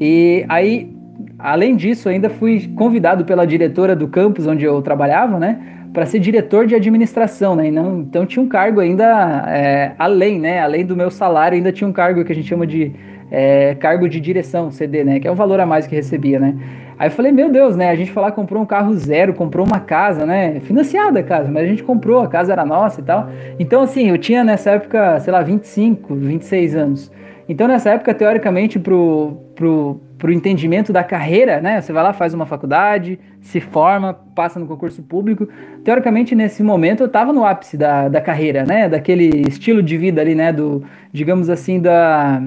E 0.00 0.44
aí, 0.48 0.92
além 1.38 1.76
disso, 1.76 2.08
ainda 2.08 2.28
fui 2.28 2.72
convidado 2.76 3.24
pela 3.24 3.46
diretora 3.46 3.94
do 3.94 4.08
campus 4.08 4.48
onde 4.48 4.64
eu 4.64 4.82
trabalhava, 4.82 5.38
né? 5.38 5.60
Para 5.92 6.06
ser 6.06 6.18
diretor 6.18 6.66
de 6.66 6.74
administração, 6.74 7.54
né? 7.54 7.70
Não, 7.70 8.00
então 8.00 8.26
tinha 8.26 8.42
um 8.42 8.48
cargo 8.48 8.80
ainda 8.80 9.44
é, 9.48 9.92
além, 9.96 10.40
né? 10.40 10.60
Além 10.60 10.84
do 10.84 10.96
meu 10.96 11.10
salário, 11.10 11.54
ainda 11.54 11.70
tinha 11.70 11.86
um 11.86 11.92
cargo 11.92 12.24
que 12.24 12.32
a 12.32 12.34
gente 12.34 12.48
chama 12.48 12.66
de 12.66 12.92
é, 13.34 13.74
cargo 13.76 14.06
de 14.06 14.20
direção, 14.20 14.70
CD, 14.70 15.02
né? 15.02 15.18
Que 15.18 15.26
é 15.26 15.32
um 15.32 15.34
valor 15.34 15.58
a 15.58 15.64
mais 15.64 15.86
que 15.86 15.94
recebia, 15.94 16.38
né? 16.38 16.54
Aí 16.98 17.08
eu 17.08 17.10
falei, 17.10 17.32
meu 17.32 17.50
Deus, 17.50 17.74
né? 17.74 17.88
A 17.88 17.96
gente 17.96 18.14
lá, 18.14 18.30
comprou 18.30 18.62
um 18.62 18.66
carro 18.66 18.92
zero, 18.92 19.32
comprou 19.32 19.66
uma 19.66 19.80
casa, 19.80 20.26
né? 20.26 20.60
Financiada 20.60 21.20
a 21.20 21.22
casa, 21.22 21.50
mas 21.50 21.64
a 21.64 21.66
gente 21.66 21.82
comprou, 21.82 22.20
a 22.20 22.28
casa 22.28 22.52
era 22.52 22.66
nossa 22.66 23.00
e 23.00 23.04
tal. 23.04 23.30
Então, 23.58 23.80
assim, 23.80 24.10
eu 24.10 24.18
tinha 24.18 24.44
nessa 24.44 24.72
época, 24.72 25.18
sei 25.20 25.32
lá, 25.32 25.40
25, 25.40 26.14
26 26.14 26.76
anos. 26.76 27.10
Então, 27.48 27.66
nessa 27.66 27.90
época, 27.90 28.12
teoricamente, 28.12 28.78
pro, 28.78 29.38
pro, 29.54 29.98
pro 30.18 30.30
entendimento 30.30 30.92
da 30.92 31.02
carreira, 31.02 31.58
né? 31.58 31.80
Você 31.80 31.90
vai 31.90 32.02
lá, 32.02 32.12
faz 32.12 32.34
uma 32.34 32.44
faculdade, 32.44 33.18
se 33.40 33.60
forma, 33.60 34.12
passa 34.34 34.60
no 34.60 34.66
concurso 34.66 35.02
público. 35.02 35.48
Teoricamente, 35.82 36.34
nesse 36.34 36.62
momento, 36.62 37.02
eu 37.02 37.08
tava 37.08 37.32
no 37.32 37.46
ápice 37.46 37.78
da, 37.78 38.08
da 38.08 38.20
carreira, 38.20 38.64
né? 38.64 38.90
Daquele 38.90 39.48
estilo 39.48 39.82
de 39.82 39.96
vida 39.96 40.20
ali, 40.20 40.34
né? 40.34 40.52
Do, 40.52 40.84
digamos 41.10 41.48
assim, 41.48 41.80
da 41.80 42.42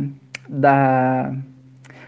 da, 0.47 1.33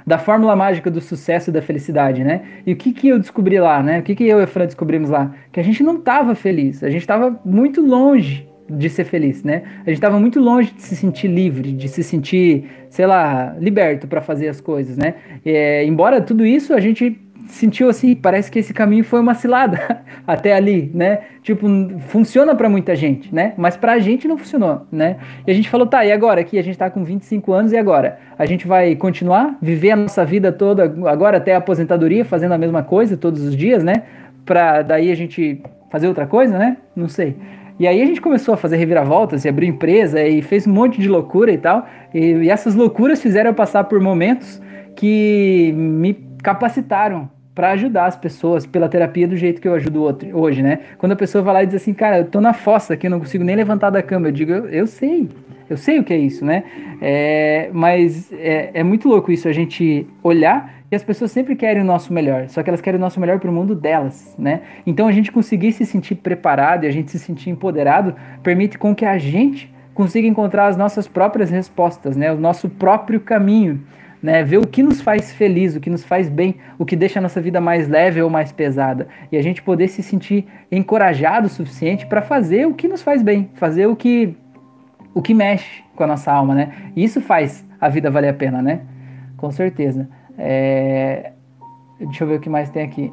da 0.05 0.17
fórmula 0.17 0.55
mágica 0.55 0.89
do 0.89 1.01
sucesso 1.01 1.49
e 1.49 1.53
da 1.53 1.61
felicidade, 1.61 2.23
né? 2.23 2.41
E 2.65 2.73
o 2.73 2.75
que, 2.75 2.93
que 2.93 3.09
eu 3.09 3.19
descobri 3.19 3.59
lá, 3.59 3.83
né? 3.83 3.99
O 3.99 4.03
que, 4.03 4.15
que 4.15 4.23
eu 4.27 4.39
e 4.39 4.43
a 4.43 4.47
Fran 4.47 4.65
descobrimos 4.65 5.09
lá? 5.09 5.33
Que 5.51 5.59
a 5.59 5.63
gente 5.63 5.83
não 5.83 5.97
estava 5.97 6.33
feliz, 6.35 6.83
a 6.83 6.89
gente 6.89 7.01
estava 7.01 7.39
muito 7.43 7.81
longe 7.81 8.47
de 8.69 8.89
ser 8.89 9.05
feliz, 9.05 9.43
né? 9.43 9.63
A 9.85 9.89
gente 9.89 9.97
estava 9.97 10.19
muito 10.19 10.39
longe 10.39 10.71
de 10.73 10.81
se 10.81 10.95
sentir 10.95 11.27
livre, 11.27 11.71
de 11.71 11.87
se 11.87 12.03
sentir, 12.03 12.65
sei 12.89 13.05
lá, 13.05 13.55
liberto 13.59 14.07
para 14.07 14.21
fazer 14.21 14.49
as 14.49 14.59
coisas, 14.59 14.97
né? 14.97 15.15
É, 15.45 15.85
embora 15.85 16.21
tudo 16.21 16.45
isso 16.45 16.73
a 16.73 16.79
gente 16.79 17.17
sentiu 17.47 17.89
assim, 17.89 18.15
parece 18.15 18.51
que 18.51 18.59
esse 18.59 18.73
caminho 18.73 19.03
foi 19.03 19.19
uma 19.19 19.33
cilada 19.33 20.03
até 20.25 20.53
ali, 20.53 20.91
né? 20.93 21.19
Tipo, 21.41 21.67
funciona 22.07 22.55
para 22.55 22.69
muita 22.69 22.95
gente, 22.95 23.33
né? 23.33 23.53
Mas 23.57 23.77
pra 23.77 23.99
gente 23.99 24.27
não 24.27 24.37
funcionou, 24.37 24.85
né? 24.91 25.17
E 25.45 25.51
a 25.51 25.53
gente 25.53 25.69
falou, 25.69 25.87
tá, 25.87 26.05
e 26.05 26.11
agora? 26.11 26.41
Aqui 26.41 26.57
a 26.57 26.61
gente 26.61 26.77
tá 26.77 26.89
com 26.89 27.03
25 27.03 27.53
anos 27.53 27.71
e 27.71 27.77
agora? 27.77 28.19
A 28.37 28.45
gente 28.45 28.67
vai 28.67 28.95
continuar, 28.95 29.57
viver 29.61 29.91
a 29.91 29.95
nossa 29.95 30.23
vida 30.25 30.51
toda, 30.51 30.83
agora 31.09 31.37
até 31.37 31.55
a 31.55 31.57
aposentadoria, 31.57 32.25
fazendo 32.25 32.53
a 32.53 32.57
mesma 32.57 32.83
coisa 32.83 33.17
todos 33.17 33.41
os 33.41 33.55
dias, 33.55 33.83
né? 33.83 34.03
Pra 34.45 34.81
daí 34.81 35.11
a 35.11 35.15
gente 35.15 35.61
fazer 35.89 36.07
outra 36.07 36.27
coisa, 36.27 36.57
né? 36.57 36.77
Não 36.95 37.07
sei. 37.07 37.35
E 37.79 37.87
aí 37.87 38.01
a 38.01 38.05
gente 38.05 38.19
começou 38.19 38.53
a 38.53 38.57
fazer 38.57 38.77
reviravoltas 38.77 39.45
e 39.45 39.49
abrir 39.49 39.67
empresa 39.67 40.21
e 40.23 40.41
fez 40.41 40.65
um 40.65 40.73
monte 40.73 40.99
de 40.99 41.07
loucura 41.07 41.51
e 41.51 41.57
tal. 41.57 41.87
E, 42.13 42.19
e 42.19 42.49
essas 42.49 42.73
loucuras 42.73 43.21
fizeram 43.21 43.51
eu 43.51 43.53
passar 43.53 43.83
por 43.83 43.99
momentos 43.99 44.61
que 44.95 45.71
me 45.75 46.13
capacitaram 46.41 47.29
para 47.57 47.71
ajudar 47.71 48.05
as 48.05 48.15
pessoas 48.15 48.67
pela 48.67 48.87
terapia 48.87 49.27
do 49.27 49.35
jeito 49.35 49.59
que 49.59 49.67
eu 49.67 49.73
ajudo 49.73 50.03
outro, 50.03 50.29
hoje, 50.37 50.61
né? 50.61 50.77
Quando 50.99 51.13
a 51.13 51.15
pessoa 51.15 51.43
vai 51.43 51.53
lá 51.55 51.63
e 51.63 51.65
diz 51.65 51.73
assim, 51.73 51.91
cara, 51.91 52.19
eu 52.19 52.25
tô 52.25 52.39
na 52.39 52.53
fossa 52.53 52.93
aqui, 52.93 53.07
eu 53.07 53.09
não 53.09 53.19
consigo 53.19 53.43
nem 53.43 53.55
levantar 53.55 53.89
da 53.89 54.03
cama, 54.03 54.27
eu 54.27 54.31
digo, 54.31 54.51
eu, 54.51 54.69
eu 54.69 54.85
sei, 54.85 55.27
eu 55.67 55.75
sei 55.75 55.97
o 55.97 56.03
que 56.03 56.13
é 56.13 56.17
isso, 56.19 56.45
né? 56.45 56.65
É, 57.01 57.71
mas 57.73 58.31
é, 58.31 58.69
é, 58.75 58.83
muito 58.83 59.09
louco 59.09 59.31
isso, 59.31 59.47
a 59.47 59.51
gente 59.51 60.05
olhar 60.21 60.71
e 60.91 60.95
as 60.95 61.03
pessoas 61.03 61.31
sempre 61.31 61.55
querem 61.55 61.81
o 61.81 61.85
nosso 61.85 62.13
melhor, 62.13 62.47
só 62.47 62.61
que 62.61 62.69
elas 62.69 62.79
querem 62.79 62.99
o 62.99 63.01
nosso 63.01 63.19
melhor 63.19 63.39
para 63.39 63.49
o 63.49 63.53
mundo 63.53 63.73
delas, 63.73 64.35
né? 64.37 64.61
Então 64.85 65.07
a 65.07 65.11
gente 65.11 65.31
conseguir 65.31 65.71
se 65.71 65.83
sentir 65.83 66.13
preparado 66.13 66.83
e 66.83 66.87
a 66.87 66.91
gente 66.91 67.09
se 67.09 67.17
sentir 67.17 67.49
empoderado 67.49 68.13
permite 68.43 68.77
com 68.77 68.93
que 68.93 69.03
a 69.03 69.17
gente 69.17 69.73
consiga 69.95 70.27
encontrar 70.27 70.67
as 70.67 70.77
nossas 70.77 71.07
próprias 71.07 71.49
respostas, 71.49 72.15
né? 72.15 72.31
O 72.31 72.37
nosso 72.37 72.69
próprio 72.69 73.19
caminho 73.19 73.81
né? 74.21 74.43
Ver 74.43 74.57
o 74.57 74.67
que 74.67 74.83
nos 74.83 75.01
faz 75.01 75.33
feliz, 75.33 75.75
o 75.75 75.79
que 75.79 75.89
nos 75.89 76.03
faz 76.03 76.29
bem, 76.29 76.55
o 76.77 76.85
que 76.85 76.95
deixa 76.95 77.19
a 77.19 77.21
nossa 77.21 77.41
vida 77.41 77.61
mais 77.61 77.87
leve 77.87 78.21
ou 78.21 78.29
mais 78.29 78.51
pesada. 78.51 79.07
E 79.31 79.37
a 79.37 79.41
gente 79.41 79.61
poder 79.61 79.87
se 79.87 80.01
sentir 80.03 80.45
encorajado 80.71 81.47
o 81.47 81.49
suficiente 81.49 82.05
para 82.05 82.21
fazer 82.21 82.65
o 82.65 82.73
que 82.73 82.87
nos 82.87 83.01
faz 83.01 83.21
bem, 83.21 83.49
fazer 83.55 83.87
o 83.87 83.95
que 83.95 84.35
o 85.13 85.21
que 85.21 85.33
mexe 85.33 85.83
com 85.95 86.03
a 86.03 86.07
nossa 86.07 86.31
alma, 86.31 86.53
né? 86.53 86.71
E 86.95 87.03
isso 87.03 87.19
faz 87.19 87.65
a 87.81 87.89
vida 87.89 88.11
valer 88.11 88.29
a 88.29 88.33
pena, 88.33 88.61
né? 88.61 88.81
Com 89.35 89.49
certeza. 89.49 90.07
É... 90.37 91.31
Deixa 91.99 92.23
eu 92.23 92.27
ver 92.27 92.35
o 92.35 92.39
que 92.39 92.49
mais 92.49 92.69
tem 92.69 92.83
aqui. 92.83 93.11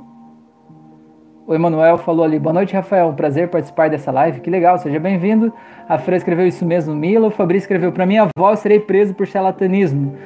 O 1.46 1.54
Emanuel 1.54 1.98
falou 1.98 2.24
ali, 2.24 2.38
boa 2.38 2.52
noite, 2.52 2.74
Rafael. 2.74 3.08
Um 3.08 3.14
prazer 3.14 3.48
participar 3.48 3.90
dessa 3.90 4.10
live. 4.10 4.40
Que 4.40 4.50
legal, 4.50 4.78
seja 4.78 4.98
bem-vindo. 4.98 5.52
A 5.88 5.98
Fran 5.98 6.16
escreveu 6.16 6.46
isso 6.46 6.64
mesmo, 6.64 6.94
Mila. 6.94 7.26
O 7.26 7.30
Fabrício 7.30 7.64
escreveu, 7.64 7.92
para 7.92 8.06
minha 8.06 8.28
avó, 8.34 8.54
serei 8.56 8.80
preso 8.80 9.14
por 9.14 9.26
charlatanismo. 9.26 10.16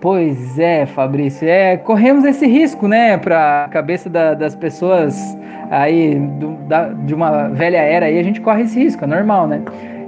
Pois 0.00 0.58
é, 0.58 0.86
Fabrício, 0.86 1.48
é, 1.48 1.76
corremos 1.76 2.24
esse 2.24 2.46
risco, 2.46 2.86
né, 2.86 3.18
para 3.18 3.64
a 3.64 3.68
cabeça 3.68 4.08
da, 4.08 4.32
das 4.32 4.54
pessoas 4.54 5.36
aí 5.70 6.14
do, 6.14 6.52
da, 6.68 6.88
de 6.90 7.12
uma 7.12 7.48
velha 7.48 7.78
era 7.78 8.06
aí, 8.06 8.18
a 8.18 8.22
gente 8.22 8.40
corre 8.40 8.62
esse 8.62 8.78
risco, 8.78 9.02
é 9.02 9.06
normal, 9.08 9.48
né? 9.48 9.60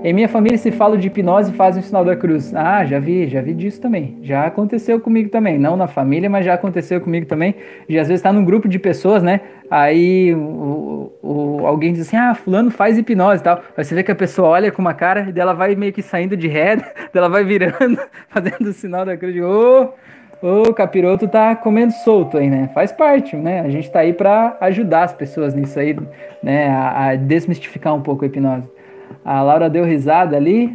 Em 0.02 0.14
minha 0.14 0.28
família 0.30 0.56
se 0.56 0.70
fala 0.70 0.96
de 0.96 1.08
hipnose 1.08 1.52
e 1.52 1.54
fazem 1.54 1.82
o 1.82 1.84
sinal 1.84 2.02
da 2.02 2.16
cruz. 2.16 2.54
Ah, 2.54 2.86
já 2.86 2.98
vi, 2.98 3.28
já 3.28 3.42
vi 3.42 3.52
disso 3.52 3.82
também. 3.82 4.16
Já 4.22 4.46
aconteceu 4.46 4.98
comigo 4.98 5.28
também. 5.28 5.58
Não 5.58 5.76
na 5.76 5.86
família, 5.86 6.30
mas 6.30 6.46
já 6.46 6.54
aconteceu 6.54 7.02
comigo 7.02 7.26
também. 7.26 7.54
E 7.86 7.98
às 7.98 8.08
vezes 8.08 8.20
está 8.20 8.32
num 8.32 8.42
grupo 8.42 8.66
de 8.66 8.78
pessoas, 8.78 9.22
né? 9.22 9.42
Aí 9.70 10.34
o, 10.34 11.12
o, 11.22 11.66
alguém 11.66 11.92
diz 11.92 12.08
assim: 12.08 12.16
ah, 12.16 12.34
fulano 12.34 12.70
faz 12.70 12.96
hipnose 12.96 13.42
e 13.42 13.44
tal. 13.44 13.60
Aí 13.76 13.84
você 13.84 13.94
vê 13.94 14.02
que 14.02 14.10
a 14.10 14.14
pessoa 14.14 14.48
olha 14.48 14.72
com 14.72 14.80
uma 14.80 14.94
cara 14.94 15.26
e 15.28 15.32
dela 15.32 15.52
vai 15.52 15.74
meio 15.74 15.92
que 15.92 16.00
saindo 16.00 16.34
de 16.34 16.48
ré, 16.48 16.78
dela 17.12 17.28
vai 17.28 17.44
virando, 17.44 18.00
fazendo 18.30 18.70
o 18.70 18.72
sinal 18.72 19.04
da 19.04 19.18
cruz. 19.18 19.36
Ô, 19.36 19.92
oh, 20.40 20.62
o 20.62 20.72
capiroto 20.72 21.28
tá 21.28 21.54
comendo 21.54 21.92
solto 21.92 22.38
aí, 22.38 22.48
né? 22.48 22.70
Faz 22.72 22.90
parte, 22.90 23.36
né? 23.36 23.60
A 23.60 23.68
gente 23.68 23.90
tá 23.90 23.98
aí 23.98 24.14
para 24.14 24.56
ajudar 24.62 25.02
as 25.02 25.12
pessoas 25.12 25.52
nisso 25.54 25.78
aí, 25.78 25.94
né? 26.42 26.70
A, 26.70 27.08
a 27.08 27.16
desmistificar 27.16 27.94
um 27.94 28.00
pouco 28.00 28.24
a 28.24 28.28
hipnose. 28.28 28.79
A 29.24 29.42
Laura 29.42 29.68
deu 29.68 29.84
risada 29.84 30.36
ali. 30.36 30.74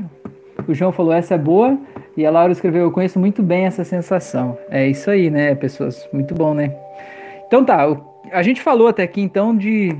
O 0.67 0.73
João 0.73 0.91
falou: 0.91 1.13
essa 1.13 1.35
é 1.35 1.37
boa. 1.37 1.77
E 2.15 2.25
a 2.25 2.31
Laura 2.31 2.51
escreveu: 2.51 2.83
Eu 2.83 2.91
conheço 2.91 3.19
muito 3.19 3.43
bem 3.43 3.65
essa 3.65 3.83
sensação. 3.83 4.57
É 4.69 4.87
isso 4.87 5.09
aí, 5.09 5.29
né, 5.29 5.53
pessoas? 5.55 6.07
Muito 6.13 6.33
bom, 6.33 6.53
né? 6.53 6.73
Então 7.47 7.63
tá, 7.63 7.85
a 8.31 8.41
gente 8.41 8.61
falou 8.61 8.87
até 8.87 9.03
aqui 9.03 9.21
então 9.21 9.55
de 9.55 9.95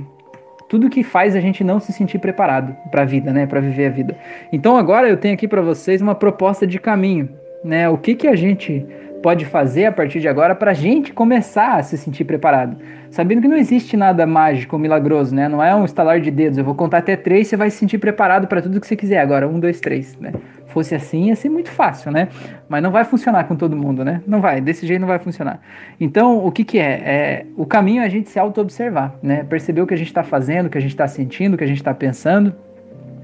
tudo 0.68 0.90
que 0.90 1.02
faz 1.04 1.36
a 1.36 1.40
gente 1.40 1.62
não 1.62 1.78
se 1.78 1.92
sentir 1.92 2.18
preparado 2.18 2.76
para 2.90 3.02
a 3.02 3.04
vida, 3.04 3.32
né, 3.32 3.46
para 3.46 3.60
viver 3.60 3.86
a 3.86 3.90
vida. 3.90 4.16
Então 4.52 4.76
agora 4.76 5.08
eu 5.08 5.16
tenho 5.16 5.34
aqui 5.34 5.46
para 5.46 5.62
vocês 5.62 6.02
uma 6.02 6.14
proposta 6.14 6.66
de 6.66 6.78
caminho, 6.78 7.28
né? 7.64 7.88
O 7.88 7.96
que 7.96 8.14
que 8.14 8.26
a 8.26 8.34
gente 8.34 8.84
pode 9.26 9.44
fazer 9.44 9.86
a 9.86 9.90
partir 9.90 10.20
de 10.20 10.28
agora 10.28 10.54
para 10.54 10.70
a 10.70 10.74
gente 10.74 11.12
começar 11.12 11.78
a 11.78 11.82
se 11.82 11.98
sentir 11.98 12.24
preparado. 12.24 12.76
Sabendo 13.10 13.42
que 13.42 13.48
não 13.48 13.56
existe 13.56 13.96
nada 13.96 14.24
mágico, 14.24 14.78
milagroso, 14.78 15.34
né? 15.34 15.48
Não 15.48 15.60
é 15.60 15.74
um 15.74 15.84
estalar 15.84 16.20
de 16.20 16.30
dedos. 16.30 16.56
Eu 16.56 16.62
vou 16.62 16.76
contar 16.76 16.98
até 16.98 17.16
três, 17.16 17.48
você 17.48 17.56
vai 17.56 17.68
se 17.68 17.76
sentir 17.76 17.98
preparado 17.98 18.46
para 18.46 18.62
tudo 18.62 18.80
que 18.80 18.86
você 18.86 18.94
quiser. 18.94 19.18
Agora, 19.18 19.48
um, 19.48 19.58
dois, 19.58 19.80
três, 19.80 20.16
né? 20.20 20.32
Fosse 20.68 20.94
assim, 20.94 21.24
ia 21.24 21.34
ser 21.34 21.48
muito 21.48 21.70
fácil, 21.70 22.12
né? 22.12 22.28
Mas 22.68 22.80
não 22.80 22.92
vai 22.92 23.02
funcionar 23.02 23.42
com 23.48 23.56
todo 23.56 23.74
mundo, 23.74 24.04
né? 24.04 24.22
Não 24.28 24.40
vai, 24.40 24.60
desse 24.60 24.86
jeito 24.86 25.00
não 25.00 25.08
vai 25.08 25.18
funcionar. 25.18 25.60
Então, 25.98 26.46
o 26.46 26.52
que 26.52 26.62
que 26.62 26.78
é? 26.78 26.92
é 27.04 27.46
o 27.56 27.66
caminho 27.66 28.02
é 28.02 28.06
a 28.06 28.08
gente 28.08 28.30
se 28.30 28.38
auto-observar, 28.38 29.18
né? 29.20 29.42
Perceber 29.42 29.80
o 29.80 29.88
que 29.88 29.94
a 29.94 29.98
gente 29.98 30.06
está 30.06 30.22
fazendo, 30.22 30.66
o 30.66 30.70
que 30.70 30.78
a 30.78 30.80
gente 30.80 30.92
está 30.92 31.08
sentindo, 31.08 31.54
o 31.54 31.58
que 31.58 31.64
a 31.64 31.66
gente 31.66 31.78
está 31.78 31.92
pensando, 31.92 32.54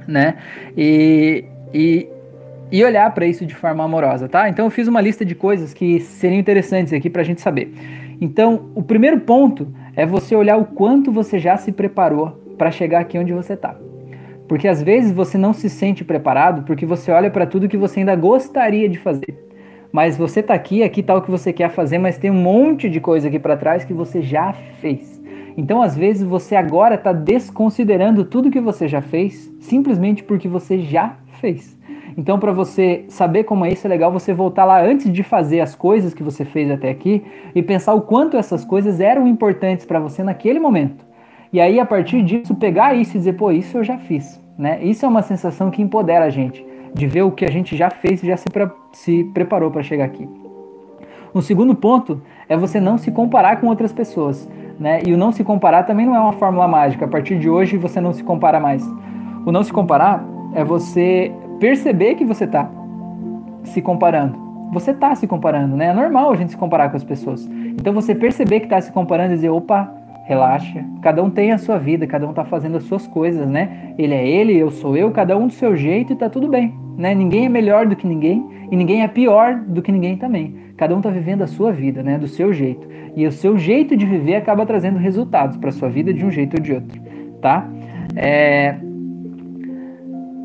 né? 0.08 0.34
E, 0.76 1.44
e 1.72 2.08
e 2.72 2.82
olhar 2.82 3.12
para 3.12 3.26
isso 3.26 3.44
de 3.44 3.54
forma 3.54 3.84
amorosa, 3.84 4.26
tá? 4.28 4.48
Então 4.48 4.64
eu 4.64 4.70
fiz 4.70 4.88
uma 4.88 5.00
lista 5.00 5.26
de 5.26 5.34
coisas 5.34 5.74
que 5.74 6.00
seriam 6.00 6.40
interessantes 6.40 6.92
aqui 6.94 7.10
para 7.10 7.20
a 7.20 7.24
gente 7.24 7.42
saber. 7.42 7.70
Então, 8.18 8.70
o 8.74 8.82
primeiro 8.82 9.20
ponto 9.20 9.68
é 9.94 10.06
você 10.06 10.34
olhar 10.34 10.56
o 10.56 10.64
quanto 10.64 11.12
você 11.12 11.38
já 11.38 11.56
se 11.58 11.70
preparou 11.70 12.40
para 12.56 12.70
chegar 12.70 13.00
aqui 13.00 13.18
onde 13.18 13.32
você 13.32 13.52
está. 13.52 13.76
Porque 14.48 14.66
às 14.66 14.82
vezes 14.82 15.12
você 15.12 15.36
não 15.36 15.52
se 15.52 15.68
sente 15.68 16.02
preparado 16.02 16.62
porque 16.62 16.86
você 16.86 17.10
olha 17.10 17.30
para 17.30 17.46
tudo 17.46 17.68
que 17.68 17.76
você 17.76 18.00
ainda 18.00 18.16
gostaria 18.16 18.88
de 18.88 18.98
fazer. 18.98 19.36
Mas 19.92 20.16
você 20.16 20.40
está 20.40 20.54
aqui, 20.54 20.82
aqui 20.82 21.00
está 21.00 21.14
o 21.14 21.20
que 21.20 21.30
você 21.30 21.52
quer 21.52 21.68
fazer, 21.68 21.98
mas 21.98 22.16
tem 22.16 22.30
um 22.30 22.42
monte 22.42 22.88
de 22.88 22.98
coisa 22.98 23.28
aqui 23.28 23.38
para 23.38 23.56
trás 23.56 23.84
que 23.84 23.92
você 23.92 24.22
já 24.22 24.54
fez. 24.80 25.20
Então, 25.54 25.82
às 25.82 25.94
vezes, 25.94 26.22
você 26.22 26.56
agora 26.56 26.94
está 26.94 27.12
desconsiderando 27.12 28.24
tudo 28.24 28.50
que 28.50 28.60
você 28.60 28.88
já 28.88 29.02
fez, 29.02 29.52
simplesmente 29.60 30.22
porque 30.22 30.48
você 30.48 30.78
já 30.78 31.16
fez. 31.40 31.76
Então, 32.16 32.38
para 32.38 32.52
você 32.52 33.04
saber 33.08 33.44
como 33.44 33.64
é 33.64 33.72
isso, 33.72 33.86
é 33.86 33.90
legal 33.90 34.12
você 34.12 34.32
voltar 34.32 34.64
lá 34.64 34.82
antes 34.82 35.10
de 35.10 35.22
fazer 35.22 35.60
as 35.60 35.74
coisas 35.74 36.12
que 36.12 36.22
você 36.22 36.44
fez 36.44 36.70
até 36.70 36.90
aqui 36.90 37.24
e 37.54 37.62
pensar 37.62 37.94
o 37.94 38.02
quanto 38.02 38.36
essas 38.36 38.64
coisas 38.64 39.00
eram 39.00 39.26
importantes 39.26 39.86
para 39.86 39.98
você 39.98 40.22
naquele 40.22 40.58
momento. 40.58 41.04
E 41.52 41.60
aí, 41.60 41.78
a 41.78 41.86
partir 41.86 42.22
disso, 42.22 42.54
pegar 42.54 42.94
isso 42.94 43.16
e 43.16 43.18
dizer, 43.18 43.34
pô, 43.34 43.50
isso 43.50 43.78
eu 43.78 43.84
já 43.84 43.98
fiz. 43.98 44.40
Né? 44.56 44.82
Isso 44.82 45.04
é 45.04 45.08
uma 45.08 45.22
sensação 45.22 45.70
que 45.70 45.82
empodera 45.82 46.24
a 46.24 46.30
gente. 46.30 46.64
de 46.94 47.06
ver 47.06 47.22
o 47.22 47.30
que 47.30 47.46
a 47.46 47.50
gente 47.50 47.74
já 47.74 47.88
fez 47.88 48.22
e 48.22 48.26
já 48.26 48.36
se, 48.36 48.44
se 48.92 49.24
preparou 49.32 49.70
para 49.70 49.82
chegar 49.82 50.04
aqui. 50.04 50.28
Um 51.34 51.40
segundo 51.40 51.74
ponto 51.74 52.20
é 52.46 52.54
você 52.54 52.78
não 52.78 52.98
se 52.98 53.10
comparar 53.10 53.60
com 53.60 53.66
outras 53.68 53.92
pessoas. 53.92 54.46
Né? 54.78 55.00
E 55.06 55.12
o 55.14 55.16
não 55.16 55.32
se 55.32 55.42
comparar 55.42 55.84
também 55.84 56.04
não 56.04 56.14
é 56.14 56.20
uma 56.20 56.32
fórmula 56.32 56.68
mágica. 56.68 57.06
A 57.06 57.08
partir 57.08 57.38
de 57.38 57.48
hoje 57.48 57.78
você 57.78 57.98
não 57.98 58.12
se 58.12 58.22
compara 58.22 58.60
mais. 58.60 58.86
O 59.46 59.50
não 59.50 59.62
se 59.62 59.72
comparar 59.72 60.22
é 60.54 60.62
você 60.62 61.32
perceber 61.62 62.16
que 62.16 62.24
você 62.24 62.42
está 62.42 62.68
se 63.62 63.80
comparando. 63.80 64.36
Você 64.72 64.90
está 64.90 65.14
se 65.14 65.28
comparando, 65.28 65.76
né? 65.76 65.86
É 65.86 65.92
normal 65.92 66.32
a 66.32 66.34
gente 66.34 66.50
se 66.50 66.56
comparar 66.56 66.88
com 66.88 66.96
as 66.96 67.04
pessoas. 67.04 67.46
Então 67.46 67.92
você 67.92 68.16
perceber 68.16 68.58
que 68.58 68.66
está 68.66 68.80
se 68.80 68.90
comparando 68.90 69.32
e 69.32 69.36
dizer, 69.36 69.50
opa, 69.50 69.88
relaxa. 70.24 70.84
Cada 71.00 71.22
um 71.22 71.30
tem 71.30 71.52
a 71.52 71.58
sua 71.58 71.78
vida, 71.78 72.04
cada 72.04 72.26
um 72.26 72.30
está 72.30 72.44
fazendo 72.44 72.78
as 72.78 72.82
suas 72.82 73.06
coisas, 73.06 73.48
né? 73.48 73.94
Ele 73.96 74.12
é 74.12 74.26
ele, 74.28 74.56
eu 74.56 74.72
sou 74.72 74.96
eu, 74.96 75.12
cada 75.12 75.38
um 75.38 75.46
do 75.46 75.52
seu 75.52 75.76
jeito 75.76 76.12
e 76.12 76.16
tá 76.16 76.28
tudo 76.28 76.48
bem, 76.48 76.74
né? 76.98 77.14
Ninguém 77.14 77.46
é 77.46 77.48
melhor 77.48 77.86
do 77.86 77.94
que 77.94 78.08
ninguém 78.08 78.44
e 78.68 78.74
ninguém 78.74 79.04
é 79.04 79.06
pior 79.06 79.54
do 79.54 79.80
que 79.82 79.92
ninguém 79.92 80.16
também. 80.16 80.56
Cada 80.76 80.92
um 80.96 80.98
está 80.98 81.10
vivendo 81.10 81.42
a 81.42 81.46
sua 81.46 81.70
vida, 81.70 82.02
né? 82.02 82.18
Do 82.18 82.26
seu 82.26 82.52
jeito. 82.52 82.88
E 83.14 83.24
o 83.24 83.30
seu 83.30 83.56
jeito 83.56 83.96
de 83.96 84.04
viver 84.04 84.34
acaba 84.34 84.66
trazendo 84.66 84.98
resultados 84.98 85.56
para 85.58 85.70
sua 85.70 85.88
vida 85.88 86.12
de 86.12 86.24
um 86.24 86.30
jeito 86.30 86.56
ou 86.56 86.60
de 86.60 86.72
outro, 86.72 87.00
tá? 87.40 87.68
É... 88.16 88.74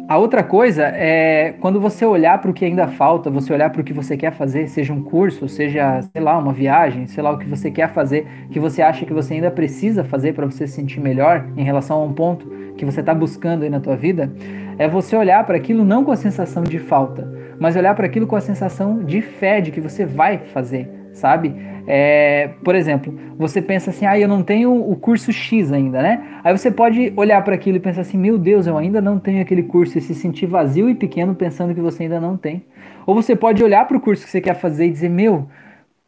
A 0.09 0.17
outra 0.17 0.41
coisa 0.41 0.83
é 0.85 1.55
quando 1.59 1.81
você 1.81 2.05
olhar 2.05 2.39
para 2.39 2.49
o 2.49 2.53
que 2.53 2.63
ainda 2.63 2.87
falta, 2.87 3.29
você 3.29 3.51
olhar 3.51 3.69
para 3.69 3.81
o 3.81 3.83
que 3.83 3.91
você 3.91 4.15
quer 4.15 4.31
fazer, 4.31 4.69
seja 4.69 4.93
um 4.93 5.03
curso, 5.03 5.49
seja, 5.49 6.01
sei 6.01 6.21
lá, 6.21 6.37
uma 6.37 6.53
viagem, 6.53 7.07
sei 7.07 7.21
lá, 7.21 7.29
o 7.31 7.37
que 7.37 7.45
você 7.45 7.69
quer 7.69 7.89
fazer, 7.89 8.25
que 8.49 8.57
você 8.57 8.81
acha 8.81 9.05
que 9.05 9.11
você 9.11 9.33
ainda 9.33 9.51
precisa 9.51 10.05
fazer 10.05 10.33
para 10.33 10.45
você 10.45 10.65
se 10.65 10.75
sentir 10.75 11.01
melhor 11.01 11.45
em 11.57 11.63
relação 11.63 12.01
a 12.01 12.05
um 12.05 12.13
ponto 12.13 12.47
que 12.77 12.85
você 12.85 13.01
está 13.01 13.13
buscando 13.13 13.63
aí 13.63 13.69
na 13.69 13.81
tua 13.81 13.97
vida, 13.97 14.31
é 14.77 14.87
você 14.87 15.13
olhar 15.13 15.45
para 15.45 15.57
aquilo 15.57 15.83
não 15.83 16.05
com 16.05 16.11
a 16.11 16.15
sensação 16.15 16.63
de 16.63 16.79
falta, 16.79 17.29
mas 17.59 17.75
olhar 17.75 17.93
para 17.93 18.05
aquilo 18.05 18.27
com 18.27 18.37
a 18.37 18.41
sensação 18.41 19.03
de 19.03 19.21
fé 19.21 19.59
de 19.59 19.71
que 19.71 19.81
você 19.81 20.05
vai 20.05 20.37
fazer, 20.37 20.89
sabe? 21.17 21.53
É, 21.85 22.49
por 22.63 22.75
exemplo, 22.75 23.13
você 23.37 23.61
pensa 23.61 23.91
assim, 23.91 24.05
ah, 24.05 24.19
eu 24.19 24.27
não 24.27 24.43
tenho 24.43 24.73
o 24.73 24.95
curso 24.95 25.31
X 25.31 25.71
ainda, 25.71 26.01
né? 26.01 26.21
Aí 26.43 26.55
você 26.55 26.69
pode 26.69 27.13
olhar 27.15 27.41
para 27.43 27.55
aquilo 27.55 27.77
e 27.77 27.79
pensar 27.79 28.01
assim, 28.01 28.17
meu 28.17 28.37
Deus, 28.37 28.67
eu 28.67 28.77
ainda 28.77 29.01
não 29.01 29.19
tenho 29.19 29.41
aquele 29.41 29.63
curso 29.63 29.97
e 29.97 30.01
se 30.01 30.13
sentir 30.13 30.47
vazio 30.47 30.89
e 30.89 30.95
pequeno 30.95 31.33
pensando 31.33 31.73
que 31.73 31.81
você 31.81 32.03
ainda 32.03 32.19
não 32.19 32.35
tem. 32.35 32.65
Ou 33.05 33.15
você 33.15 33.35
pode 33.35 33.63
olhar 33.63 33.87
para 33.87 33.95
o 33.95 34.01
curso 34.01 34.25
que 34.25 34.29
você 34.29 34.41
quer 34.41 34.55
fazer 34.55 34.87
e 34.87 34.91
dizer, 34.91 35.09
meu, 35.09 35.47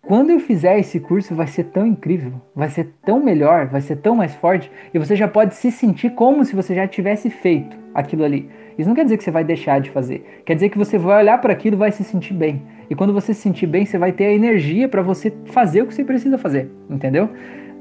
quando 0.01 0.31
eu 0.31 0.39
fizer 0.39 0.79
esse 0.79 0.99
curso 0.99 1.35
vai 1.35 1.47
ser 1.47 1.65
tão 1.65 1.85
incrível, 1.85 2.33
vai 2.55 2.67
ser 2.69 2.95
tão 3.05 3.23
melhor, 3.23 3.67
vai 3.67 3.79
ser 3.79 3.97
tão 3.97 4.15
mais 4.15 4.33
forte, 4.33 4.71
e 4.93 4.99
você 4.99 5.15
já 5.15 5.27
pode 5.27 5.55
se 5.55 5.71
sentir 5.71 6.09
como 6.11 6.43
se 6.43 6.55
você 6.55 6.73
já 6.73 6.87
tivesse 6.87 7.29
feito 7.29 7.77
aquilo 7.93 8.23
ali. 8.23 8.49
Isso 8.79 8.87
não 8.87 8.95
quer 8.95 9.03
dizer 9.03 9.17
que 9.17 9.25
você 9.25 9.31
vai 9.31 9.43
deixar 9.43 9.81
de 9.81 9.89
fazer. 9.89 10.41
Quer 10.45 10.53
dizer 10.53 10.69
que 10.69 10.77
você 10.77 10.97
vai 10.97 11.21
olhar 11.21 11.37
para 11.41 11.51
aquilo 11.51 11.75
e 11.75 11.77
vai 11.77 11.91
se 11.91 12.01
sentir 12.01 12.33
bem. 12.33 12.61
E 12.89 12.95
quando 12.95 13.11
você 13.11 13.33
se 13.33 13.41
sentir 13.41 13.67
bem, 13.67 13.85
você 13.85 13.97
vai 13.97 14.13
ter 14.13 14.27
a 14.27 14.33
energia 14.33 14.87
para 14.87 15.01
você 15.01 15.33
fazer 15.47 15.81
o 15.81 15.85
que 15.85 15.93
você 15.93 16.05
precisa 16.05 16.37
fazer. 16.37 16.71
Entendeu? 16.89 17.27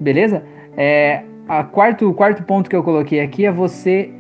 Beleza? 0.01 0.42
É, 0.76 1.22
a 1.49 1.62
quarto, 1.62 2.11
o 2.11 2.12
quarto 2.12 2.42
ponto 2.42 2.68
que 2.68 2.74
eu 2.74 2.82
coloquei 2.82 3.20
aqui 3.20 3.46
é 3.46 3.53
você 3.53 4.11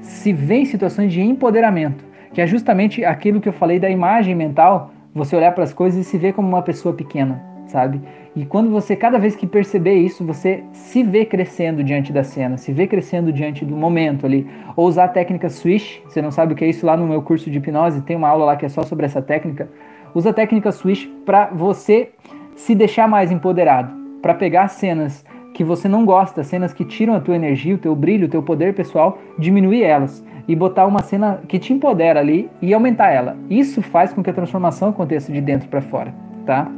se 0.00 0.32
ver 0.32 0.58
em 0.58 0.64
situações 0.64 1.12
de 1.12 1.20
empoderamento, 1.20 2.04
que 2.32 2.40
é 2.40 2.46
justamente 2.46 3.04
aquilo 3.04 3.40
que 3.40 3.48
eu 3.48 3.52
falei 3.52 3.80
da 3.80 3.90
imagem 3.90 4.32
mental, 4.32 4.92
você 5.12 5.34
olhar 5.34 5.50
para 5.52 5.64
as 5.64 5.72
coisas 5.72 6.06
e 6.06 6.08
se 6.08 6.16
ver 6.16 6.34
como 6.34 6.46
uma 6.46 6.62
pessoa 6.62 6.94
pequena, 6.94 7.42
sabe? 7.76 8.00
E 8.34 8.46
quando 8.46 8.70
você, 8.70 8.96
cada 8.96 9.18
vez 9.18 9.36
que 9.36 9.46
perceber 9.46 9.96
isso, 9.96 10.24
você 10.24 10.64
se 10.72 11.02
vê 11.02 11.26
crescendo 11.26 11.84
diante 11.84 12.10
da 12.10 12.24
cena, 12.24 12.56
se 12.56 12.72
vê 12.72 12.86
crescendo 12.86 13.30
diante 13.30 13.66
do 13.66 13.76
momento 13.76 14.24
ali. 14.24 14.46
Ou 14.74 14.86
usar 14.86 15.04
a 15.04 15.08
técnica 15.08 15.50
Swish, 15.50 16.02
você 16.08 16.22
não 16.22 16.30
sabe 16.30 16.54
o 16.54 16.56
que 16.56 16.64
é 16.64 16.68
isso 16.68 16.86
lá 16.86 16.96
no 16.96 17.06
meu 17.06 17.20
curso 17.20 17.50
de 17.50 17.58
hipnose, 17.58 18.00
tem 18.00 18.16
uma 18.16 18.28
aula 18.28 18.46
lá 18.46 18.56
que 18.56 18.64
é 18.64 18.68
só 18.70 18.82
sobre 18.82 19.04
essa 19.04 19.20
técnica. 19.20 19.68
Usa 20.14 20.30
a 20.30 20.32
técnica 20.32 20.72
Swish 20.72 21.06
para 21.26 21.50
você 21.52 22.12
se 22.54 22.74
deixar 22.74 23.06
mais 23.06 23.30
empoderado, 23.30 23.92
para 24.22 24.32
pegar 24.32 24.68
cenas 24.68 25.22
que 25.52 25.62
você 25.62 25.86
não 25.86 26.06
gosta, 26.06 26.42
cenas 26.42 26.72
que 26.72 26.84
tiram 26.84 27.14
a 27.14 27.20
tua 27.20 27.36
energia, 27.36 27.74
o 27.74 27.78
teu 27.78 27.94
brilho, 27.94 28.26
o 28.26 28.30
teu 28.30 28.42
poder 28.42 28.74
pessoal, 28.74 29.18
diminuir 29.38 29.82
elas 29.82 30.24
e 30.48 30.56
botar 30.56 30.86
uma 30.86 31.02
cena 31.02 31.40
que 31.46 31.58
te 31.58 31.74
empodera 31.74 32.20
ali 32.20 32.48
e 32.62 32.72
aumentar 32.72 33.10
ela. 33.10 33.36
Isso 33.50 33.82
faz 33.82 34.14
com 34.14 34.22
que 34.22 34.30
a 34.30 34.32
transformação 34.32 34.88
aconteça 34.88 35.30
de 35.30 35.42
dentro 35.42 35.68
para 35.68 35.82
fora, 35.82 36.14
tá? 36.46 36.70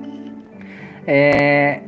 É, 1.11 1.81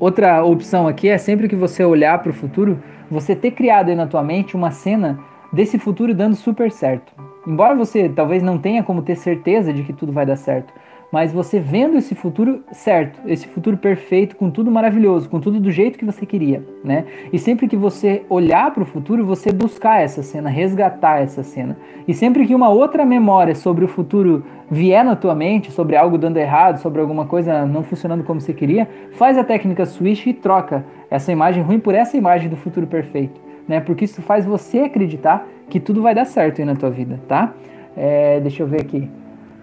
outra 0.00 0.42
opção 0.42 0.88
aqui 0.88 1.08
é 1.08 1.16
sempre 1.16 1.46
que 1.46 1.54
você 1.54 1.84
olhar 1.84 2.18
para 2.18 2.30
o 2.30 2.34
futuro, 2.34 2.82
você 3.08 3.36
ter 3.36 3.52
criado 3.52 3.88
aí 3.88 3.94
na 3.94 4.08
tua 4.08 4.20
mente 4.20 4.56
uma 4.56 4.72
cena 4.72 5.20
desse 5.52 5.78
futuro 5.78 6.12
dando 6.12 6.34
super 6.34 6.72
certo. 6.72 7.12
Embora 7.46 7.76
você 7.76 8.08
talvez 8.08 8.42
não 8.42 8.58
tenha 8.58 8.82
como 8.82 9.00
ter 9.00 9.14
certeza 9.14 9.72
de 9.72 9.84
que 9.84 9.92
tudo 9.92 10.10
vai 10.10 10.26
dar 10.26 10.34
certo, 10.34 10.74
mas 11.14 11.32
você 11.32 11.60
vendo 11.60 11.96
esse 11.96 12.12
futuro 12.12 12.64
certo, 12.72 13.20
esse 13.24 13.46
futuro 13.46 13.76
perfeito, 13.76 14.34
com 14.34 14.50
tudo 14.50 14.68
maravilhoso, 14.68 15.28
com 15.28 15.38
tudo 15.38 15.60
do 15.60 15.70
jeito 15.70 15.96
que 15.96 16.04
você 16.04 16.26
queria, 16.26 16.60
né? 16.82 17.04
E 17.32 17.38
sempre 17.38 17.68
que 17.68 17.76
você 17.76 18.24
olhar 18.28 18.74
para 18.74 18.82
o 18.82 18.84
futuro, 18.84 19.24
você 19.24 19.52
buscar 19.52 20.02
essa 20.02 20.24
cena, 20.24 20.50
resgatar 20.50 21.22
essa 21.22 21.44
cena. 21.44 21.76
E 22.08 22.12
sempre 22.12 22.44
que 22.44 22.52
uma 22.52 22.68
outra 22.68 23.06
memória 23.06 23.54
sobre 23.54 23.84
o 23.84 23.86
futuro 23.86 24.44
vier 24.68 25.04
na 25.04 25.14
tua 25.14 25.36
mente, 25.36 25.70
sobre 25.70 25.94
algo 25.94 26.18
dando 26.18 26.36
errado, 26.36 26.78
sobre 26.78 27.00
alguma 27.00 27.26
coisa 27.26 27.64
não 27.64 27.84
funcionando 27.84 28.24
como 28.24 28.40
você 28.40 28.52
queria, 28.52 28.88
faz 29.12 29.38
a 29.38 29.44
técnica 29.44 29.86
switch 29.86 30.26
e 30.26 30.32
troca 30.32 30.84
essa 31.08 31.30
imagem 31.30 31.62
ruim 31.62 31.78
por 31.78 31.94
essa 31.94 32.16
imagem 32.16 32.48
do 32.48 32.56
futuro 32.56 32.88
perfeito, 32.88 33.40
né? 33.68 33.78
Porque 33.78 34.04
isso 34.04 34.20
faz 34.20 34.44
você 34.44 34.80
acreditar 34.80 35.46
que 35.70 35.78
tudo 35.78 36.02
vai 36.02 36.12
dar 36.12 36.24
certo 36.24 36.60
aí 36.60 36.64
na 36.64 36.74
tua 36.74 36.90
vida, 36.90 37.20
tá? 37.28 37.54
É, 37.96 38.40
deixa 38.40 38.64
eu 38.64 38.66
ver 38.66 38.80
aqui. 38.80 39.08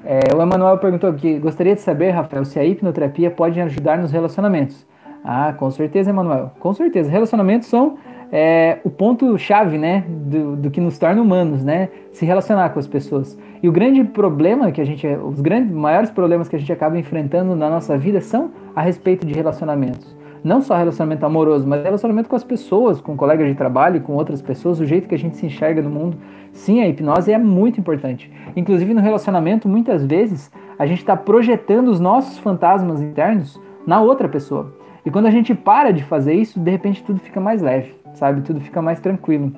É, 0.04 0.36
o 0.36 0.42
Emanuel 0.42 0.78
perguntou 0.78 1.10
aqui: 1.10 1.38
gostaria 1.40 1.76
de 1.76 1.82
saber, 1.82 2.12
Rafael, 2.12 2.46
se 2.46 2.60
a 2.60 2.66
hipnoterapia 2.66 3.30
pode 3.30 3.60
ajudar 3.60 3.98
nos 3.98 4.12
relacionamentos. 4.12 4.86
Ah, 5.24 5.54
com 5.54 5.70
certeza, 5.70 6.10
Emanuel. 6.10 6.52
Com 6.60 6.74
certeza. 6.74 7.12
Relacionamentos 7.12 7.68
são 7.68 7.98
é, 8.32 8.80
o 8.84 8.90
ponto-chave, 8.90 9.78
né, 9.78 10.04
do, 10.08 10.56
do, 10.56 10.72
que 10.72 10.80
nos 10.80 10.98
torna 10.98 11.22
humanos, 11.22 11.64
né, 11.64 11.90
se 12.12 12.26
relacionar 12.26 12.70
com 12.70 12.80
as 12.80 12.88
pessoas. 12.88 13.38
E 13.62 13.70
o 13.70 13.72
grande 13.72 14.04
problema 14.04 14.72
que 14.72 14.82
a 14.82 14.86
gente, 14.86 15.06
os 15.06 15.42
grandes, 15.42 15.72
maiores 15.72 16.10
problemas 16.10 16.50
que 16.50 16.56
a 16.56 16.60
gente 16.60 16.72
acaba 16.72 16.98
enfrentando 16.98 17.56
na 17.56 17.70
nossa 17.70 17.98
vida 17.98 18.22
são 18.22 18.52
a 18.76 18.82
respeito 18.82 19.28
de 19.28 19.34
relacionamentos. 19.34 20.16
Não 20.44 20.62
só 20.62 20.76
relacionamento 20.76 21.26
amoroso, 21.26 21.68
mas 21.68 21.84
relacionamento 21.84 22.28
com 22.28 22.36
as 22.36 22.44
pessoas, 22.44 23.00
com 23.00 23.16
colegas 23.16 23.48
de 23.48 23.54
trabalho, 23.54 24.02
com 24.02 24.14
outras 24.14 24.42
pessoas, 24.42 24.80
o 24.80 24.86
jeito 24.86 25.08
que 25.08 25.14
a 25.14 25.18
gente 25.18 25.38
se 25.38 25.46
enxerga 25.46 25.82
no 25.82 25.90
mundo. 25.90 26.18
Sim, 26.52 26.82
a 26.82 26.88
hipnose 26.88 27.32
é 27.32 27.38
muito 27.38 27.80
importante. 27.80 28.32
Inclusive 28.56 28.94
no 28.94 29.02
relacionamento, 29.02 29.70
muitas 29.70 30.04
vezes, 30.06 30.52
a 30.80 30.86
gente 30.88 31.00
está 31.00 31.16
projetando 31.16 31.90
os 31.90 32.00
nossos 32.00 32.40
fantasmas 32.40 33.02
internos 33.02 33.62
na 33.86 34.02
outra 34.02 34.28
pessoa. 34.28 34.74
E 35.06 35.12
quando 35.12 35.28
a 35.28 35.32
gente 35.32 35.54
para 35.54 35.92
de 35.92 36.04
fazer 36.04 36.34
isso, 36.34 36.60
de 36.60 36.72
repente 36.72 37.04
tudo 37.04 37.20
fica 37.20 37.40
mais 37.40 37.62
leve, 37.62 37.94
sabe? 38.14 38.42
Tudo 38.42 38.60
fica 38.60 38.82
mais 38.82 39.00
tranquilo. 39.00 39.52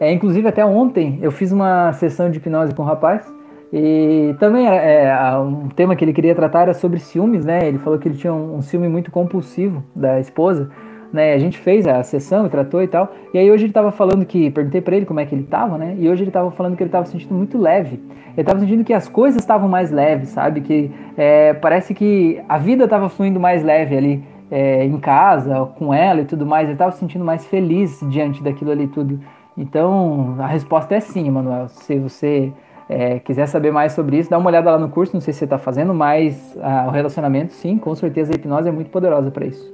É, 0.00 0.12
inclusive, 0.12 0.48
até 0.48 0.64
ontem 0.64 1.20
eu 1.22 1.30
fiz 1.30 1.52
uma 1.52 1.92
sessão 1.92 2.28
de 2.28 2.38
hipnose 2.38 2.74
com 2.74 2.82
um 2.82 2.86
rapaz. 2.86 3.32
E 3.72 4.34
também 4.38 4.68
é, 4.68 5.04
é, 5.04 5.38
um 5.38 5.68
tema 5.68 5.96
que 5.96 6.04
ele 6.04 6.12
queria 6.12 6.34
tratar 6.34 6.62
era 6.62 6.74
sobre 6.74 6.98
ciúmes, 6.98 7.44
né? 7.44 7.66
Ele 7.66 7.78
falou 7.78 7.98
que 7.98 8.06
ele 8.06 8.16
tinha 8.16 8.32
um, 8.32 8.56
um 8.56 8.62
ciúme 8.62 8.88
muito 8.88 9.10
compulsivo 9.10 9.82
da 9.94 10.20
esposa 10.20 10.70
né? 11.12 11.34
A 11.34 11.38
gente 11.38 11.58
fez 11.58 11.86
a 11.86 12.02
sessão 12.02 12.46
e 12.46 12.48
tratou 12.48 12.82
e 12.82 12.88
tal. 12.88 13.12
E 13.34 13.38
aí 13.38 13.50
hoje 13.50 13.66
ele 13.66 13.72
tava 13.72 13.92
falando 13.92 14.24
que, 14.24 14.50
perguntei 14.50 14.80
para 14.80 14.96
ele 14.96 15.04
como 15.04 15.20
é 15.20 15.26
que 15.26 15.34
ele 15.34 15.44
tava, 15.44 15.76
né? 15.76 15.94
E 15.98 16.08
hoje 16.08 16.24
ele 16.24 16.30
tava 16.30 16.50
falando 16.50 16.76
que 16.76 16.82
ele 16.82 16.90
tava 16.90 17.04
sentindo 17.04 17.34
muito 17.34 17.58
leve. 17.58 18.02
Ele 18.34 18.44
tava 18.44 18.58
sentindo 18.60 18.82
que 18.82 18.94
as 18.94 19.08
coisas 19.08 19.42
estavam 19.42 19.68
mais 19.68 19.90
leves, 19.90 20.30
sabe? 20.30 20.62
Que 20.62 20.90
é, 21.16 21.52
parece 21.52 21.92
que 21.92 22.40
a 22.48 22.56
vida 22.56 22.88
tava 22.88 23.08
fluindo 23.10 23.38
mais 23.38 23.62
leve 23.62 23.96
ali 23.96 24.24
é, 24.50 24.84
em 24.84 24.98
casa, 24.98 25.66
com 25.78 25.92
ela 25.92 26.22
e 26.22 26.24
tudo 26.24 26.46
mais. 26.46 26.68
Ele 26.68 26.78
tava 26.78 26.92
se 26.92 26.98
sentindo 26.98 27.24
mais 27.24 27.44
feliz 27.44 28.00
diante 28.08 28.42
daquilo 28.42 28.70
ali 28.70 28.86
tudo. 28.86 29.20
Então, 29.56 30.36
a 30.38 30.46
resposta 30.46 30.94
é 30.94 31.00
sim, 31.00 31.30
Manuel. 31.30 31.68
Se 31.68 31.98
você 31.98 32.50
é, 32.92 33.18
quiser 33.18 33.46
saber 33.46 33.70
mais 33.70 33.92
sobre 33.92 34.18
isso, 34.18 34.28
dá 34.28 34.36
uma 34.36 34.48
olhada 34.48 34.70
lá 34.70 34.78
no 34.78 34.88
curso, 34.88 35.14
não 35.14 35.20
sei 35.20 35.32
se 35.32 35.40
você 35.40 35.44
está 35.44 35.58
fazendo, 35.58 35.94
mas 35.94 36.56
ah, 36.60 36.86
o 36.88 36.90
relacionamento, 36.90 37.52
sim, 37.52 37.78
com 37.78 37.94
certeza 37.94 38.32
a 38.32 38.36
hipnose 38.36 38.68
é 38.68 38.72
muito 38.72 38.90
poderosa 38.90 39.30
para 39.30 39.46
isso. 39.46 39.72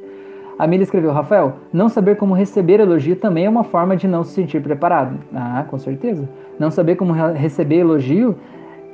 A 0.59 0.66
Mila 0.66 0.83
escreveu, 0.83 1.12
Rafael, 1.12 1.55
não 1.73 1.89
saber 1.89 2.16
como 2.16 2.35
receber 2.35 2.81
elogio 2.81 3.16
também 3.16 3.47
é 3.47 3.49
uma 3.49 3.64
forma 3.64 3.97
de 3.97 4.09
não 4.09 4.25
se 4.25 4.33
sentir 4.35 4.61
preparado. 4.61 5.16
Ah, 5.33 5.64
com 5.69 5.79
certeza. 5.79 6.29
Não 6.59 6.71
saber 6.71 6.97
como 6.97 7.12
receber 7.12 7.77
elogio 7.77 8.37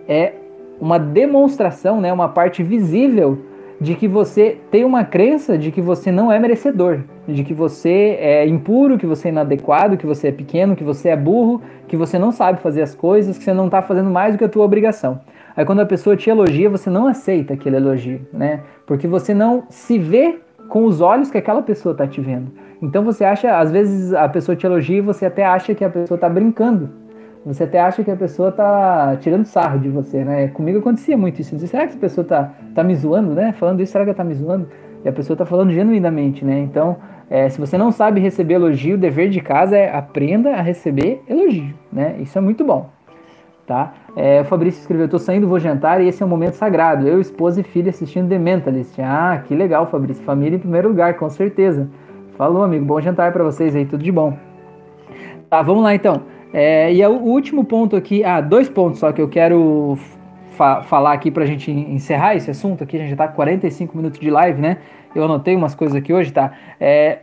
é 0.06 0.34
uma 0.80 0.98
demonstração, 0.98 2.00
né, 2.00 2.12
uma 2.12 2.28
parte 2.28 2.62
visível 2.62 3.38
de 3.80 3.94
que 3.94 4.06
você 4.06 4.58
tem 4.70 4.84
uma 4.84 5.04
crença 5.04 5.58
de 5.58 5.70
que 5.70 5.80
você 5.80 6.10
não 6.10 6.30
é 6.30 6.38
merecedor, 6.38 7.00
de 7.26 7.42
que 7.42 7.52
você 7.52 8.16
é 8.20 8.46
impuro, 8.46 8.98
que 8.98 9.06
você 9.06 9.28
é 9.28 9.30
inadequado, 9.30 9.96
que 9.96 10.06
você 10.06 10.28
é 10.28 10.32
pequeno, 10.32 10.76
que 10.76 10.84
você 10.84 11.08
é 11.08 11.16
burro, 11.16 11.60
que 11.88 11.96
você 11.96 12.18
não 12.18 12.32
sabe 12.32 12.60
fazer 12.60 12.82
as 12.82 12.94
coisas, 12.94 13.36
que 13.36 13.44
você 13.44 13.52
não 13.52 13.66
está 13.66 13.82
fazendo 13.82 14.10
mais 14.10 14.34
do 14.34 14.38
que 14.38 14.44
a 14.44 14.48
tua 14.48 14.64
obrigação. 14.64 15.20
Aí 15.56 15.64
quando 15.64 15.80
a 15.80 15.86
pessoa 15.86 16.16
te 16.16 16.28
elogia, 16.30 16.68
você 16.68 16.90
não 16.90 17.06
aceita 17.06 17.54
aquele 17.54 17.76
elogio, 17.76 18.26
né? 18.32 18.60
Porque 18.86 19.06
você 19.06 19.32
não 19.32 19.64
se 19.68 19.98
vê 19.98 20.38
com 20.68 20.84
os 20.84 21.00
olhos 21.00 21.30
que 21.30 21.38
aquela 21.38 21.62
pessoa 21.62 21.92
está 21.92 22.06
te 22.06 22.20
vendo. 22.20 22.52
Então 22.82 23.02
você 23.02 23.24
acha, 23.24 23.58
às 23.58 23.70
vezes 23.70 24.12
a 24.12 24.28
pessoa 24.28 24.56
te 24.56 24.66
elogia 24.66 24.98
e 24.98 25.00
você 25.00 25.26
até 25.26 25.44
acha 25.44 25.74
que 25.74 25.84
a 25.84 25.90
pessoa 25.90 26.16
está 26.16 26.28
brincando, 26.28 26.90
você 27.44 27.64
até 27.64 27.78
acha 27.78 28.02
que 28.02 28.10
a 28.10 28.16
pessoa 28.16 28.50
tá 28.50 29.16
tirando 29.20 29.44
sarro 29.44 29.78
de 29.78 29.90
você, 29.90 30.24
né? 30.24 30.48
Comigo 30.48 30.78
acontecia 30.78 31.16
muito 31.16 31.40
isso. 31.40 31.54
Dizia, 31.54 31.68
será 31.68 31.82
que 31.82 31.90
essa 31.90 31.98
pessoa 31.98 32.24
tá, 32.24 32.52
tá 32.74 32.82
me 32.82 32.94
zoando, 32.94 33.34
né? 33.34 33.52
Falando 33.52 33.80
isso, 33.80 33.92
será 33.92 34.04
que 34.04 34.10
ela 34.10 34.16
tá 34.16 34.24
me 34.24 34.34
zoando? 34.34 34.66
E 35.04 35.08
a 35.08 35.12
pessoa 35.12 35.36
tá 35.36 35.44
falando 35.44 35.70
genuinamente, 35.70 36.42
né? 36.42 36.58
Então, 36.60 36.96
é, 37.28 37.50
se 37.50 37.60
você 37.60 37.76
não 37.76 37.92
sabe 37.92 38.18
receber 38.18 38.54
elogio, 38.54 38.94
o 38.94 38.98
dever 38.98 39.28
de 39.28 39.40
casa 39.40 39.76
é 39.76 39.94
aprenda 39.94 40.54
a 40.54 40.62
receber 40.62 41.22
elogio, 41.28 41.74
né? 41.92 42.16
Isso 42.18 42.38
é 42.38 42.40
muito 42.40 42.64
bom, 42.64 42.88
tá? 43.66 43.92
É, 44.16 44.40
o 44.40 44.44
Fabrício 44.44 44.80
escreveu, 44.80 45.06
tô 45.06 45.18
saindo, 45.18 45.46
vou 45.46 45.58
jantar 45.58 46.00
e 46.00 46.08
esse 46.08 46.22
é 46.22 46.26
um 46.26 46.28
momento 46.28 46.54
sagrado. 46.54 47.06
Eu, 47.06 47.20
esposa 47.20 47.60
e 47.60 47.62
filha 47.62 47.90
assistindo 47.90 48.28
The 48.28 48.38
Mentalist. 48.38 48.98
Ah, 49.00 49.42
que 49.44 49.54
legal, 49.54 49.86
Fabrício. 49.86 50.24
Família 50.24 50.56
em 50.56 50.60
primeiro 50.60 50.88
lugar, 50.88 51.14
com 51.14 51.28
certeza. 51.28 51.90
Falou, 52.38 52.62
amigo. 52.62 52.84
Bom 52.86 53.00
jantar 53.00 53.32
para 53.32 53.44
vocês 53.44 53.76
aí, 53.76 53.84
tudo 53.84 54.02
de 54.02 54.12
bom. 54.12 54.36
Tá, 55.50 55.60
vamos 55.60 55.82
lá 55.82 55.94
então. 55.94 56.22
É, 56.56 56.92
e 56.92 57.02
é 57.02 57.08
o 57.08 57.14
último 57.14 57.64
ponto 57.64 57.96
aqui, 57.96 58.22
ah, 58.22 58.40
dois 58.40 58.68
pontos 58.68 59.00
só 59.00 59.10
que 59.10 59.20
eu 59.20 59.28
quero 59.28 59.98
fa 60.52 60.82
falar 60.82 61.12
aqui 61.12 61.28
pra 61.28 61.44
gente 61.44 61.68
encerrar 61.68 62.36
esse 62.36 62.48
assunto 62.48 62.84
aqui, 62.84 62.96
a 62.96 63.00
gente 63.00 63.10
já 63.10 63.16
tá 63.16 63.26
com 63.26 63.34
45 63.34 63.96
minutos 63.96 64.20
de 64.20 64.30
live, 64.30 64.60
né? 64.60 64.78
Eu 65.12 65.24
anotei 65.24 65.56
umas 65.56 65.74
coisas 65.74 65.96
aqui 65.96 66.12
hoje, 66.12 66.32
tá? 66.32 66.52
É, 66.78 67.18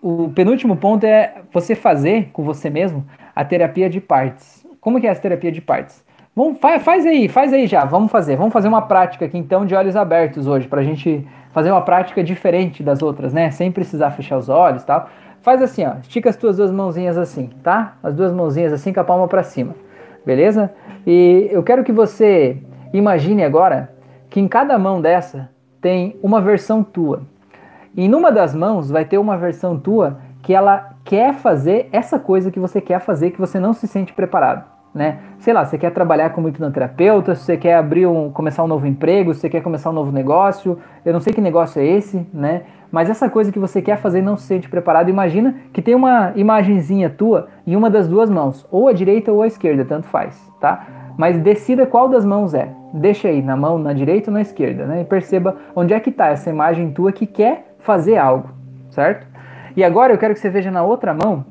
o 0.00 0.30
penúltimo 0.30 0.74
ponto 0.74 1.04
é 1.04 1.34
você 1.52 1.74
fazer 1.74 2.30
com 2.32 2.42
você 2.42 2.70
mesmo 2.70 3.04
a 3.36 3.44
terapia 3.44 3.90
de 3.90 4.00
partes. 4.00 4.66
Como 4.80 4.98
que 4.98 5.06
é 5.06 5.10
essa 5.10 5.20
terapia 5.20 5.52
de 5.52 5.60
partes? 5.60 6.02
Vamos, 6.34 6.58
faz, 6.58 6.82
faz 6.82 7.04
aí, 7.04 7.28
faz 7.28 7.52
aí 7.52 7.66
já, 7.66 7.84
vamos 7.84 8.10
fazer. 8.10 8.36
Vamos 8.36 8.54
fazer 8.54 8.68
uma 8.68 8.80
prática 8.80 9.26
aqui 9.26 9.36
então 9.36 9.66
de 9.66 9.74
olhos 9.74 9.96
abertos 9.96 10.46
hoje, 10.46 10.66
pra 10.66 10.82
gente 10.82 11.26
fazer 11.52 11.70
uma 11.70 11.82
prática 11.82 12.24
diferente 12.24 12.82
das 12.82 13.02
outras, 13.02 13.34
né? 13.34 13.50
Sem 13.50 13.70
precisar 13.70 14.12
fechar 14.12 14.38
os 14.38 14.48
olhos 14.48 14.82
e 14.82 14.86
tal. 14.86 15.10
Faz 15.42 15.60
assim, 15.60 15.84
ó. 15.84 15.94
Estica 16.00 16.30
as 16.30 16.36
tuas 16.36 16.56
duas 16.56 16.70
mãozinhas 16.70 17.18
assim, 17.18 17.50
tá? 17.62 17.96
As 18.02 18.14
duas 18.14 18.32
mãozinhas 18.32 18.72
assim 18.72 18.92
com 18.92 19.00
a 19.00 19.04
palma 19.04 19.26
para 19.28 19.42
cima. 19.42 19.74
Beleza? 20.24 20.72
E 21.06 21.48
eu 21.50 21.62
quero 21.62 21.82
que 21.82 21.92
você 21.92 22.58
imagine 22.92 23.42
agora 23.42 23.92
que 24.30 24.40
em 24.40 24.46
cada 24.46 24.78
mão 24.78 25.00
dessa 25.00 25.50
tem 25.80 26.16
uma 26.22 26.40
versão 26.40 26.84
tua. 26.84 27.22
E 27.96 28.08
numa 28.08 28.30
das 28.30 28.54
mãos 28.54 28.88
vai 28.88 29.04
ter 29.04 29.18
uma 29.18 29.36
versão 29.36 29.78
tua 29.78 30.18
que 30.42 30.54
ela 30.54 30.94
quer 31.04 31.34
fazer 31.34 31.88
essa 31.92 32.18
coisa 32.18 32.50
que 32.50 32.60
você 32.60 32.80
quer 32.80 33.00
fazer 33.00 33.32
que 33.32 33.40
você 33.40 33.58
não 33.58 33.72
se 33.72 33.86
sente 33.86 34.12
preparado 34.12 34.72
né? 34.94 35.18
Sei 35.38 35.52
lá, 35.52 35.64
você 35.64 35.78
quer 35.78 35.90
trabalhar 35.90 36.30
como 36.30 36.48
hipnoterapeuta, 36.48 37.34
você 37.34 37.56
quer 37.56 37.74
abrir 37.76 38.06
um, 38.06 38.30
começar 38.30 38.62
um 38.62 38.66
novo 38.66 38.86
emprego, 38.86 39.32
você 39.32 39.48
quer 39.48 39.62
começar 39.62 39.90
um 39.90 39.94
novo 39.94 40.12
negócio, 40.12 40.78
eu 41.04 41.12
não 41.12 41.20
sei 41.20 41.32
que 41.32 41.40
negócio 41.40 41.80
é 41.80 41.86
esse, 41.86 42.26
né? 42.32 42.62
Mas 42.92 43.08
essa 43.08 43.30
coisa 43.30 43.50
que 43.50 43.58
você 43.58 43.80
quer 43.80 43.96
fazer 43.96 44.20
não 44.20 44.36
se 44.36 44.44
sente 44.44 44.68
preparado, 44.68 45.08
imagina 45.08 45.54
que 45.72 45.80
tem 45.80 45.94
uma 45.94 46.32
imagenzinha 46.36 47.08
tua 47.08 47.48
em 47.66 47.74
uma 47.74 47.88
das 47.88 48.06
duas 48.06 48.28
mãos, 48.28 48.68
ou 48.70 48.86
a 48.86 48.92
direita 48.92 49.32
ou 49.32 49.40
a 49.40 49.46
esquerda, 49.46 49.82
tanto 49.82 50.06
faz, 50.06 50.38
tá? 50.60 50.86
Mas 51.16 51.38
decida 51.40 51.86
qual 51.86 52.06
das 52.06 52.22
mãos 52.22 52.52
é. 52.52 52.68
Deixa 52.92 53.28
aí 53.28 53.40
na 53.40 53.56
mão, 53.56 53.78
na 53.78 53.94
direita 53.94 54.30
ou 54.30 54.34
na 54.34 54.42
esquerda, 54.42 54.84
né? 54.84 55.00
E 55.00 55.04
perceba 55.04 55.56
onde 55.74 55.94
é 55.94 56.00
que 56.00 56.10
está 56.10 56.26
essa 56.26 56.50
imagem 56.50 56.92
tua 56.92 57.10
que 57.12 57.26
quer 57.26 57.74
fazer 57.78 58.18
algo, 58.18 58.50
certo? 58.90 59.26
E 59.74 59.82
agora 59.82 60.12
eu 60.12 60.18
quero 60.18 60.34
que 60.34 60.40
você 60.40 60.50
veja 60.50 60.70
na 60.70 60.82
outra 60.82 61.14
mão 61.14 61.46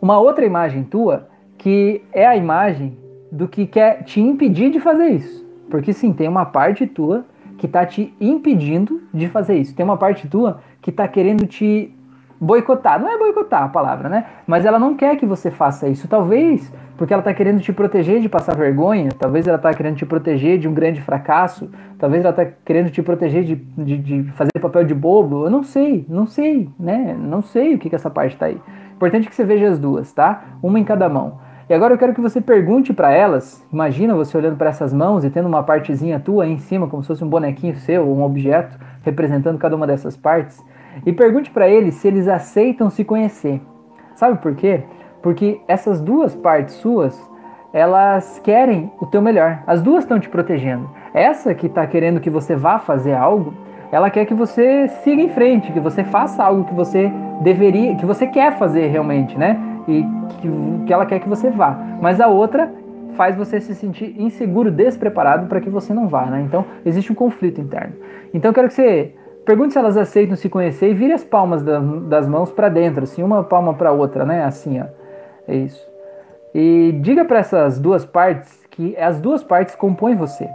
uma 0.00 0.18
outra 0.18 0.46
imagem 0.46 0.84
tua 0.84 1.28
que 1.58 2.02
é 2.12 2.26
a 2.26 2.34
imagem 2.34 2.96
do 3.30 3.46
que 3.46 3.66
quer 3.66 4.04
te 4.04 4.20
impedir 4.20 4.70
de 4.70 4.80
fazer 4.80 5.08
isso. 5.08 5.46
Porque 5.68 5.92
sim, 5.92 6.14
tem 6.14 6.28
uma 6.28 6.46
parte 6.46 6.86
tua 6.86 7.26
que 7.58 7.66
está 7.66 7.84
te 7.84 8.14
impedindo 8.20 9.02
de 9.12 9.28
fazer 9.28 9.56
isso. 9.56 9.74
Tem 9.74 9.84
uma 9.84 9.96
parte 9.96 10.26
tua 10.28 10.60
que 10.80 10.90
está 10.90 11.06
querendo 11.06 11.46
te 11.46 11.92
boicotar. 12.40 13.00
Não 13.00 13.10
é 13.10 13.18
boicotar 13.18 13.64
a 13.64 13.68
palavra, 13.68 14.08
né? 14.08 14.24
Mas 14.46 14.64
ela 14.64 14.78
não 14.78 14.94
quer 14.94 15.16
que 15.16 15.26
você 15.26 15.50
faça 15.50 15.88
isso. 15.88 16.08
Talvez 16.08 16.72
porque 16.96 17.12
ela 17.12 17.20
está 17.20 17.32
querendo 17.32 17.60
te 17.60 17.72
proteger 17.72 18.20
de 18.20 18.28
passar 18.28 18.56
vergonha, 18.56 19.10
talvez 19.16 19.46
ela 19.46 19.56
está 19.56 19.72
querendo 19.72 19.96
te 19.96 20.04
proteger 20.04 20.58
de 20.58 20.66
um 20.66 20.74
grande 20.74 21.00
fracasso, 21.00 21.70
talvez 21.96 22.24
ela 22.24 22.30
está 22.30 22.44
querendo 22.64 22.90
te 22.90 23.00
proteger 23.00 23.44
de, 23.44 23.54
de, 23.54 23.98
de, 23.98 24.22
fazer 24.32 24.50
papel 24.60 24.82
de 24.84 24.94
bobo. 24.94 25.44
Eu 25.44 25.50
não 25.50 25.62
sei, 25.62 26.04
não 26.08 26.26
sei, 26.26 26.68
né? 26.78 27.16
Não 27.16 27.40
sei 27.40 27.74
o 27.74 27.78
que, 27.78 27.88
que 27.88 27.94
essa 27.94 28.10
parte 28.10 28.32
está 28.32 28.46
aí. 28.46 28.60
Importante 28.96 29.28
que 29.28 29.34
você 29.34 29.44
veja 29.44 29.68
as 29.68 29.78
duas, 29.78 30.12
tá? 30.12 30.42
Uma 30.60 30.80
em 30.80 30.84
cada 30.84 31.08
mão. 31.08 31.38
E 31.68 31.74
agora 31.74 31.92
eu 31.92 31.98
quero 31.98 32.14
que 32.14 32.20
você 32.20 32.40
pergunte 32.40 32.94
para 32.94 33.12
elas. 33.12 33.62
Imagina 33.70 34.14
você 34.14 34.38
olhando 34.38 34.56
para 34.56 34.70
essas 34.70 34.90
mãos 34.90 35.22
e 35.22 35.28
tendo 35.28 35.46
uma 35.46 35.62
partezinha 35.62 36.18
tua 36.18 36.44
aí 36.44 36.52
em 36.52 36.58
cima, 36.58 36.88
como 36.88 37.02
se 37.02 37.08
fosse 37.08 37.22
um 37.22 37.28
bonequinho 37.28 37.76
seu, 37.76 38.08
um 38.08 38.22
objeto 38.22 38.78
representando 39.02 39.58
cada 39.58 39.76
uma 39.76 39.86
dessas 39.86 40.16
partes. 40.16 40.64
E 41.04 41.12
pergunte 41.12 41.50
para 41.50 41.68
eles 41.68 41.96
se 41.96 42.08
eles 42.08 42.26
aceitam 42.26 42.88
se 42.88 43.04
conhecer. 43.04 43.60
Sabe 44.14 44.38
por 44.38 44.54
quê? 44.54 44.82
Porque 45.22 45.60
essas 45.68 46.00
duas 46.00 46.34
partes 46.34 46.76
suas, 46.76 47.20
elas 47.70 48.40
querem 48.42 48.90
o 48.98 49.04
teu 49.04 49.20
melhor. 49.20 49.62
As 49.66 49.82
duas 49.82 50.04
estão 50.04 50.18
te 50.18 50.30
protegendo. 50.30 50.88
Essa 51.12 51.54
que 51.54 51.66
está 51.66 51.86
querendo 51.86 52.18
que 52.18 52.30
você 52.30 52.56
vá 52.56 52.78
fazer 52.78 53.12
algo, 53.12 53.52
ela 53.92 54.08
quer 54.08 54.24
que 54.24 54.34
você 54.34 54.88
siga 54.88 55.20
em 55.20 55.28
frente, 55.28 55.70
que 55.70 55.80
você 55.80 56.02
faça 56.02 56.42
algo 56.42 56.64
que 56.64 56.74
você 56.74 57.12
deveria, 57.42 57.94
que 57.94 58.06
você 58.06 58.26
quer 58.26 58.56
fazer 58.56 58.86
realmente, 58.86 59.38
né? 59.38 59.67
E 59.88 60.04
que, 60.40 60.84
que 60.86 60.92
ela 60.92 61.06
quer 61.06 61.18
que 61.18 61.28
você 61.28 61.50
vá. 61.50 61.76
Mas 62.00 62.20
a 62.20 62.28
outra 62.28 62.70
faz 63.16 63.34
você 63.34 63.60
se 63.60 63.74
sentir 63.74 64.14
inseguro, 64.20 64.70
despreparado 64.70 65.46
para 65.46 65.60
que 65.60 65.68
você 65.68 65.92
não 65.92 66.06
vá, 66.06 66.26
né? 66.26 66.42
Então 66.42 66.64
existe 66.84 67.10
um 67.10 67.14
conflito 67.14 67.60
interno. 67.60 67.94
Então 68.32 68.50
eu 68.50 68.54
quero 68.54 68.68
que 68.68 68.74
você 68.74 69.14
pergunte 69.44 69.72
se 69.72 69.78
elas 69.78 69.96
aceitam 69.96 70.36
se 70.36 70.48
conhecer 70.48 70.90
e 70.90 70.94
vire 70.94 71.12
as 71.12 71.24
palmas 71.24 71.62
da, 71.62 71.80
das 71.80 72.28
mãos 72.28 72.52
para 72.52 72.68
dentro, 72.68 73.04
assim, 73.04 73.22
uma 73.22 73.42
palma 73.42 73.74
para 73.74 73.90
outra, 73.90 74.24
né? 74.24 74.44
Assim, 74.44 74.80
ó. 74.80 74.84
É 75.48 75.56
isso. 75.56 75.88
E 76.54 76.92
diga 77.00 77.24
para 77.24 77.38
essas 77.38 77.80
duas 77.80 78.04
partes 78.04 78.66
que 78.70 78.96
as 78.96 79.20
duas 79.20 79.42
partes 79.42 79.74
compõem 79.74 80.14
você. 80.14 80.48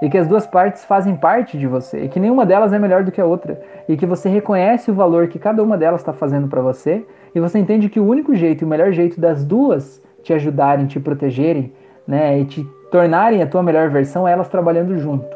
E 0.00 0.08
que 0.08 0.16
as 0.16 0.28
duas 0.28 0.46
partes 0.46 0.84
fazem 0.84 1.16
parte 1.16 1.58
de 1.58 1.66
você. 1.66 2.04
E 2.04 2.08
que 2.08 2.20
nenhuma 2.20 2.46
delas 2.46 2.72
é 2.72 2.78
melhor 2.78 3.02
do 3.02 3.10
que 3.10 3.20
a 3.20 3.26
outra. 3.26 3.60
E 3.88 3.96
que 3.96 4.06
você 4.06 4.28
reconhece 4.28 4.90
o 4.90 4.94
valor 4.94 5.26
que 5.26 5.38
cada 5.38 5.62
uma 5.62 5.76
delas 5.76 6.00
está 6.00 6.12
fazendo 6.12 6.46
para 6.46 6.62
você 6.62 7.04
e 7.34 7.40
você 7.40 7.58
entende 7.58 7.88
que 7.88 8.00
o 8.00 8.06
único 8.06 8.34
jeito 8.34 8.62
e 8.62 8.64
o 8.64 8.68
melhor 8.68 8.92
jeito 8.92 9.20
das 9.20 9.44
duas 9.44 10.02
te 10.22 10.32
ajudarem, 10.32 10.86
te 10.86 10.98
protegerem, 10.98 11.72
né, 12.06 12.40
e 12.40 12.44
te 12.44 12.66
tornarem 12.90 13.42
a 13.42 13.46
tua 13.46 13.62
melhor 13.62 13.90
versão 13.90 14.26
é 14.26 14.32
elas 14.32 14.48
trabalhando 14.48 14.96
junto. 14.98 15.26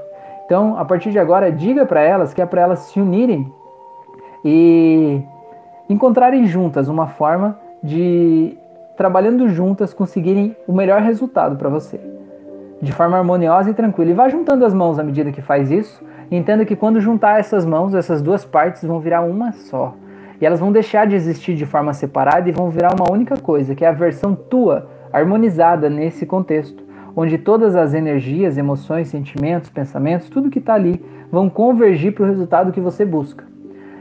Então, 0.46 0.78
a 0.78 0.84
partir 0.84 1.10
de 1.10 1.18
agora, 1.18 1.50
diga 1.50 1.86
para 1.86 2.00
elas 2.00 2.34
que 2.34 2.42
é 2.42 2.46
para 2.46 2.62
elas 2.62 2.80
se 2.80 3.00
unirem 3.00 3.50
e 4.44 5.20
encontrarem 5.88 6.46
juntas 6.46 6.88
uma 6.88 7.06
forma 7.06 7.58
de 7.82 8.56
trabalhando 8.96 9.48
juntas 9.48 9.94
conseguirem 9.94 10.56
o 10.66 10.72
melhor 10.72 11.00
resultado 11.00 11.56
para 11.56 11.68
você, 11.68 12.00
de 12.80 12.92
forma 12.92 13.16
harmoniosa 13.16 13.70
e 13.70 13.74
tranquila. 13.74 14.10
E 14.10 14.14
vá 14.14 14.28
juntando 14.28 14.64
as 14.64 14.74
mãos 14.74 14.98
à 14.98 15.02
medida 15.02 15.32
que 15.32 15.42
faz 15.42 15.70
isso. 15.70 16.02
Entenda 16.30 16.64
que 16.64 16.76
quando 16.76 17.00
juntar 17.00 17.40
essas 17.40 17.64
mãos, 17.64 17.94
essas 17.94 18.22
duas 18.22 18.44
partes 18.44 18.84
vão 18.84 19.00
virar 19.00 19.22
uma 19.22 19.52
só. 19.52 19.94
E 20.42 20.44
elas 20.44 20.58
vão 20.58 20.72
deixar 20.72 21.06
de 21.06 21.14
existir 21.14 21.54
de 21.54 21.64
forma 21.64 21.94
separada 21.94 22.48
e 22.48 22.52
vão 22.52 22.68
virar 22.68 22.92
uma 22.92 23.08
única 23.12 23.36
coisa, 23.36 23.76
que 23.76 23.84
é 23.84 23.88
a 23.88 23.92
versão 23.92 24.34
tua, 24.34 24.90
harmonizada 25.12 25.88
nesse 25.88 26.26
contexto, 26.26 26.82
onde 27.14 27.38
todas 27.38 27.76
as 27.76 27.94
energias, 27.94 28.58
emoções, 28.58 29.06
sentimentos, 29.06 29.70
pensamentos, 29.70 30.28
tudo 30.28 30.50
que 30.50 30.58
está 30.58 30.74
ali, 30.74 31.00
vão 31.30 31.48
convergir 31.48 32.12
para 32.12 32.24
o 32.24 32.26
resultado 32.26 32.72
que 32.72 32.80
você 32.80 33.04
busca. 33.04 33.44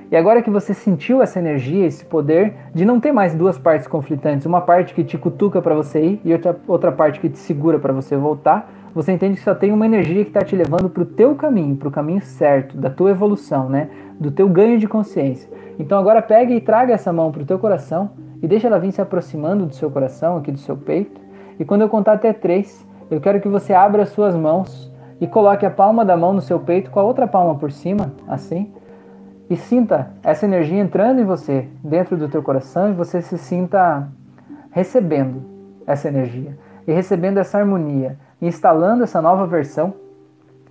E 0.09 0.17
agora 0.17 0.41
que 0.41 0.49
você 0.49 0.73
sentiu 0.73 1.21
essa 1.21 1.37
energia, 1.37 1.85
esse 1.85 2.03
poder 2.03 2.55
de 2.73 2.85
não 2.85 2.99
ter 2.99 3.11
mais 3.11 3.35
duas 3.35 3.59
partes 3.59 3.87
conflitantes, 3.87 4.47
uma 4.47 4.61
parte 4.61 4.95
que 4.95 5.03
te 5.03 5.19
cutuca 5.19 5.61
para 5.61 5.75
você 5.75 6.03
ir 6.03 6.21
e 6.25 6.33
outra, 6.33 6.59
outra 6.67 6.91
parte 6.91 7.19
que 7.19 7.29
te 7.29 7.37
segura 7.37 7.77
para 7.77 7.93
você 7.93 8.17
voltar, 8.17 8.67
você 8.93 9.11
entende 9.11 9.37
que 9.37 9.43
só 9.43 9.55
tem 9.55 9.71
uma 9.71 9.85
energia 9.85 10.23
que 10.23 10.29
está 10.29 10.41
te 10.41 10.55
levando 10.55 10.89
para 10.89 11.03
o 11.03 11.05
teu 11.05 11.35
caminho, 11.35 11.75
para 11.75 11.87
o 11.87 11.91
caminho 11.91 12.21
certo, 12.21 12.77
da 12.77 12.89
tua 12.89 13.11
evolução, 13.11 13.69
né? 13.69 13.89
do 14.19 14.29
teu 14.29 14.47
ganho 14.47 14.77
de 14.77 14.87
consciência. 14.87 15.49
Então 15.79 15.97
agora 15.97 16.21
pegue 16.21 16.53
e 16.53 16.61
traga 16.61 16.93
essa 16.93 17.11
mão 17.11 17.31
para 17.31 17.41
o 17.41 17.45
teu 17.45 17.57
coração 17.57 18.11
e 18.41 18.47
deixa 18.47 18.67
ela 18.67 18.77
vir 18.77 18.91
se 18.91 19.01
aproximando 19.01 19.65
do 19.65 19.73
seu 19.73 19.89
coração, 19.89 20.37
aqui 20.37 20.51
do 20.51 20.59
seu 20.59 20.77
peito. 20.77 21.19
E 21.59 21.65
quando 21.65 21.81
eu 21.81 21.89
contar 21.89 22.13
até 22.13 22.31
três, 22.31 22.85
eu 23.09 23.19
quero 23.19 23.41
que 23.41 23.47
você 23.47 23.73
abra 23.73 24.03
as 24.03 24.09
suas 24.09 24.35
mãos 24.35 24.93
e 25.19 25.25
coloque 25.25 25.65
a 25.65 25.71
palma 25.71 26.05
da 26.05 26.15
mão 26.15 26.33
no 26.33 26.41
seu 26.41 26.59
peito 26.59 26.91
com 26.91 26.99
a 26.99 27.03
outra 27.03 27.27
palma 27.27 27.55
por 27.55 27.71
cima, 27.71 28.13
assim. 28.27 28.71
E 29.49 29.55
sinta 29.55 30.11
essa 30.23 30.45
energia 30.45 30.79
entrando 30.79 31.19
em 31.19 31.25
você, 31.25 31.67
dentro 31.83 32.15
do 32.15 32.29
teu 32.29 32.43
coração, 32.43 32.89
e 32.89 32.93
você 32.93 33.21
se 33.21 33.37
sinta 33.37 34.07
recebendo 34.71 35.43
essa 35.85 36.07
energia 36.07 36.57
e 36.87 36.91
recebendo 36.91 37.37
essa 37.37 37.57
harmonia, 37.57 38.17
instalando 38.41 39.03
essa 39.03 39.21
nova 39.21 39.45
versão 39.45 39.93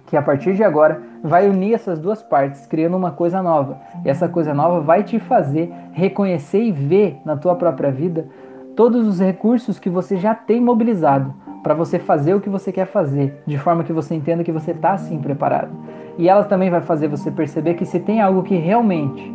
que 0.06 0.16
a 0.16 0.22
partir 0.22 0.54
de 0.54 0.64
agora 0.64 1.00
vai 1.22 1.48
unir 1.48 1.74
essas 1.74 2.00
duas 2.00 2.20
partes, 2.20 2.66
criando 2.66 2.96
uma 2.96 3.12
coisa 3.12 3.40
nova. 3.40 3.78
E 4.04 4.10
essa 4.10 4.28
coisa 4.28 4.52
nova 4.52 4.80
vai 4.80 5.04
te 5.04 5.20
fazer 5.20 5.72
reconhecer 5.92 6.62
e 6.62 6.72
ver 6.72 7.18
na 7.24 7.36
tua 7.36 7.54
própria 7.54 7.92
vida 7.92 8.26
todos 8.74 9.06
os 9.06 9.20
recursos 9.20 9.78
que 9.78 9.88
você 9.88 10.16
já 10.16 10.34
tem 10.34 10.60
mobilizado 10.60 11.32
para 11.62 11.74
você 11.74 11.98
fazer 11.98 12.34
o 12.34 12.40
que 12.40 12.48
você 12.48 12.72
quer 12.72 12.86
fazer, 12.86 13.42
de 13.46 13.58
forma 13.58 13.84
que 13.84 13.92
você 13.92 14.14
entenda 14.14 14.42
que 14.42 14.50
você 14.50 14.72
está 14.72 14.92
assim 14.92 15.18
preparado. 15.18 15.70
E 16.18 16.28
ela 16.28 16.44
também 16.44 16.70
vai 16.70 16.80
fazer 16.80 17.06
você 17.06 17.30
perceber 17.30 17.74
que 17.74 17.84
se 17.84 18.00
tem 18.00 18.20
algo 18.20 18.42
que 18.42 18.56
realmente 18.56 19.32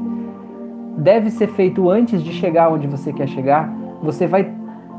deve 0.98 1.30
ser 1.30 1.48
feito 1.48 1.90
antes 1.90 2.22
de 2.24 2.32
chegar 2.34 2.70
onde 2.70 2.88
você 2.88 3.14
quer 3.14 3.28
chegar, 3.28 3.72
você 4.02 4.28
vai 4.28 4.52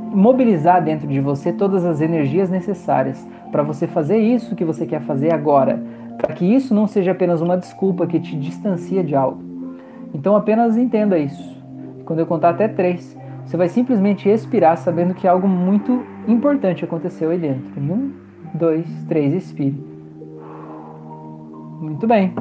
mobilizar 0.07 0.83
dentro 0.83 1.07
de 1.07 1.21
você 1.21 1.53
todas 1.53 1.85
as 1.85 2.01
energias 2.01 2.49
necessárias 2.49 3.27
para 3.51 3.63
você 3.63 3.87
fazer 3.87 4.19
isso 4.19 4.57
que 4.57 4.65
você 4.65 4.87
quer 4.87 5.01
fazer 5.03 5.33
agora, 5.33 5.83
para 6.19 6.35
que 6.35 6.45
isso 6.45 6.75
não 6.75 6.87
seja 6.87 7.13
apenas 7.13 7.41
uma 7.41 7.57
desculpa 7.57 8.07
que 8.07 8.21
te 8.21 8.37
distancia 8.37 9.03
de 9.03 9.15
algo. 9.15 9.43
Então 10.15 10.37
apenas 10.37 10.77
entenda 10.77 11.19
isso. 11.19 11.57
Quando 12.05 12.21
eu 12.21 12.27
contar 12.27 12.51
até 12.51 12.69
três, 12.69 13.17
você 13.45 13.57
vai 13.57 13.69
simplesmente 13.69 14.29
expirar 14.29 14.77
sabendo 14.77 15.15
que 15.15 15.29
algo 15.29 15.47
muito 15.47 16.05
importante 16.27 16.85
aconteceu 16.85 17.31
aí 17.31 17.39
dentro. 17.39 17.81
Um, 17.81 18.13
dois, 18.55 18.87
três, 19.09 19.33
expire. 19.35 19.85
Muito 21.81 22.07
bem. 22.07 22.35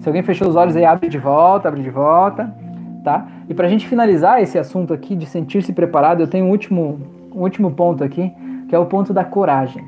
Se 0.00 0.08
alguém 0.08 0.22
fechou 0.22 0.48
os 0.48 0.56
olhos 0.56 0.76
aí, 0.76 0.84
abre 0.84 1.08
de 1.08 1.18
volta, 1.18 1.68
abre 1.68 1.82
de 1.82 1.90
volta, 1.90 2.54
tá? 3.06 3.24
E 3.48 3.54
para 3.54 3.68
a 3.68 3.70
gente 3.70 3.86
finalizar 3.86 4.42
esse 4.42 4.58
assunto 4.58 4.92
aqui 4.92 5.14
de 5.14 5.26
sentir-se 5.26 5.72
preparado, 5.72 6.20
eu 6.20 6.26
tenho 6.26 6.46
um 6.46 6.50
último, 6.50 6.98
um 7.32 7.42
último 7.42 7.70
ponto 7.70 8.02
aqui, 8.02 8.32
que 8.68 8.74
é 8.74 8.78
o 8.80 8.86
ponto 8.86 9.14
da 9.14 9.22
coragem. 9.22 9.84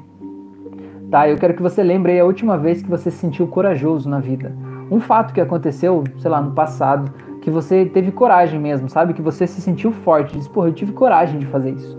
Tá? 1.11 1.29
Eu 1.29 1.37
quero 1.37 1.53
que 1.53 1.61
você 1.61 1.83
lembre 1.83 2.13
aí 2.13 2.21
a 2.21 2.25
última 2.25 2.57
vez 2.57 2.81
que 2.81 2.89
você 2.89 3.11
se 3.11 3.17
sentiu 3.17 3.49
corajoso 3.49 4.09
na 4.09 4.21
vida. 4.21 4.55
Um 4.89 5.01
fato 5.01 5.35
que 5.35 5.41
aconteceu, 5.41 6.05
sei 6.17 6.31
lá, 6.31 6.41
no 6.41 6.53
passado, 6.53 7.13
que 7.43 7.51
você 7.51 7.87
teve 7.87 8.13
coragem 8.13 8.61
mesmo, 8.61 8.89
sabe? 8.89 9.13
Que 9.13 9.21
você 9.21 9.49
se 9.49 9.61
sentiu 9.61 9.91
forte, 9.91 10.39
diz, 10.39 10.47
porra, 10.47 10.69
eu 10.69 10.73
tive 10.73 10.93
coragem 10.93 11.41
de 11.41 11.47
fazer 11.47 11.73
isso. 11.73 11.99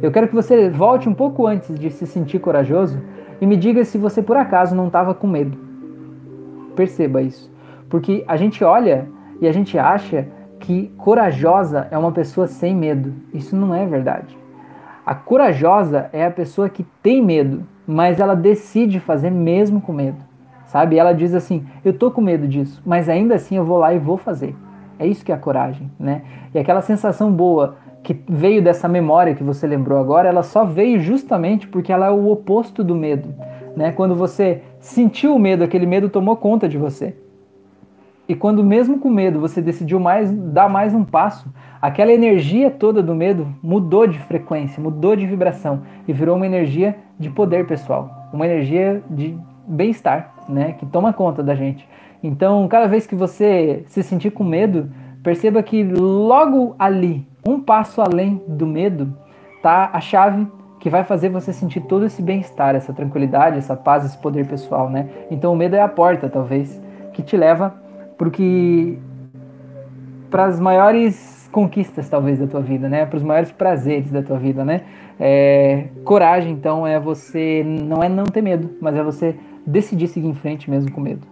Eu 0.00 0.12
quero 0.12 0.28
que 0.28 0.34
você 0.36 0.70
volte 0.70 1.08
um 1.08 1.14
pouco 1.14 1.48
antes 1.48 1.76
de 1.80 1.90
se 1.90 2.06
sentir 2.06 2.38
corajoso 2.38 2.96
e 3.40 3.46
me 3.46 3.56
diga 3.56 3.84
se 3.84 3.98
você 3.98 4.22
por 4.22 4.36
acaso 4.36 4.76
não 4.76 4.86
estava 4.86 5.14
com 5.14 5.26
medo. 5.26 5.58
Perceba 6.76 7.20
isso. 7.20 7.50
Porque 7.88 8.22
a 8.28 8.36
gente 8.36 8.62
olha 8.62 9.08
e 9.40 9.48
a 9.48 9.52
gente 9.52 9.76
acha 9.76 10.28
que 10.60 10.92
corajosa 10.98 11.88
é 11.90 11.98
uma 11.98 12.12
pessoa 12.12 12.46
sem 12.46 12.74
medo. 12.74 13.12
Isso 13.34 13.56
não 13.56 13.74
é 13.74 13.84
verdade. 13.86 14.38
A 15.04 15.14
corajosa 15.14 16.08
é 16.12 16.24
a 16.24 16.30
pessoa 16.30 16.68
que 16.68 16.84
tem 17.02 17.20
medo, 17.20 17.64
mas 17.86 18.20
ela 18.20 18.36
decide 18.36 19.00
fazer 19.00 19.30
mesmo 19.30 19.80
com 19.80 19.92
medo. 19.92 20.18
Sabe? 20.66 20.98
Ela 20.98 21.12
diz 21.12 21.34
assim: 21.34 21.66
"Eu 21.84 21.92
tô 21.92 22.10
com 22.10 22.20
medo 22.20 22.46
disso, 22.46 22.80
mas 22.86 23.08
ainda 23.08 23.34
assim 23.34 23.56
eu 23.56 23.64
vou 23.64 23.78
lá 23.78 23.92
e 23.92 23.98
vou 23.98 24.16
fazer". 24.16 24.54
É 24.98 25.06
isso 25.06 25.24
que 25.24 25.32
é 25.32 25.34
a 25.34 25.38
coragem, 25.38 25.90
né? 25.98 26.22
E 26.54 26.58
aquela 26.58 26.82
sensação 26.82 27.32
boa 27.32 27.76
que 28.02 28.22
veio 28.28 28.62
dessa 28.62 28.86
memória 28.86 29.34
que 29.34 29.42
você 29.42 29.66
lembrou 29.66 29.98
agora, 29.98 30.28
ela 30.28 30.42
só 30.42 30.64
veio 30.64 31.00
justamente 31.00 31.66
porque 31.66 31.92
ela 31.92 32.06
é 32.06 32.10
o 32.10 32.30
oposto 32.30 32.84
do 32.84 32.94
medo, 32.94 33.34
né? 33.76 33.92
Quando 33.92 34.14
você 34.14 34.62
sentiu 34.78 35.34
o 35.34 35.38
medo, 35.38 35.64
aquele 35.64 35.86
medo 35.86 36.08
tomou 36.08 36.36
conta 36.36 36.68
de 36.68 36.78
você. 36.78 37.14
E 38.30 38.34
quando 38.36 38.62
mesmo 38.62 39.00
com 39.00 39.10
medo 39.10 39.40
você 39.40 39.60
decidiu 39.60 39.98
mais 39.98 40.30
dar 40.30 40.68
mais 40.68 40.94
um 40.94 41.04
passo, 41.04 41.52
aquela 41.82 42.12
energia 42.12 42.70
toda 42.70 43.02
do 43.02 43.12
medo 43.12 43.48
mudou 43.60 44.06
de 44.06 44.20
frequência, 44.20 44.80
mudou 44.80 45.16
de 45.16 45.26
vibração 45.26 45.82
e 46.06 46.12
virou 46.12 46.36
uma 46.36 46.46
energia 46.46 46.96
de 47.18 47.28
poder 47.28 47.66
pessoal, 47.66 48.28
uma 48.32 48.46
energia 48.46 49.02
de 49.10 49.36
bem-estar, 49.66 50.32
né, 50.48 50.76
que 50.78 50.86
toma 50.86 51.12
conta 51.12 51.42
da 51.42 51.56
gente. 51.56 51.88
Então, 52.22 52.68
cada 52.68 52.86
vez 52.86 53.04
que 53.04 53.16
você 53.16 53.82
se 53.88 54.00
sentir 54.00 54.30
com 54.30 54.44
medo, 54.44 54.88
perceba 55.24 55.60
que 55.60 55.82
logo 55.82 56.76
ali, 56.78 57.26
um 57.44 57.58
passo 57.58 58.00
além 58.00 58.40
do 58.46 58.64
medo, 58.64 59.12
tá 59.60 59.90
a 59.92 60.00
chave 60.00 60.46
que 60.78 60.88
vai 60.88 61.02
fazer 61.02 61.30
você 61.30 61.52
sentir 61.52 61.80
todo 61.80 62.06
esse 62.06 62.22
bem-estar, 62.22 62.76
essa 62.76 62.92
tranquilidade, 62.92 63.58
essa 63.58 63.74
paz, 63.74 64.04
esse 64.04 64.18
poder 64.18 64.46
pessoal, 64.46 64.88
né? 64.88 65.08
Então, 65.32 65.52
o 65.52 65.56
medo 65.56 65.74
é 65.74 65.80
a 65.80 65.88
porta, 65.88 66.28
talvez, 66.28 66.80
que 67.12 67.24
te 67.24 67.36
leva 67.36 67.89
para 68.20 68.28
que 68.28 68.98
para 70.30 70.44
as 70.44 70.60
maiores 70.60 71.48
conquistas 71.50 72.06
talvez 72.06 72.38
da 72.38 72.46
tua 72.46 72.60
vida, 72.60 72.86
né? 72.86 73.06
Para 73.06 73.16
os 73.16 73.22
maiores 73.22 73.50
prazeres 73.50 74.10
da 74.10 74.22
tua 74.22 74.38
vida, 74.38 74.62
né? 74.62 74.82
É, 75.18 75.88
coragem, 76.04 76.52
então, 76.52 76.86
é 76.86 77.00
você 77.00 77.64
não 77.64 78.02
é 78.02 78.10
não 78.10 78.24
ter 78.24 78.42
medo, 78.42 78.76
mas 78.78 78.94
é 78.94 79.02
você 79.02 79.34
decidir 79.66 80.06
seguir 80.06 80.28
em 80.28 80.34
frente 80.34 80.70
mesmo 80.70 80.92
com 80.92 81.00
medo. 81.00 81.26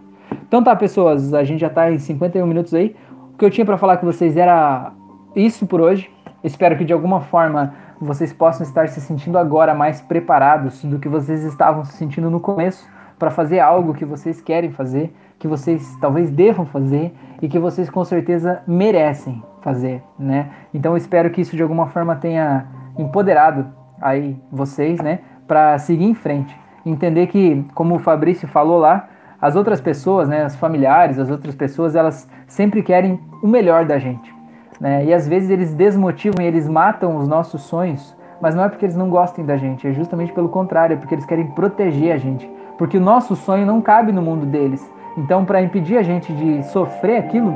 Então 0.47 0.63
tá, 0.63 0.75
pessoas, 0.75 1.31
a 1.31 1.43
gente 1.43 1.59
já 1.59 1.69
tá 1.69 1.91
em 1.91 1.99
51 1.99 2.47
minutos 2.47 2.73
aí. 2.73 2.95
O 3.35 3.37
que 3.37 3.45
eu 3.45 3.51
tinha 3.51 3.63
para 3.63 3.77
falar 3.77 3.97
com 3.97 4.07
vocês 4.07 4.35
era 4.35 4.91
isso 5.35 5.67
por 5.67 5.81
hoje. 5.81 6.09
Espero 6.43 6.75
que 6.75 6.83
de 6.83 6.91
alguma 6.91 7.21
forma 7.21 7.75
vocês 8.01 8.33
possam 8.33 8.65
estar 8.65 8.89
se 8.89 8.99
sentindo 8.99 9.37
agora 9.37 9.75
mais 9.75 10.01
preparados 10.01 10.83
do 10.83 10.97
que 10.97 11.07
vocês 11.07 11.43
estavam 11.43 11.85
se 11.85 11.93
sentindo 11.93 12.31
no 12.31 12.39
começo 12.39 12.89
para 13.19 13.29
fazer 13.29 13.59
algo 13.59 13.93
que 13.93 14.05
vocês 14.05 14.41
querem 14.41 14.71
fazer, 14.71 15.13
que 15.39 15.47
vocês 15.47 15.97
talvez 16.01 16.29
devam 16.29 16.65
fazer 16.65 17.15
e 17.41 17.47
que 17.47 17.57
vocês 17.57 17.89
com 17.89 18.03
certeza 18.03 18.61
merecem 18.67 19.41
fazer, 19.61 20.03
né? 20.17 20.49
Então 20.73 20.97
espero 20.97 21.29
que 21.29 21.41
isso 21.41 21.55
de 21.55 21.63
alguma 21.63 21.87
forma 21.87 22.15
tenha 22.15 22.67
empoderado 22.97 23.67
aí 24.01 24.37
vocês, 24.51 24.99
né, 25.01 25.19
para 25.47 25.77
seguir 25.79 26.05
em 26.05 26.13
frente, 26.13 26.55
entender 26.85 27.27
que, 27.27 27.65
como 27.73 27.95
o 27.95 27.99
Fabrício 27.99 28.47
falou 28.47 28.79
lá, 28.79 29.07
as 29.41 29.55
outras 29.55 29.79
pessoas, 29.79 30.27
né, 30.27 30.45
os 30.45 30.55
familiares, 30.55 31.17
as 31.17 31.29
outras 31.29 31.55
pessoas, 31.55 31.95
elas 31.95 32.29
sempre 32.45 32.83
querem 32.83 33.19
o 33.41 33.47
melhor 33.47 33.85
da 33.85 33.97
gente. 33.97 34.33
Né? 34.79 35.05
E 35.05 35.13
às 35.13 35.27
vezes 35.27 35.49
eles 35.49 35.73
desmotivam 35.73 36.43
e 36.43 36.47
eles 36.47 36.67
matam 36.67 37.17
os 37.17 37.27
nossos 37.27 37.61
sonhos, 37.61 38.15
mas 38.41 38.55
não 38.55 38.63
é 38.63 38.69
porque 38.69 38.85
eles 38.85 38.95
não 38.95 39.09
gostem 39.09 39.45
da 39.45 39.57
gente, 39.57 39.87
é 39.87 39.93
justamente 39.93 40.31
pelo 40.31 40.49
contrário, 40.49 40.93
é 40.93 40.97
porque 40.97 41.15
eles 41.15 41.25
querem 41.25 41.47
proteger 41.47 42.13
a 42.13 42.17
gente. 42.17 42.49
Porque 42.77 42.97
o 42.97 43.01
nosso 43.01 43.35
sonho 43.35 43.65
não 43.65 43.81
cabe 43.81 44.13
no 44.13 44.21
mundo 44.21 44.45
deles. 44.45 44.89
Então, 45.19 45.45
para 45.45 45.61
impedir 45.61 45.97
a 45.97 46.03
gente 46.03 46.33
de 46.33 46.63
sofrer 46.63 47.17
aquilo, 47.17 47.53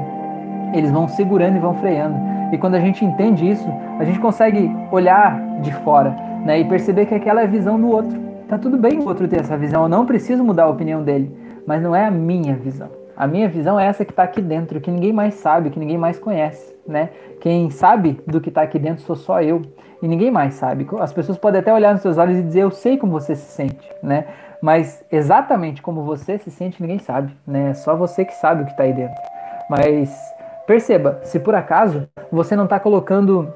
eles 0.73 0.91
vão 0.91 1.07
segurando 1.07 1.55
e 1.55 1.59
vão 1.59 1.73
freando. 1.73 2.15
E 2.51 2.57
quando 2.57 2.75
a 2.75 2.79
gente 2.79 3.03
entende 3.03 3.49
isso, 3.49 3.67
a 3.99 4.03
gente 4.03 4.19
consegue 4.19 4.71
olhar 4.91 5.39
de 5.61 5.73
fora 5.77 6.15
né, 6.45 6.59
e 6.59 6.65
perceber 6.65 7.07
que 7.07 7.15
aquela 7.15 7.41
é 7.41 7.45
a 7.45 7.47
visão 7.47 7.79
do 7.79 7.87
outro. 7.87 8.21
Tá 8.47 8.57
tudo 8.57 8.77
bem 8.77 8.99
o 8.99 9.05
outro 9.05 9.27
ter 9.27 9.39
essa 9.39 9.57
visão, 9.57 9.83
eu 9.83 9.89
não 9.89 10.05
preciso 10.05 10.43
mudar 10.43 10.63
a 10.63 10.69
opinião 10.69 11.01
dele 11.01 11.43
mas 11.65 11.81
não 11.81 11.95
é 11.95 12.05
a 12.05 12.11
minha 12.11 12.55
visão. 12.55 12.89
A 13.15 13.27
minha 13.27 13.47
visão 13.47 13.79
é 13.79 13.85
essa 13.85 14.03
que 14.03 14.11
está 14.11 14.23
aqui 14.23 14.41
dentro, 14.41 14.81
que 14.81 14.89
ninguém 14.89 15.13
mais 15.13 15.35
sabe, 15.35 15.69
que 15.69 15.79
ninguém 15.79 15.97
mais 15.97 16.17
conhece, 16.17 16.75
né? 16.85 17.09
Quem 17.39 17.69
sabe 17.69 18.19
do 18.25 18.41
que 18.41 18.49
está 18.49 18.63
aqui 18.63 18.79
dentro 18.79 19.03
sou 19.03 19.15
só 19.15 19.41
eu 19.41 19.61
e 20.01 20.07
ninguém 20.07 20.31
mais 20.31 20.55
sabe. 20.55 20.87
As 20.99 21.13
pessoas 21.13 21.37
podem 21.37 21.59
até 21.61 21.71
olhar 21.71 21.93
nos 21.93 22.01
seus 22.01 22.17
olhos 22.17 22.37
e 22.37 22.41
dizer 22.41 22.61
eu 22.61 22.71
sei 22.71 22.97
como 22.97 23.11
você 23.11 23.35
se 23.35 23.51
sente, 23.51 23.91
né? 24.01 24.25
Mas 24.63 25.03
exatamente 25.11 25.81
como 25.81 26.03
você 26.03 26.37
se 26.37 26.49
sente 26.49 26.81
ninguém 26.81 26.97
sabe, 26.97 27.35
né? 27.45 27.71
É 27.71 27.73
só 27.73 27.97
você 27.97 28.23
que 28.23 28.33
sabe 28.33 28.61
o 28.61 28.65
que 28.65 28.71
está 28.71 28.83
aí 28.83 28.93
dentro. 28.93 29.21
Mas 29.69 30.17
perceba, 30.65 31.19
se 31.23 31.37
por 31.37 31.53
acaso 31.53 32.07
você 32.31 32.55
não 32.55 32.63
está 32.63 32.79
colocando 32.79 33.53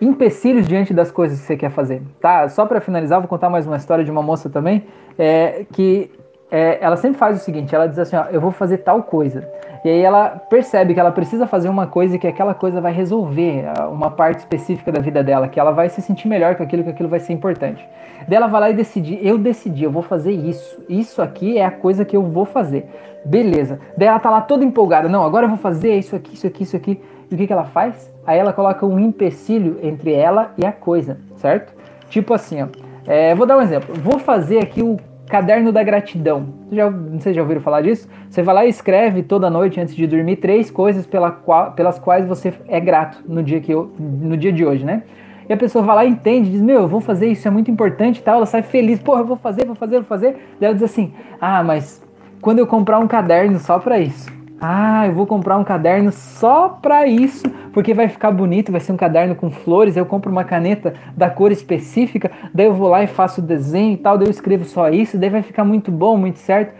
empecilhos 0.00 0.66
diante 0.66 0.92
das 0.92 1.12
coisas 1.12 1.38
que 1.38 1.46
você 1.46 1.56
quer 1.56 1.70
fazer, 1.70 2.02
tá? 2.20 2.48
Só 2.48 2.66
para 2.66 2.80
finalizar, 2.80 3.20
vou 3.20 3.28
contar 3.28 3.48
mais 3.48 3.64
uma 3.64 3.76
história 3.76 4.04
de 4.04 4.10
uma 4.10 4.20
moça 4.20 4.50
também, 4.50 4.84
é, 5.16 5.64
que 5.72 6.10
é, 6.52 6.76
ela 6.82 6.96
sempre 6.96 7.18
faz 7.18 7.40
o 7.40 7.40
seguinte: 7.42 7.74
ela 7.74 7.88
diz 7.88 7.98
assim, 7.98 8.14
ó, 8.14 8.24
eu 8.30 8.38
vou 8.38 8.50
fazer 8.50 8.78
tal 8.78 9.02
coisa. 9.02 9.48
E 9.82 9.88
aí 9.88 10.00
ela 10.02 10.28
percebe 10.28 10.92
que 10.92 11.00
ela 11.00 11.10
precisa 11.10 11.46
fazer 11.46 11.68
uma 11.68 11.86
coisa 11.86 12.14
e 12.14 12.18
que 12.18 12.26
aquela 12.26 12.54
coisa 12.54 12.80
vai 12.80 12.92
resolver 12.92 13.64
uma 13.90 14.10
parte 14.10 14.40
específica 14.40 14.92
da 14.92 15.00
vida 15.00 15.24
dela, 15.24 15.48
que 15.48 15.58
ela 15.58 15.72
vai 15.72 15.88
se 15.88 16.00
sentir 16.02 16.28
melhor 16.28 16.54
com 16.54 16.62
aquilo, 16.62 16.84
que 16.84 16.90
aquilo 16.90 17.08
vai 17.08 17.18
ser 17.18 17.32
importante. 17.32 17.84
Daí 18.28 18.36
ela 18.36 18.46
vai 18.46 18.60
lá 18.60 18.70
e 18.70 18.74
decide, 18.74 19.18
eu 19.20 19.36
decidi, 19.38 19.82
eu 19.82 19.90
vou 19.90 20.02
fazer 20.02 20.30
isso. 20.30 20.80
Isso 20.88 21.20
aqui 21.20 21.58
é 21.58 21.64
a 21.64 21.70
coisa 21.70 22.04
que 22.04 22.16
eu 22.16 22.22
vou 22.22 22.44
fazer. 22.44 22.88
Beleza. 23.24 23.80
Daí 23.96 24.06
ela 24.06 24.20
tá 24.20 24.30
lá 24.30 24.42
toda 24.42 24.62
empolgada, 24.62 25.08
não, 25.08 25.24
agora 25.24 25.46
eu 25.46 25.48
vou 25.48 25.58
fazer 25.58 25.96
isso 25.96 26.14
aqui, 26.14 26.34
isso 26.34 26.46
aqui, 26.46 26.62
isso 26.62 26.76
aqui. 26.76 27.02
E 27.30 27.34
o 27.34 27.38
que, 27.38 27.46
que 27.46 27.52
ela 27.52 27.64
faz? 27.64 28.12
Aí 28.24 28.38
ela 28.38 28.52
coloca 28.52 28.86
um 28.86 29.00
empecilho 29.00 29.80
entre 29.82 30.12
ela 30.12 30.52
e 30.56 30.66
a 30.66 30.70
coisa, 30.70 31.18
certo? 31.36 31.72
Tipo 32.08 32.34
assim, 32.34 32.62
ó. 32.62 32.66
É, 33.04 33.34
vou 33.34 33.46
dar 33.46 33.56
um 33.56 33.62
exemplo. 33.62 33.96
Vou 33.96 34.20
fazer 34.20 34.60
aqui 34.60 34.80
o 34.80 34.96
Caderno 35.32 35.72
da 35.72 35.82
Gratidão. 35.82 36.44
Já, 36.70 36.90
não 36.90 37.18
sei 37.18 37.32
se 37.32 37.36
já 37.36 37.40
ouviram 37.40 37.62
falar 37.62 37.80
disso. 37.80 38.06
Você 38.28 38.42
vai 38.42 38.54
lá 38.54 38.66
e 38.66 38.68
escreve 38.68 39.22
toda 39.22 39.48
noite 39.48 39.80
antes 39.80 39.96
de 39.96 40.06
dormir 40.06 40.36
três 40.36 40.70
coisas 40.70 41.06
pela 41.06 41.30
qual, 41.30 41.72
pelas 41.72 41.98
quais 41.98 42.28
você 42.28 42.52
é 42.68 42.78
grato 42.78 43.24
no 43.26 43.42
dia, 43.42 43.58
que 43.58 43.72
eu, 43.72 43.90
no 43.98 44.36
dia 44.36 44.52
de 44.52 44.62
hoje, 44.62 44.84
né? 44.84 45.04
E 45.48 45.52
a 45.54 45.56
pessoa 45.56 45.82
vai 45.82 45.96
lá 45.96 46.04
e 46.04 46.10
entende, 46.10 46.50
diz: 46.50 46.60
Meu, 46.60 46.80
eu 46.80 46.86
vou 46.86 47.00
fazer 47.00 47.28
isso, 47.28 47.48
é 47.48 47.50
muito 47.50 47.70
importante 47.70 48.18
e 48.18 48.22
tal. 48.22 48.36
Ela 48.36 48.44
sai 48.44 48.60
feliz, 48.60 49.00
porra, 49.00 49.20
eu 49.20 49.24
vou 49.24 49.38
fazer, 49.38 49.64
vou 49.64 49.74
fazer, 49.74 49.96
vou 50.00 50.04
fazer. 50.04 50.32
Daí 50.60 50.68
ela 50.68 50.74
diz 50.74 50.82
assim: 50.82 51.14
Ah, 51.40 51.64
mas 51.64 52.06
quando 52.42 52.58
eu 52.58 52.66
comprar 52.66 52.98
um 52.98 53.06
caderno 53.06 53.58
só 53.58 53.78
para 53.78 53.98
isso. 53.98 54.30
Ah, 54.64 55.08
eu 55.08 55.12
vou 55.12 55.26
comprar 55.26 55.58
um 55.58 55.64
caderno 55.64 56.12
só 56.12 56.68
para 56.68 57.04
isso, 57.04 57.42
porque 57.72 57.92
vai 57.92 58.08
ficar 58.08 58.30
bonito, 58.30 58.70
vai 58.70 58.80
ser 58.80 58.92
um 58.92 58.96
caderno 58.96 59.34
com 59.34 59.50
flores. 59.50 59.96
Eu 59.96 60.06
compro 60.06 60.30
uma 60.30 60.44
caneta 60.44 60.94
da 61.16 61.28
cor 61.28 61.50
específica, 61.50 62.30
daí 62.54 62.66
eu 62.66 62.74
vou 62.74 62.88
lá 62.88 63.02
e 63.02 63.08
faço 63.08 63.40
o 63.40 63.44
desenho 63.44 63.94
e 63.94 63.96
tal, 63.96 64.16
daí 64.16 64.28
eu 64.28 64.30
escrevo 64.30 64.64
só 64.64 64.88
isso, 64.88 65.18
daí 65.18 65.30
vai 65.30 65.42
ficar 65.42 65.64
muito 65.64 65.90
bom, 65.90 66.16
muito 66.16 66.38
certo. 66.38 66.72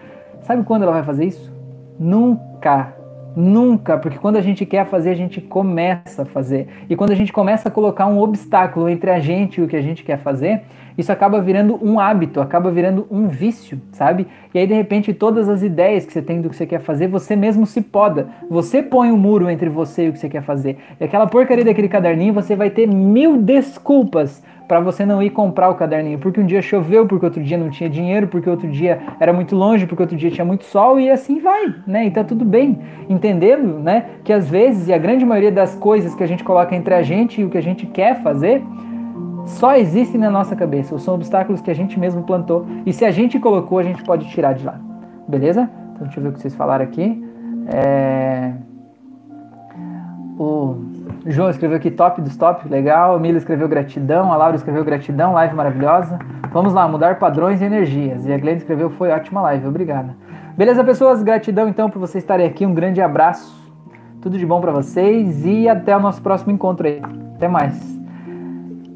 Sabe 0.42 0.62
quando 0.62 0.84
ela 0.84 0.92
vai 0.92 1.02
fazer 1.02 1.24
isso? 1.24 1.52
Nunca. 1.98 3.01
Nunca, 3.34 3.96
porque 3.96 4.18
quando 4.18 4.36
a 4.36 4.40
gente 4.40 4.66
quer 4.66 4.86
fazer, 4.86 5.10
a 5.10 5.14
gente 5.14 5.40
começa 5.40 6.22
a 6.22 6.24
fazer. 6.24 6.68
E 6.88 6.94
quando 6.94 7.12
a 7.12 7.14
gente 7.14 7.32
começa 7.32 7.68
a 7.68 7.72
colocar 7.72 8.06
um 8.06 8.18
obstáculo 8.18 8.88
entre 8.88 9.10
a 9.10 9.18
gente 9.18 9.60
e 9.60 9.64
o 9.64 9.68
que 9.68 9.76
a 9.76 9.80
gente 9.80 10.02
quer 10.04 10.18
fazer, 10.18 10.62
isso 10.96 11.10
acaba 11.10 11.40
virando 11.40 11.78
um 11.82 11.98
hábito, 11.98 12.40
acaba 12.40 12.70
virando 12.70 13.06
um 13.10 13.28
vício, 13.28 13.80
sabe? 13.92 14.26
E 14.52 14.58
aí 14.58 14.66
de 14.66 14.74
repente 14.74 15.14
todas 15.14 15.48
as 15.48 15.62
ideias 15.62 16.04
que 16.04 16.12
você 16.12 16.20
tem 16.20 16.40
do 16.40 16.50
que 16.50 16.56
você 16.56 16.66
quer 16.66 16.80
fazer, 16.80 17.08
você 17.08 17.34
mesmo 17.34 17.66
se 17.66 17.80
poda. 17.80 18.28
Você 18.50 18.82
põe 18.82 19.10
um 19.10 19.16
muro 19.16 19.48
entre 19.48 19.68
você 19.68 20.06
e 20.06 20.08
o 20.10 20.12
que 20.12 20.18
você 20.18 20.28
quer 20.28 20.42
fazer. 20.42 20.76
E 21.00 21.04
aquela 21.04 21.26
porcaria 21.26 21.64
daquele 21.64 21.88
caderninho, 21.88 22.34
você 22.34 22.54
vai 22.54 22.68
ter 22.68 22.86
mil 22.86 23.38
desculpas 23.38 24.42
para 24.66 24.80
você 24.80 25.04
não 25.04 25.22
ir 25.22 25.30
comprar 25.30 25.68
o 25.68 25.74
caderninho, 25.74 26.18
porque 26.18 26.40
um 26.40 26.46
dia 26.46 26.62
choveu, 26.62 27.06
porque 27.06 27.24
outro 27.24 27.42
dia 27.42 27.58
não 27.58 27.70
tinha 27.70 27.88
dinheiro, 27.88 28.28
porque 28.28 28.48
outro 28.48 28.68
dia 28.68 29.00
era 29.20 29.32
muito 29.32 29.54
longe, 29.54 29.86
porque 29.86 30.02
outro 30.02 30.16
dia 30.16 30.30
tinha 30.30 30.44
muito 30.44 30.64
sol 30.64 30.98
e 30.98 31.10
assim 31.10 31.40
vai, 31.40 31.74
né? 31.86 32.06
E 32.06 32.10
tá 32.10 32.24
tudo 32.24 32.44
bem, 32.44 32.80
entendendo, 33.08 33.78
né? 33.78 34.06
Que 34.24 34.32
às 34.32 34.48
vezes 34.48 34.88
e 34.88 34.92
a 34.92 34.98
grande 34.98 35.24
maioria 35.24 35.52
das 35.52 35.74
coisas 35.74 36.14
que 36.14 36.22
a 36.22 36.26
gente 36.26 36.44
coloca 36.44 36.74
entre 36.74 36.94
a 36.94 37.02
gente 37.02 37.40
e 37.40 37.44
o 37.44 37.50
que 37.50 37.58
a 37.58 37.62
gente 37.62 37.86
quer 37.86 38.22
fazer 38.22 38.62
só 39.44 39.76
existem 39.76 40.20
na 40.20 40.30
nossa 40.30 40.54
cabeça, 40.54 40.94
ou 40.94 40.98
são 40.98 41.14
obstáculos 41.14 41.60
que 41.60 41.70
a 41.70 41.74
gente 41.74 41.98
mesmo 41.98 42.22
plantou 42.22 42.66
e 42.86 42.92
se 42.92 43.04
a 43.04 43.10
gente 43.10 43.38
colocou, 43.38 43.78
a 43.78 43.82
gente 43.82 44.02
pode 44.04 44.28
tirar 44.30 44.54
de 44.54 44.64
lá, 44.64 44.80
beleza? 45.26 45.68
Então 45.92 46.06
deixa 46.06 46.20
eu 46.20 46.22
ver 46.22 46.28
o 46.30 46.32
que 46.32 46.40
vocês 46.40 46.54
falaram 46.54 46.84
aqui. 46.84 47.22
É... 47.66 48.52
O 50.38 50.91
João 51.26 51.50
escreveu 51.50 51.76
aqui 51.76 51.90
top 51.90 52.20
dos 52.20 52.36
top, 52.36 52.68
legal. 52.68 53.18
Mila 53.18 53.38
escreveu 53.38 53.68
gratidão. 53.68 54.32
A 54.32 54.36
Laura 54.36 54.56
escreveu 54.56 54.84
gratidão, 54.84 55.32
live 55.32 55.54
maravilhosa. 55.54 56.18
Vamos 56.52 56.74
lá, 56.74 56.86
mudar 56.88 57.18
padrões 57.18 57.62
e 57.62 57.64
energias. 57.64 58.26
E 58.26 58.32
a 58.32 58.38
Glenn 58.38 58.56
escreveu 58.56 58.90
foi 58.90 59.10
ótima 59.10 59.40
live, 59.42 59.66
obrigada. 59.66 60.14
Beleza, 60.56 60.84
pessoas? 60.84 61.22
Gratidão 61.22 61.68
então 61.68 61.88
por 61.88 61.98
vocês 61.98 62.22
estarem 62.22 62.46
aqui. 62.46 62.66
Um 62.66 62.74
grande 62.74 63.00
abraço. 63.00 63.60
Tudo 64.20 64.36
de 64.36 64.44
bom 64.44 64.60
para 64.60 64.70
vocês 64.70 65.44
e 65.46 65.68
até 65.68 65.96
o 65.96 66.00
nosso 66.00 66.20
próximo 66.22 66.52
encontro 66.52 66.86
aí. 66.86 67.00
Até 67.36 67.48
mais. 67.48 68.00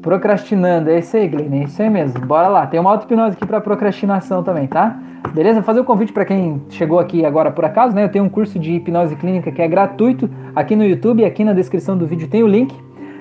Procrastinando, 0.01 0.89
é 0.89 0.99
isso 0.99 1.17
aí, 1.17 1.27
Glenn, 1.27 1.53
é 1.53 1.63
isso 1.63 1.81
aí 1.81 1.89
mesmo. 1.89 2.25
Bora 2.25 2.47
lá. 2.47 2.67
Tem 2.67 2.79
uma 2.79 2.91
auto-hipnose 2.91 3.35
aqui 3.35 3.45
para 3.45 3.59
procrastinação 3.59 4.43
também, 4.43 4.67
tá? 4.67 4.97
Beleza? 5.33 5.61
Fazer 5.61 5.79
o 5.79 5.83
um 5.83 5.85
convite 5.85 6.13
para 6.13 6.25
quem 6.25 6.61
chegou 6.69 6.99
aqui 6.99 7.25
agora 7.25 7.51
por 7.51 7.65
acaso, 7.65 7.95
né? 7.95 8.03
Eu 8.03 8.09
tenho 8.09 8.25
um 8.25 8.29
curso 8.29 8.57
de 8.57 8.73
hipnose 8.73 9.15
clínica 9.15 9.51
que 9.51 9.61
é 9.61 9.67
gratuito 9.67 10.29
aqui 10.55 10.75
no 10.75 10.83
YouTube, 10.83 11.23
aqui 11.23 11.43
na 11.43 11.53
descrição 11.53 11.97
do 11.97 12.05
vídeo 12.05 12.27
tem 12.27 12.43
o 12.43 12.47
link. 12.47 12.75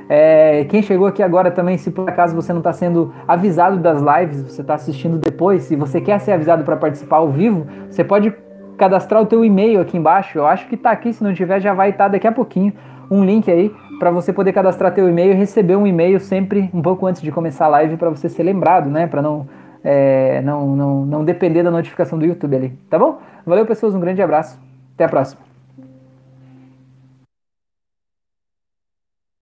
É, 0.09 0.65
quem 0.69 0.83
chegou 0.83 1.07
aqui 1.07 1.23
agora 1.23 1.51
também, 1.51 1.77
se 1.77 1.91
por 1.91 2.09
acaso 2.09 2.35
você 2.35 2.53
não 2.53 2.61
está 2.61 2.73
sendo 2.73 3.13
avisado 3.27 3.77
das 3.77 4.01
lives, 4.01 4.43
você 4.43 4.61
está 4.61 4.75
assistindo 4.75 5.19
depois, 5.19 5.65
se 5.65 5.75
você 5.75 6.01
quer 6.01 6.21
ser 6.21 6.33
avisado 6.33 6.63
para 6.63 6.77
participar 6.77 7.17
ao 7.17 7.29
vivo, 7.29 7.67
você 7.91 8.05
pode 8.05 8.33
cadastrar 8.79 9.21
o 9.23 9.27
teu 9.27 9.45
e-mail 9.45 9.81
aqui 9.81 9.97
embaixo. 9.97 10.39
Eu 10.39 10.47
acho 10.47 10.69
que 10.69 10.77
está 10.77 10.91
aqui, 10.91 11.13
se 11.13 11.25
não 11.25 11.35
tiver 11.35 11.61
já 11.61 11.75
vai 11.75 11.91
estar 11.91 12.05
tá 12.05 12.11
daqui 12.11 12.27
a 12.27 12.33
pouquinho 12.33 12.73
um 13.11 13.25
link 13.25 13.51
aí 13.51 13.73
para 13.99 14.11
você 14.11 14.33
poder 14.33 14.53
cadastrar 14.53 14.93
teu 14.93 15.09
e-mail 15.09 15.33
e 15.33 15.35
receber 15.35 15.77
um 15.77 15.87
e-mail 15.87 16.21
sempre 16.21 16.71
um 16.73 16.83
pouco 16.83 17.07
antes 17.07 17.23
de 17.23 17.31
começar 17.31 17.67
a 17.67 17.69
live 17.69 17.97
para 17.97 18.11
você 18.11 18.29
ser 18.29 18.43
lembrado, 18.43 18.91
né? 18.91 19.07
Para 19.07 19.23
não 19.23 19.47
é, 19.89 20.43
não, 20.43 20.75
não, 20.75 21.07
não 21.07 21.25
depender 21.25 21.63
da 21.63 21.71
notificação 21.71 22.19
do 22.19 22.27
YouTube 22.27 22.57
ali, 22.57 22.71
tá 22.91 22.99
bom? 22.99 23.21
Valeu, 23.47 23.65
pessoas, 23.65 23.95
um 23.95 24.01
grande 24.01 24.21
abraço. 24.21 24.59
Até 24.95 25.05
a 25.05 25.09
próxima. 25.09 25.46